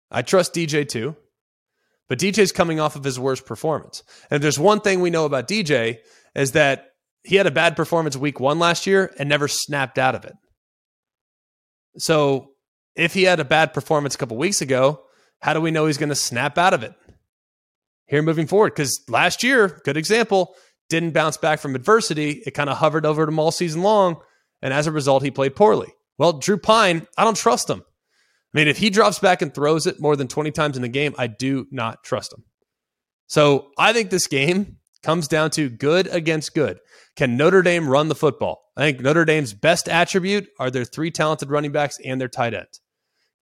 I 0.10 0.22
trust 0.22 0.54
DJ 0.54 0.88
too. 0.88 1.16
But 2.10 2.20
DJ's 2.20 2.52
coming 2.52 2.80
off 2.80 2.96
of 2.96 3.04
his 3.04 3.20
worst 3.20 3.46
performance. 3.46 4.04
And 4.30 4.38
if 4.38 4.42
there's 4.42 4.60
one 4.60 4.82
thing 4.82 5.00
we 5.00 5.12
know 5.12 5.26
about 5.26 5.48
DJ 5.48 6.00
is 6.36 6.52
that 6.54 6.88
he 7.24 7.36
had 7.36 7.48
a 7.48 7.52
bad 7.52 7.76
performance 7.76 8.18
week 8.18 8.40
one 8.40 8.60
last 8.60 8.88
year 8.88 9.14
and 9.20 9.30
never 9.30 9.48
snapped 9.48 10.00
out 10.00 10.16
of 10.16 10.26
it. 10.26 10.34
So 11.98 12.52
if 12.96 13.14
he 13.14 13.24
had 13.24 13.40
a 13.40 13.46
bad 13.46 13.74
performance 13.74 14.16
a 14.16 14.18
couple 14.18 14.38
weeks 14.38 14.62
ago, 14.62 15.02
how 15.42 15.54
do 15.54 15.62
we 15.62 15.72
know 15.72 15.86
he's 15.86 15.98
going 15.98 16.10
to 16.10 16.16
snap 16.16 16.58
out 16.58 16.74
of 16.74 16.84
it 16.84 16.94
here 18.08 18.24
moving 18.24 18.48
forward? 18.48 18.74
Because 18.74 19.02
last 19.08 19.44
year, 19.44 19.80
good 19.86 19.98
example, 19.98 20.56
didn't 20.90 21.12
bounce 21.12 21.38
back 21.38 21.60
from 21.60 21.76
adversity. 21.76 22.42
It 22.46 22.52
kind 22.52 22.70
of 22.70 22.78
hovered 22.78 23.06
over 23.06 23.24
him 23.24 23.40
all 23.40 23.52
season 23.52 23.84
long. 23.84 24.20
And 24.62 24.74
as 24.74 24.88
a 24.88 24.92
result, 24.92 25.24
he 25.24 25.32
played 25.32 25.56
poorly. 25.56 25.94
Well, 26.18 26.34
Drew 26.34 26.58
Pyne, 26.58 27.08
I 27.18 27.24
don't 27.24 27.38
trust 27.38 27.70
him. 27.70 27.84
I 28.54 28.58
mean, 28.58 28.68
if 28.68 28.78
he 28.78 28.90
drops 28.90 29.20
back 29.20 29.42
and 29.42 29.54
throws 29.54 29.86
it 29.86 30.00
more 30.00 30.16
than 30.16 30.28
20 30.28 30.52
times 30.52 30.76
in 30.76 30.82
the 30.82 30.88
game, 30.88 31.14
I 31.18 31.28
do 31.28 31.68
not 31.72 32.04
trust 32.04 32.34
him. 32.34 32.44
So 33.28 33.70
I 33.78 33.94
think 33.94 34.10
this 34.10 34.28
game 34.28 34.78
comes 35.04 35.28
down 35.28 35.52
to 35.52 35.70
good 35.70 36.08
against 36.08 36.56
good. 36.56 36.80
Can 37.16 37.38
Notre 37.38 37.62
Dame 37.62 37.88
run 37.88 38.10
the 38.10 38.16
football? 38.16 38.62
I 38.76 38.82
think 38.82 39.02
Notre 39.02 39.26
Dame's 39.26 39.54
best 39.54 39.88
attribute 39.88 40.48
are 40.60 40.72
their 40.72 40.86
three 40.86 41.12
talented 41.12 41.50
running 41.50 41.72
backs 41.72 41.98
and 42.04 42.20
their 42.20 42.28
tight 42.28 42.54
ends. 42.54 42.82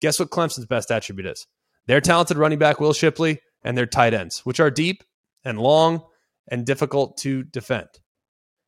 Guess 0.01 0.20
what 0.20 0.30
Clemson's 0.32 0.66
best 0.66 0.91
attribute 0.91 1.28
is? 1.28 1.45
Their 1.88 2.01
talented 2.01 2.38
running 2.38 2.60
back, 2.60 2.80
Will 2.80 2.93
Shipley, 2.93 3.39
and 3.64 3.78
their 3.78 3.86
tight 3.86 4.14
ends, 4.14 4.41
which 4.43 4.60
are 4.60 4.72
deep 4.72 5.03
and 5.43 5.60
long 5.60 6.03
and 6.47 6.66
difficult 6.66 7.18
to 7.18 7.43
defend. 7.43 7.88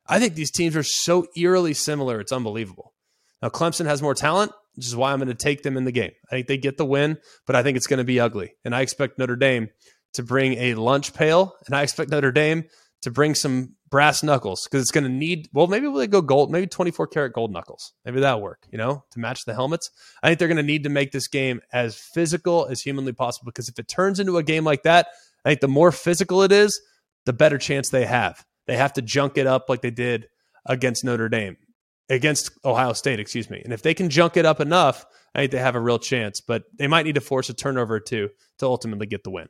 I 0.08 0.20
think 0.20 0.36
these 0.36 0.52
teams 0.52 0.76
are 0.76 0.84
so 0.84 1.28
eerily 1.36 1.74
similar, 1.74 2.20
it's 2.20 2.32
unbelievable. 2.32 2.94
Now, 3.42 3.50
Clemson 3.50 3.86
has 3.86 4.02
more 4.02 4.16
talent, 4.16 4.52
which 4.78 4.86
is 4.86 4.96
why 4.96 5.12
I'm 5.12 5.18
going 5.18 5.28
to 5.28 5.34
take 5.34 5.64
them 5.64 5.76
in 5.76 5.86
the 5.86 5.92
game. 5.92 6.12
I 6.32 6.36
think 6.36 6.48
they 6.48 6.58
get 6.58 6.78
the 6.78 6.86
win, 6.86 7.18
but 7.48 7.56
I 7.56 7.64
think 7.64 7.76
it's 7.76 7.88
going 7.88 7.98
to 7.98 8.04
be 8.04 8.20
ugly. 8.20 8.54
And 8.64 8.76
I 8.76 8.82
expect 8.82 9.18
Notre 9.18 9.36
Dame 9.36 9.70
to 10.14 10.24
bring 10.24 10.54
a 10.54 10.76
lunch 10.76 11.14
pail, 11.14 11.56
and 11.66 11.76
I 11.76 11.82
expect 11.82 12.12
Notre 12.12 12.32
Dame 12.32 12.66
to 13.02 13.12
bring 13.12 13.34
some 13.34 13.76
brass 13.90 14.22
knuckles 14.22 14.66
because 14.66 14.82
it's 14.82 14.92
going 14.92 15.04
to 15.04 15.10
need, 15.10 15.50
well, 15.52 15.66
maybe 15.66 15.88
will 15.88 16.00
they 16.00 16.08
go 16.08 16.22
gold, 16.22 16.52
maybe 16.52 16.68
24 16.68 17.08
karat 17.08 17.34
gold 17.34 17.52
knuckles. 17.52 17.94
Maybe 18.06 18.20
that'll 18.20 18.42
work, 18.42 18.68
you 18.72 18.78
know, 18.78 19.04
to 19.12 19.20
match 19.20 19.46
the 19.46 19.54
helmets. 19.54 19.90
I 20.22 20.28
think 20.28 20.40
they're 20.40 20.48
going 20.48 20.58
to 20.58 20.64
need 20.64 20.84
to 20.84 20.90
make 20.90 21.12
this 21.12 21.28
game 21.28 21.62
as 21.74 21.96
physical 21.96 22.68
as 22.68 22.82
humanly 22.82 23.14
possible 23.14 23.46
because 23.46 23.70
if 23.70 23.80
it 23.80 23.88
turns 23.88 24.20
into 24.20 24.38
a 24.38 24.44
game 24.44 24.64
like 24.64 24.84
that, 24.84 25.08
I 25.44 25.50
think 25.50 25.62
the 25.62 25.68
more 25.68 25.92
physical 25.92 26.44
it 26.44 26.52
is, 26.52 26.80
the 27.26 27.34
better 27.34 27.58
chance 27.58 27.90
they 27.90 28.06
have. 28.06 28.46
They 28.68 28.78
have 28.78 28.94
to 28.94 29.02
junk 29.02 29.38
it 29.38 29.48
up 29.48 29.70
like 29.70 29.82
they 29.82 29.92
did 29.92 30.28
against 30.66 31.04
Notre 31.04 31.30
Dame 31.30 31.58
against 32.10 32.52
Ohio 32.64 32.94
State, 32.94 33.20
excuse 33.20 33.50
me. 33.50 33.62
And 33.64 33.74
if 33.74 33.82
they 33.82 33.94
can 33.94 34.10
junk 34.10 34.38
it 34.38 34.46
up 34.46 34.60
enough, 34.60 35.06
I 35.36 35.40
think 35.40 35.52
they 35.52 35.60
have 35.60 35.76
a 35.76 35.80
real 35.80 36.00
chance. 36.00 36.42
But 36.42 36.64
they 36.78 36.88
might 36.88 37.06
need 37.06 37.16
to 37.16 37.22
force 37.22 37.50
a 37.50 37.54
turnover 37.54 37.96
or 37.96 38.00
two 38.00 38.30
to 38.60 38.66
ultimately 38.66 39.08
get 39.08 39.24
the 39.24 39.32
win. 39.32 39.48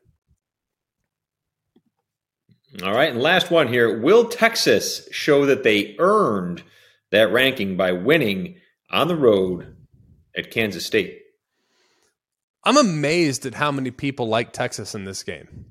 All 2.84 2.94
right, 2.94 3.12
and 3.12 3.22
last 3.22 3.50
one 3.50 3.68
here. 3.70 4.00
Will 4.00 4.26
Texas 4.26 5.08
show 5.12 5.46
that 5.46 5.64
they 5.64 5.96
earned 6.00 6.64
that 7.12 7.32
ranking 7.32 7.78
by 7.78 7.94
winning 7.94 8.58
on 8.92 9.08
the 9.08 9.16
road 9.16 9.76
at 10.36 10.52
Kansas 10.52 10.86
State? 10.86 11.22
I'm 12.64 12.78
amazed 12.78 13.46
at 13.46 13.54
how 13.54 13.72
many 13.72 13.92
people 13.92 14.28
like 14.28 14.52
Texas 14.52 14.94
in 14.94 15.06
this 15.06 15.24
game. 15.24 15.68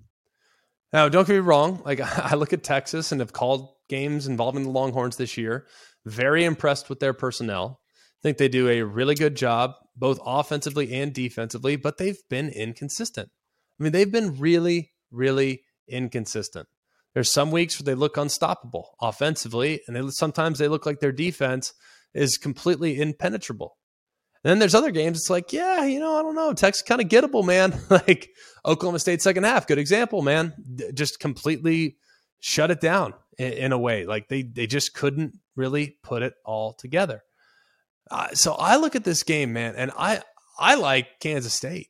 Now, 0.92 1.10
don't 1.10 1.26
get 1.26 1.34
me 1.34 1.40
wrong. 1.40 1.82
Like 1.84 2.00
I 2.32 2.34
look 2.34 2.54
at 2.54 2.62
Texas 2.62 3.12
and 3.12 3.20
have 3.20 3.32
called 3.32 3.68
games 3.88 4.26
involving 4.26 4.64
the 4.64 4.70
Longhorns 4.70 5.16
this 5.16 5.36
year. 5.36 5.66
Very 6.06 6.44
impressed 6.44 6.88
with 6.88 7.00
their 7.00 7.12
personnel. 7.12 7.80
Think 8.22 8.38
they 8.38 8.48
do 8.48 8.68
a 8.68 8.82
really 8.82 9.16
good 9.16 9.36
job, 9.36 9.72
both 9.96 10.20
offensively 10.24 10.94
and 10.94 11.12
defensively, 11.12 11.74
but 11.74 11.98
they've 11.98 12.22
been 12.30 12.48
inconsistent. 12.48 13.28
I 13.78 13.82
mean, 13.82 13.92
they've 13.92 14.10
been 14.10 14.38
really, 14.38 14.92
really 15.10 15.62
inconsistent. 15.88 16.68
There's 17.12 17.32
some 17.32 17.50
weeks 17.50 17.78
where 17.80 17.84
they 17.84 17.98
look 17.98 18.16
unstoppable 18.16 18.94
offensively, 19.00 19.80
and 19.86 19.96
they, 19.96 20.08
sometimes 20.10 20.58
they 20.58 20.68
look 20.68 20.86
like 20.86 21.00
their 21.00 21.12
defense 21.12 21.72
is 22.14 22.38
completely 22.38 23.00
impenetrable. 23.00 23.76
And 24.44 24.50
then 24.50 24.58
there's 24.60 24.76
other 24.76 24.92
games. 24.92 25.18
It's 25.18 25.30
like, 25.30 25.52
yeah, 25.52 25.84
you 25.84 25.98
know, 25.98 26.16
I 26.16 26.22
don't 26.22 26.36
know. 26.36 26.52
Texas 26.52 26.82
kind 26.82 27.00
of 27.00 27.08
gettable, 27.08 27.44
man. 27.44 27.76
like 27.90 28.28
Oklahoma 28.64 29.00
State 29.00 29.22
second 29.22 29.42
half, 29.42 29.66
good 29.66 29.78
example, 29.78 30.22
man. 30.22 30.54
Just 30.94 31.18
completely 31.18 31.96
shut 32.38 32.70
it 32.70 32.80
down 32.80 33.14
in, 33.38 33.72
a 33.72 33.78
way. 33.78 34.06
Like 34.06 34.28
they 34.28 34.42
they 34.42 34.66
just 34.66 34.94
couldn't 34.94 35.38
really 35.54 35.96
put 36.02 36.22
it 36.22 36.34
all 36.44 36.72
together. 36.72 37.22
Uh, 38.10 38.28
so 38.34 38.54
I 38.54 38.76
look 38.76 38.96
at 38.96 39.04
this 39.04 39.22
game, 39.22 39.52
man, 39.52 39.74
and 39.76 39.90
I 39.96 40.22
I 40.58 40.76
like 40.76 41.20
Kansas 41.20 41.54
State. 41.54 41.88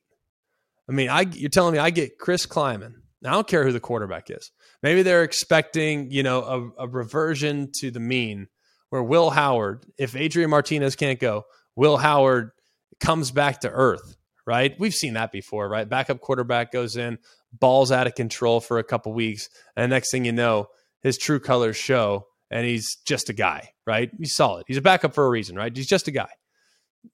I 0.89 0.91
mean, 0.91 1.09
I 1.09 1.21
you're 1.21 1.49
telling 1.49 1.73
me 1.73 1.79
I 1.79 1.89
get 1.89 2.17
Chris 2.17 2.45
Klieman. 2.45 2.93
I 3.25 3.31
don't 3.31 3.47
care 3.47 3.63
who 3.63 3.71
the 3.71 3.79
quarterback 3.79 4.29
is. 4.29 4.51
Maybe 4.83 5.01
they're 5.01 5.23
expecting, 5.23 6.11
you 6.11 6.23
know, 6.23 6.71
a, 6.77 6.83
a 6.83 6.87
reversion 6.87 7.71
to 7.79 7.89
the 7.89 7.99
mean 7.99 8.47
where 8.89 9.03
Will 9.03 9.31
Howard, 9.31 9.85
if 9.97 10.15
Adrian 10.15 10.49
Martinez 10.49 10.95
can't 10.95 11.19
go, 11.19 11.45
Will 11.75 11.97
Howard 11.97 12.51
comes 12.99 13.31
back 13.31 13.61
to 13.61 13.69
earth, 13.69 14.15
right? 14.45 14.75
We've 14.79 14.93
seen 14.93 15.15
that 15.15 15.31
before, 15.31 15.67
right? 15.67 15.89
Backup 15.89 16.21
quarterback 16.21 16.71
goes 16.71 16.95
in, 16.95 17.17
balls 17.51 17.91
out 17.91 18.07
of 18.07 18.15
control 18.15 18.59
for 18.59 18.77
a 18.77 18.83
couple 18.83 19.13
weeks, 19.13 19.49
and 19.75 19.89
next 19.89 20.11
thing 20.11 20.25
you 20.25 20.31
know, 20.31 20.67
his 21.01 21.17
true 21.17 21.39
colors 21.39 21.77
show, 21.77 22.27
and 22.49 22.65
he's 22.65 22.97
just 23.05 23.29
a 23.29 23.33
guy, 23.33 23.69
right? 23.85 24.09
He's 24.17 24.35
solid. 24.35 24.63
He's 24.67 24.77
a 24.77 24.81
backup 24.81 25.13
for 25.13 25.25
a 25.25 25.29
reason, 25.29 25.55
right? 25.55 25.75
He's 25.75 25.87
just 25.87 26.07
a 26.07 26.11
guy. 26.11 26.29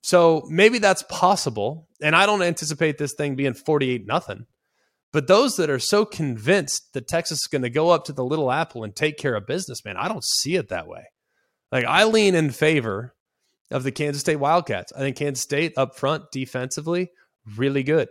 So 0.02 0.46
maybe 0.48 0.78
that's 0.78 1.04
possible. 1.08 1.88
And 2.02 2.16
I 2.16 2.26
don't 2.26 2.42
anticipate 2.42 2.98
this 2.98 3.14
thing 3.14 3.36
being 3.36 3.54
48 3.54 4.06
nothing. 4.06 4.46
But 5.12 5.28
those 5.28 5.56
that 5.56 5.70
are 5.70 5.78
so 5.78 6.04
convinced 6.04 6.92
that 6.92 7.06
Texas 7.06 7.38
is 7.38 7.46
going 7.46 7.62
to 7.62 7.70
go 7.70 7.90
up 7.90 8.04
to 8.06 8.12
the 8.12 8.24
Little 8.24 8.50
Apple 8.50 8.82
and 8.82 8.94
take 8.94 9.16
care 9.16 9.36
of 9.36 9.46
business, 9.46 9.84
man, 9.84 9.96
I 9.96 10.08
don't 10.08 10.24
see 10.24 10.56
it 10.56 10.70
that 10.70 10.88
way. 10.88 11.04
Like 11.70 11.84
I 11.84 12.04
lean 12.04 12.34
in 12.34 12.50
favor 12.50 13.14
of 13.70 13.84
the 13.84 13.92
Kansas 13.92 14.20
State 14.20 14.36
Wildcats. 14.36 14.92
I 14.92 14.98
think 14.98 15.16
Kansas 15.16 15.42
State 15.42 15.72
up 15.76 15.96
front 15.96 16.30
defensively, 16.32 17.10
really 17.56 17.82
good. 17.82 18.08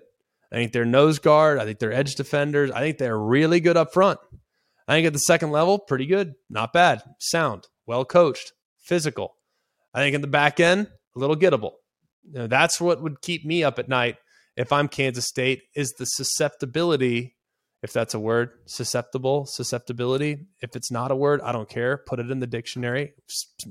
I 0.52 0.56
think 0.56 0.72
their 0.72 0.86
nose 0.86 1.20
guard, 1.20 1.60
I 1.60 1.66
think 1.66 1.80
their 1.80 1.92
edge 1.92 2.16
defenders, 2.16 2.72
I 2.72 2.80
think 2.80 3.00
they're 3.00 3.18
really 3.20 3.60
good 3.60 3.76
up 3.76 3.92
front. 3.92 4.20
I 4.88 4.94
think 4.94 5.08
at 5.08 5.14
the 5.14 5.20
second 5.20 5.52
level, 5.52 5.80
pretty 5.80 6.06
good, 6.06 6.34
not 6.50 6.74
bad, 6.74 7.04
sound, 7.20 7.68
well 7.86 8.06
coached, 8.06 8.52
physical. 8.80 9.36
I 9.94 10.00
think 10.00 10.16
in 10.16 10.22
the 10.22 10.28
back 10.28 10.60
end, 10.60 10.88
a 11.16 11.20
little 11.20 11.36
gettable. 11.36 11.74
You 12.26 12.40
know, 12.40 12.48
that's 12.48 12.82
what 12.82 13.02
would 13.02 13.22
keep 13.22 13.46
me 13.46 13.64
up 13.64 13.80
at 13.80 13.90
night 13.90 14.18
if 14.56 14.72
I'm 14.72 14.88
Kansas 14.88 15.26
State 15.26 15.64
is 15.76 15.94
the 15.94 16.06
susceptibility, 16.06 17.36
if 17.82 17.92
that's 17.92 18.14
a 18.14 18.20
word, 18.20 18.52
susceptible, 18.66 19.46
susceptibility. 19.46 20.46
If 20.62 20.76
it's 20.76 20.92
not 20.92 21.12
a 21.12 21.16
word, 21.16 21.42
I 21.42 21.52
don't 21.52 21.70
care. 21.70 21.98
Put 21.98 22.20
it 22.20 22.30
in 22.30 22.40
the 22.40 22.48
dictionary. 22.48 23.14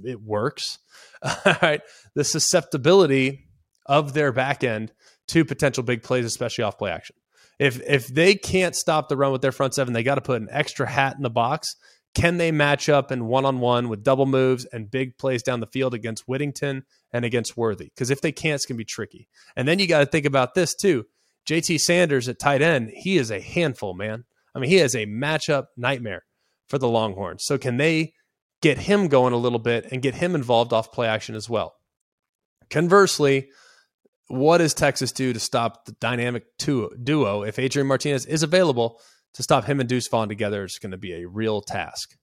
It 0.05 0.21
works. 0.21 0.79
All 1.23 1.57
right. 1.63 1.81
The 2.15 2.25
susceptibility 2.25 3.47
of 3.87 4.13
their 4.13 4.33
back 4.33 4.65
end 4.65 4.93
to 5.29 5.45
potential 5.45 5.83
big 5.83 6.03
plays, 6.03 6.25
especially 6.25 6.65
off 6.65 6.79
play 6.79 6.91
action. 6.91 7.17
If 7.63 7.81
if 7.87 8.09
they 8.09 8.35
can't 8.35 8.75
stop 8.75 9.09
the 9.09 9.17
run 9.17 9.31
with 9.31 9.41
their 9.41 9.53
front 9.53 9.75
seven, 9.75 9.95
they 9.95 10.03
got 10.03 10.17
to 10.17 10.21
put 10.21 10.43
an 10.43 10.49
extra 10.51 10.85
hat 10.85 11.15
in 11.17 11.23
the 11.23 11.31
box. 11.31 11.77
Can 12.13 12.37
they 12.37 12.51
match 12.51 12.89
up 12.89 13.13
in 13.13 13.27
one 13.27 13.45
on 13.45 13.61
one 13.61 13.89
with 13.89 14.03
double 14.03 14.27
moves 14.27 14.65
and 14.65 14.91
big 14.91 15.17
plays 15.17 15.45
down 15.45 15.61
the 15.61 15.69
field 15.69 15.95
against 15.95 16.27
Whittington 16.27 16.83
and 17.13 17.25
against 17.25 17.57
Worthy? 17.57 17.85
Because 17.85 18.11
if 18.11 18.21
they 18.21 18.33
can't, 18.33 18.57
it's 18.57 18.67
going 18.67 18.75
to 18.75 18.79
be 18.79 18.85
tricky. 18.85 19.29
And 19.55 19.69
then 19.69 19.79
you 19.79 19.87
got 19.87 20.01
to 20.01 20.07
think 20.07 20.27
about 20.27 20.55
this 20.55 20.75
too. 20.75 21.07
JT 21.49 21.79
Sanders 21.79 22.29
at 22.29 22.41
tight 22.41 22.63
end, 22.63 22.91
he 22.95 23.17
is 23.17 23.31
a 23.31 23.41
handful, 23.41 23.95
man. 23.95 24.25
I 24.57 24.59
mean, 24.59 24.69
he 24.69 24.79
is 24.79 24.97
a 24.97 25.07
matchup 25.07 25.67
nightmare 25.77 26.25
for 26.69 26.79
the 26.79 26.89
Longhorns. 26.89 27.45
So 27.45 27.59
can 27.59 27.77
they 27.77 28.13
get 28.61 28.77
him 28.77 29.07
going 29.07 29.35
a 29.35 29.39
little 29.39 29.61
bit 29.61 29.87
and 29.93 30.03
get 30.03 30.17
him 30.17 30.35
involved 30.35 30.73
off 30.73 30.91
play 30.91 31.07
action 31.07 31.37
as 31.37 31.49
well? 31.49 31.77
Conversely, 32.71 33.51
what 34.29 34.59
does 34.59 34.75
Texas 34.75 35.13
do 35.13 35.33
to 35.33 35.41
stop 35.41 35.85
the 35.85 35.93
dynamic 35.93 36.45
duo 36.59 37.43
if 37.43 37.59
Adrian 37.59 37.87
Martinez 37.87 38.27
is 38.27 38.43
available 38.43 39.01
to 39.35 39.43
stop 39.43 39.65
him 39.65 39.81
and 39.81 39.89
Deuce 39.89 40.09
Vaughn 40.09 40.29
together 40.29 40.65
is 40.65 40.79
going 40.79 40.93
to 40.93 40.99
be 40.99 41.15
a 41.15 41.29
real 41.29 41.61
task. 41.61 42.17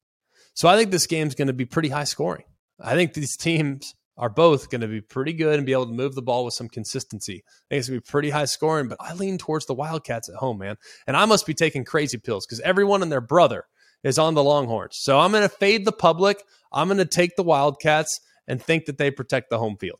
So 0.53 0.67
I 0.67 0.77
think 0.77 0.91
this 0.91 1.07
game's 1.07 1.35
going 1.35 1.47
to 1.47 1.53
be 1.53 1.65
pretty 1.65 1.89
high 1.89 2.03
scoring. 2.03 2.43
I 2.79 2.93
think 2.95 3.13
these 3.13 3.35
teams 3.35 3.93
are 4.17 4.29
both 4.29 4.69
going 4.69 4.81
to 4.81 4.87
be 4.87 5.01
pretty 5.01 5.33
good 5.33 5.57
and 5.57 5.65
be 5.65 5.71
able 5.71 5.85
to 5.85 5.93
move 5.93 6.13
the 6.13 6.21
ball 6.21 6.43
with 6.45 6.53
some 6.53 6.67
consistency. 6.67 7.43
I 7.45 7.63
think 7.69 7.79
it's 7.79 7.89
going 7.89 7.99
to 7.99 8.05
be 8.05 8.11
pretty 8.11 8.29
high 8.29 8.45
scoring, 8.45 8.89
but 8.89 8.97
I 8.99 9.13
lean 9.13 9.37
towards 9.37 9.65
the 9.65 9.73
Wildcats 9.73 10.29
at 10.29 10.35
home, 10.35 10.57
man. 10.57 10.75
And 11.07 11.15
I 11.15 11.25
must 11.25 11.45
be 11.45 11.53
taking 11.53 11.85
crazy 11.85 12.17
pills 12.17 12.45
because 12.45 12.59
everyone 12.59 13.01
and 13.01 13.11
their 13.11 13.21
brother 13.21 13.65
is 14.03 14.19
on 14.19 14.33
the 14.33 14.43
Longhorns. 14.43 14.97
So 14.99 15.19
I'm 15.19 15.31
going 15.31 15.43
to 15.43 15.49
fade 15.49 15.85
the 15.85 15.91
public. 15.91 16.43
I'm 16.71 16.87
going 16.87 16.97
to 16.97 17.05
take 17.05 17.35
the 17.37 17.43
Wildcats 17.43 18.19
and 18.47 18.61
think 18.61 18.85
that 18.85 18.97
they 18.97 19.11
protect 19.11 19.49
the 19.49 19.57
home 19.57 19.77
field. 19.77 19.99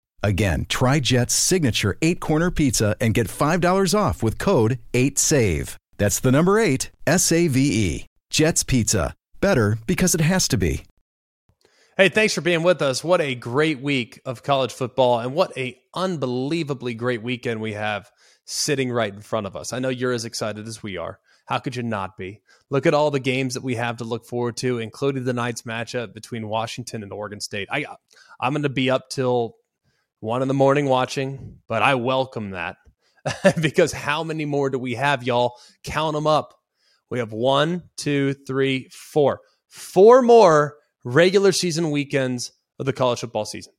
Again, 0.23 0.65
try 0.69 0.99
Jet's 0.99 1.33
signature 1.33 1.97
eight 2.01 2.19
corner 2.19 2.51
pizza 2.51 2.95
and 3.01 3.13
get 3.13 3.27
$5 3.27 3.97
off 3.97 4.21
with 4.21 4.37
code 4.37 4.79
8SAVE. 4.93 5.75
That's 5.97 6.19
the 6.19 6.31
number 6.31 6.59
eight, 6.59 6.89
S 7.05 7.31
A 7.31 7.47
V 7.47 7.59
E. 7.59 8.05
Jet's 8.29 8.63
Pizza. 8.63 9.13
Better 9.39 9.77
because 9.85 10.15
it 10.15 10.21
has 10.21 10.47
to 10.47 10.57
be. 10.57 10.83
Hey, 11.97 12.09
thanks 12.09 12.33
for 12.33 12.41
being 12.41 12.63
with 12.63 12.81
us. 12.81 13.03
What 13.03 13.21
a 13.21 13.35
great 13.35 13.81
week 13.81 14.21
of 14.25 14.43
college 14.43 14.71
football 14.71 15.19
and 15.19 15.35
what 15.35 15.55
a 15.57 15.77
unbelievably 15.93 16.93
great 16.95 17.21
weekend 17.21 17.61
we 17.61 17.73
have 17.73 18.09
sitting 18.45 18.91
right 18.91 19.13
in 19.13 19.21
front 19.21 19.45
of 19.45 19.55
us. 19.55 19.73
I 19.73 19.79
know 19.79 19.89
you're 19.89 20.13
as 20.13 20.25
excited 20.25 20.67
as 20.67 20.81
we 20.81 20.97
are. 20.97 21.19
How 21.45 21.59
could 21.59 21.75
you 21.75 21.83
not 21.83 22.17
be? 22.17 22.41
Look 22.69 22.85
at 22.85 22.93
all 22.93 23.11
the 23.11 23.19
games 23.19 23.55
that 23.55 23.63
we 23.63 23.75
have 23.75 23.97
to 23.97 24.03
look 24.03 24.25
forward 24.25 24.55
to, 24.57 24.79
including 24.79 25.25
the 25.25 25.33
night's 25.33 25.63
matchup 25.63 26.13
between 26.13 26.47
Washington 26.47 27.03
and 27.03 27.11
Oregon 27.11 27.41
State. 27.41 27.67
I 27.71 27.85
I'm 28.39 28.53
going 28.53 28.63
to 28.63 28.69
be 28.69 28.89
up 28.89 29.09
till 29.09 29.57
one 30.21 30.43
in 30.43 30.47
the 30.47 30.53
morning 30.53 30.85
watching, 30.85 31.57
but 31.67 31.81
I 31.81 31.95
welcome 31.95 32.51
that 32.51 32.77
because 33.61 33.91
how 33.91 34.23
many 34.23 34.45
more 34.45 34.69
do 34.69 34.79
we 34.79 34.93
have, 34.93 35.23
y'all? 35.23 35.57
Count 35.83 36.13
them 36.13 36.27
up. 36.27 36.53
We 37.09 37.19
have 37.19 37.33
one, 37.33 37.89
two, 37.97 38.33
three, 38.33 38.87
four, 38.91 39.41
four 39.67 40.21
more 40.21 40.77
regular 41.03 41.51
season 41.51 41.89
weekends 41.89 42.53
of 42.79 42.85
the 42.85 42.93
college 42.93 43.19
football 43.19 43.45
season 43.45 43.73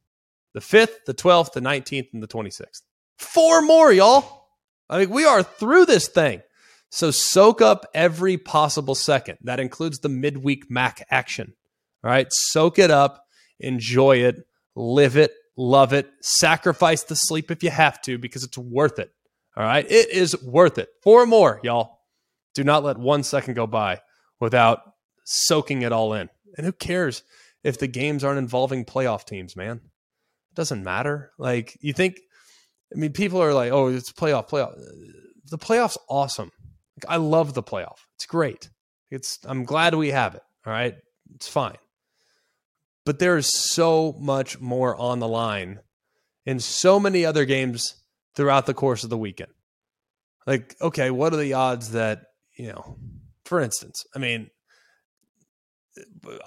the 0.53 0.61
5th, 0.61 1.05
the 1.07 1.15
12th, 1.15 1.53
the 1.53 1.61
19th, 1.61 2.13
and 2.13 2.23
the 2.23 2.29
26th. 2.29 2.83
Four 3.17 3.63
more, 3.63 3.91
y'all. 3.91 4.49
I 4.91 4.99
mean, 4.99 5.09
we 5.11 5.25
are 5.25 5.43
through 5.43 5.87
this 5.87 6.09
thing. 6.09 6.43
So 6.91 7.11
soak 7.11 7.63
up 7.63 7.87
every 7.95 8.37
possible 8.37 8.95
second. 8.95 9.39
That 9.45 9.61
includes 9.61 10.01
the 10.01 10.11
midweek 10.11 10.71
MAC 10.71 11.07
action. 11.09 11.55
All 12.05 12.11
right. 12.11 12.27
Soak 12.31 12.79
it 12.79 12.91
up, 12.91 13.25
enjoy 13.61 14.19
it, 14.19 14.47
live 14.77 15.17
it, 15.17 15.33
love 15.57 15.93
it, 15.93 16.11
sacrifice 16.21 17.03
the 17.05 17.17
sleep 17.17 17.51
if 17.51 17.63
you 17.63 17.71
have 17.71 18.01
to 18.03 18.19
because 18.19 18.45
it's 18.45 18.59
worth 18.59 18.99
it. 18.99 19.13
All 19.57 19.65
right. 19.65 19.85
It 19.91 20.11
is 20.11 20.41
worth 20.43 20.79
it. 20.79 20.89
Four 21.03 21.27
more, 21.27 21.61
y'all. 21.63 21.99
Do 22.55 22.65
not 22.65 22.85
let 22.85 22.99
one 22.99 23.23
second 23.23 23.55
go 23.55 23.67
by 23.67 24.01
without 24.41 24.81
soaking 25.25 25.83
it 25.83 25.93
all 25.93 26.15
in. 26.15 26.29
And 26.57 26.67
who 26.67 26.73
cares 26.73 27.23
if 27.65 27.79
the 27.79 27.87
games 27.87 28.25
aren't 28.25 28.39
involving 28.39 28.85
playoff 28.85 29.25
teams, 29.25 29.57
man? 29.57 29.77
It 29.77 30.55
doesn't 30.55 30.85
matter. 30.85 31.33
Like, 31.39 31.77
you 31.81 31.93
think, 31.93 32.21
I 32.95 32.99
mean, 32.99 33.13
people 33.13 33.43
are 33.43 33.55
like, 33.55 33.73
oh, 33.73 33.89
it's 33.89 34.13
playoff, 34.13 34.49
playoff. 34.49 34.75
The 35.47 35.59
playoff's 35.59 35.99
awesome. 36.09 36.51
Like, 36.97 37.11
I 37.11 37.17
love 37.17 37.55
the 37.55 37.63
playoff. 37.63 37.99
It's 38.17 38.27
great. 38.27 38.69
It's, 39.11 39.39
I'm 39.45 39.65
glad 39.65 39.95
we 39.95 40.11
have 40.11 40.35
it. 40.35 40.43
All 40.67 40.73
right. 40.73 40.95
It's 41.35 41.49
fine. 41.49 41.77
But 43.05 43.19
there 43.19 43.37
is 43.37 43.51
so 43.53 44.17
much 44.21 44.61
more 44.61 44.97
on 44.97 45.19
the 45.19 45.29
line 45.29 45.81
in 46.47 46.61
so 46.61 47.01
many 47.01 47.25
other 47.25 47.45
games 47.45 47.97
throughout 48.35 48.67
the 48.67 48.75
course 48.75 49.05
of 49.05 49.11
the 49.11 49.19
weekend. 49.19 49.51
Like, 50.47 50.77
okay, 50.81 51.11
what 51.11 51.33
are 51.33 51.37
the 51.37 51.55
odds 51.55 51.93
that, 51.93 52.23
you 52.57 52.69
know, 52.69 52.97
for 53.45 53.61
instance, 53.61 54.05
I 54.15 54.19
mean, 54.19 54.51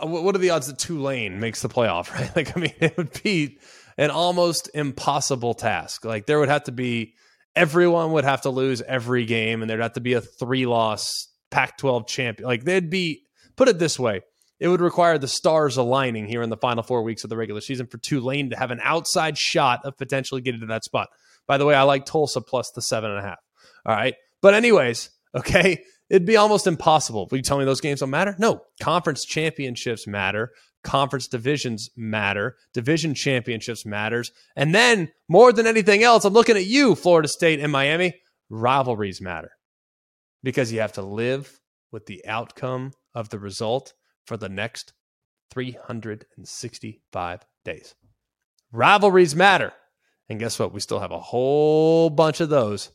uh, 0.01 0.07
what 0.07 0.35
are 0.35 0.39
the 0.39 0.49
odds 0.49 0.67
that 0.67 0.79
Tulane 0.79 1.39
makes 1.39 1.61
the 1.61 1.69
playoff, 1.69 2.11
right? 2.19 2.35
Like, 2.35 2.55
I 2.57 2.59
mean, 2.59 2.73
it 2.79 2.97
would 2.97 3.21
be 3.23 3.59
an 3.97 4.11
almost 4.11 4.69
impossible 4.73 5.53
task. 5.53 6.03
Like, 6.03 6.25
there 6.25 6.39
would 6.39 6.49
have 6.49 6.65
to 6.65 6.71
be 6.71 7.13
everyone 7.55 8.11
would 8.11 8.25
have 8.25 8.41
to 8.41 8.49
lose 8.49 8.81
every 8.81 9.25
game, 9.25 9.61
and 9.61 9.69
there'd 9.69 9.81
have 9.81 9.93
to 9.93 10.01
be 10.01 10.13
a 10.13 10.21
three 10.21 10.65
loss 10.65 11.29
Pac 11.51 11.77
12 11.77 12.07
champion. 12.07 12.47
Like, 12.47 12.65
they'd 12.65 12.89
be, 12.89 13.23
put 13.55 13.69
it 13.69 13.79
this 13.79 13.97
way, 13.97 14.21
it 14.59 14.67
would 14.67 14.81
require 14.81 15.17
the 15.17 15.27
stars 15.27 15.77
aligning 15.77 16.27
here 16.27 16.41
in 16.41 16.49
the 16.49 16.57
final 16.57 16.83
four 16.83 17.03
weeks 17.03 17.23
of 17.23 17.29
the 17.29 17.37
regular 17.37 17.61
season 17.61 17.87
for 17.87 17.97
Tulane 17.97 18.51
to 18.51 18.57
have 18.57 18.71
an 18.71 18.79
outside 18.83 19.37
shot 19.37 19.81
of 19.83 19.97
potentially 19.97 20.41
getting 20.41 20.61
to 20.61 20.67
that 20.67 20.83
spot. 20.83 21.09
By 21.47 21.57
the 21.57 21.65
way, 21.65 21.75
I 21.75 21.83
like 21.83 22.05
Tulsa 22.05 22.41
plus 22.41 22.71
the 22.71 22.81
seven 22.81 23.11
and 23.11 23.19
a 23.19 23.23
half. 23.23 23.39
All 23.85 23.95
right. 23.95 24.15
But, 24.41 24.53
anyways, 24.53 25.09
okay, 25.35 25.83
it'd 26.09 26.25
be 26.25 26.37
almost 26.37 26.67
impossible. 26.67 27.27
Will 27.29 27.37
you 27.37 27.43
tell 27.43 27.57
me 27.59 27.65
those 27.65 27.81
games 27.81 27.99
don't 27.99 28.09
matter? 28.09 28.35
No. 28.39 28.61
Conference 28.81 29.25
championships 29.25 30.07
matter. 30.07 30.51
Conference 30.83 31.27
divisions 31.27 31.89
matter. 31.97 32.55
Division 32.73 33.13
championships 33.13 33.85
matters. 33.85 34.31
And 34.55 34.73
then, 34.73 35.11
more 35.27 35.51
than 35.51 35.67
anything 35.67 36.03
else, 36.03 36.25
I'm 36.25 36.33
looking 36.33 36.57
at 36.57 36.65
you, 36.65 36.95
Florida 36.95 37.27
State 37.27 37.59
and 37.59 37.71
Miami. 37.71 38.13
Rivalries 38.49 39.21
matter 39.21 39.51
because 40.43 40.71
you 40.71 40.79
have 40.79 40.93
to 40.93 41.01
live 41.01 41.59
with 41.91 42.05
the 42.05 42.23
outcome 42.27 42.91
of 43.15 43.29
the 43.29 43.39
result 43.39 43.93
for 44.25 44.37
the 44.37 44.49
next 44.49 44.93
365 45.51 47.45
days. 47.63 47.95
Rivalries 48.71 49.35
matter. 49.35 49.73
And 50.27 50.39
guess 50.39 50.57
what? 50.57 50.73
We 50.73 50.79
still 50.79 50.99
have 50.99 51.11
a 51.11 51.19
whole 51.19 52.09
bunch 52.09 52.41
of 52.41 52.49
those 52.49 52.89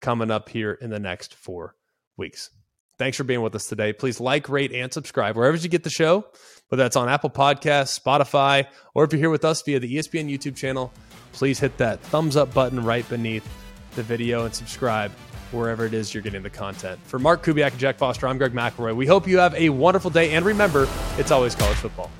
coming 0.00 0.30
up 0.30 0.48
here 0.48 0.72
in 0.72 0.90
the 0.90 1.00
next 1.00 1.34
four 1.34 1.74
weeks. 2.16 2.50
Thanks 2.98 3.16
for 3.16 3.24
being 3.24 3.42
with 3.42 3.54
us 3.54 3.66
today. 3.66 3.92
Please 3.92 4.20
like, 4.20 4.48
rate, 4.48 4.72
and 4.72 4.92
subscribe 4.92 5.36
wherever 5.36 5.56
you 5.56 5.68
get 5.68 5.84
the 5.84 5.90
show, 5.90 6.26
whether 6.68 6.82
that's 6.82 6.96
on 6.96 7.08
Apple 7.08 7.30
Podcasts, 7.30 7.98
Spotify, 7.98 8.66
or 8.94 9.04
if 9.04 9.12
you're 9.12 9.20
here 9.20 9.30
with 9.30 9.44
us 9.44 9.62
via 9.62 9.78
the 9.78 9.96
ESPN 9.96 10.28
YouTube 10.28 10.56
channel, 10.56 10.92
please 11.32 11.60
hit 11.60 11.76
that 11.78 12.00
thumbs 12.00 12.36
up 12.36 12.52
button 12.52 12.84
right 12.84 13.08
beneath 13.08 13.46
the 13.94 14.02
video 14.02 14.44
and 14.44 14.54
subscribe 14.54 15.12
wherever 15.52 15.84
it 15.84 15.94
is 15.94 16.12
you're 16.12 16.22
getting 16.22 16.42
the 16.42 16.50
content. 16.50 16.98
For 17.04 17.18
Mark 17.18 17.44
Kubiak 17.44 17.70
and 17.70 17.78
Jack 17.78 17.98
Foster, 17.98 18.28
I'm 18.28 18.38
Greg 18.38 18.52
McElroy. 18.52 18.94
We 18.94 19.06
hope 19.06 19.26
you 19.26 19.38
have 19.38 19.54
a 19.54 19.68
wonderful 19.68 20.10
day, 20.10 20.32
and 20.32 20.44
remember, 20.44 20.88
it's 21.16 21.30
always 21.30 21.54
college 21.54 21.76
football. 21.76 22.10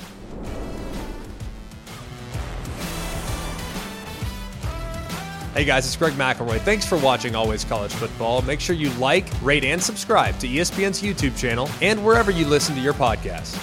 Hey 5.55 5.65
guys, 5.65 5.87
it's 5.87 5.97
Greg 5.97 6.13
McElroy. 6.13 6.61
Thanks 6.61 6.87
for 6.87 6.99
watching 6.99 7.35
Always 7.35 7.65
College 7.65 7.93
Football. 7.93 8.43
Make 8.43 8.61
sure 8.61 8.77
you 8.77 8.91
like, 8.91 9.27
rate, 9.43 9.65
and 9.65 9.83
subscribe 9.83 10.39
to 10.39 10.47
ESPN's 10.47 11.03
YouTube 11.03 11.37
channel 11.37 11.69
and 11.83 12.05
wherever 12.05 12.31
you 12.31 12.47
listen 12.47 12.77
to 12.77 12.81
your 12.81 12.95
podcasts. 12.95 13.61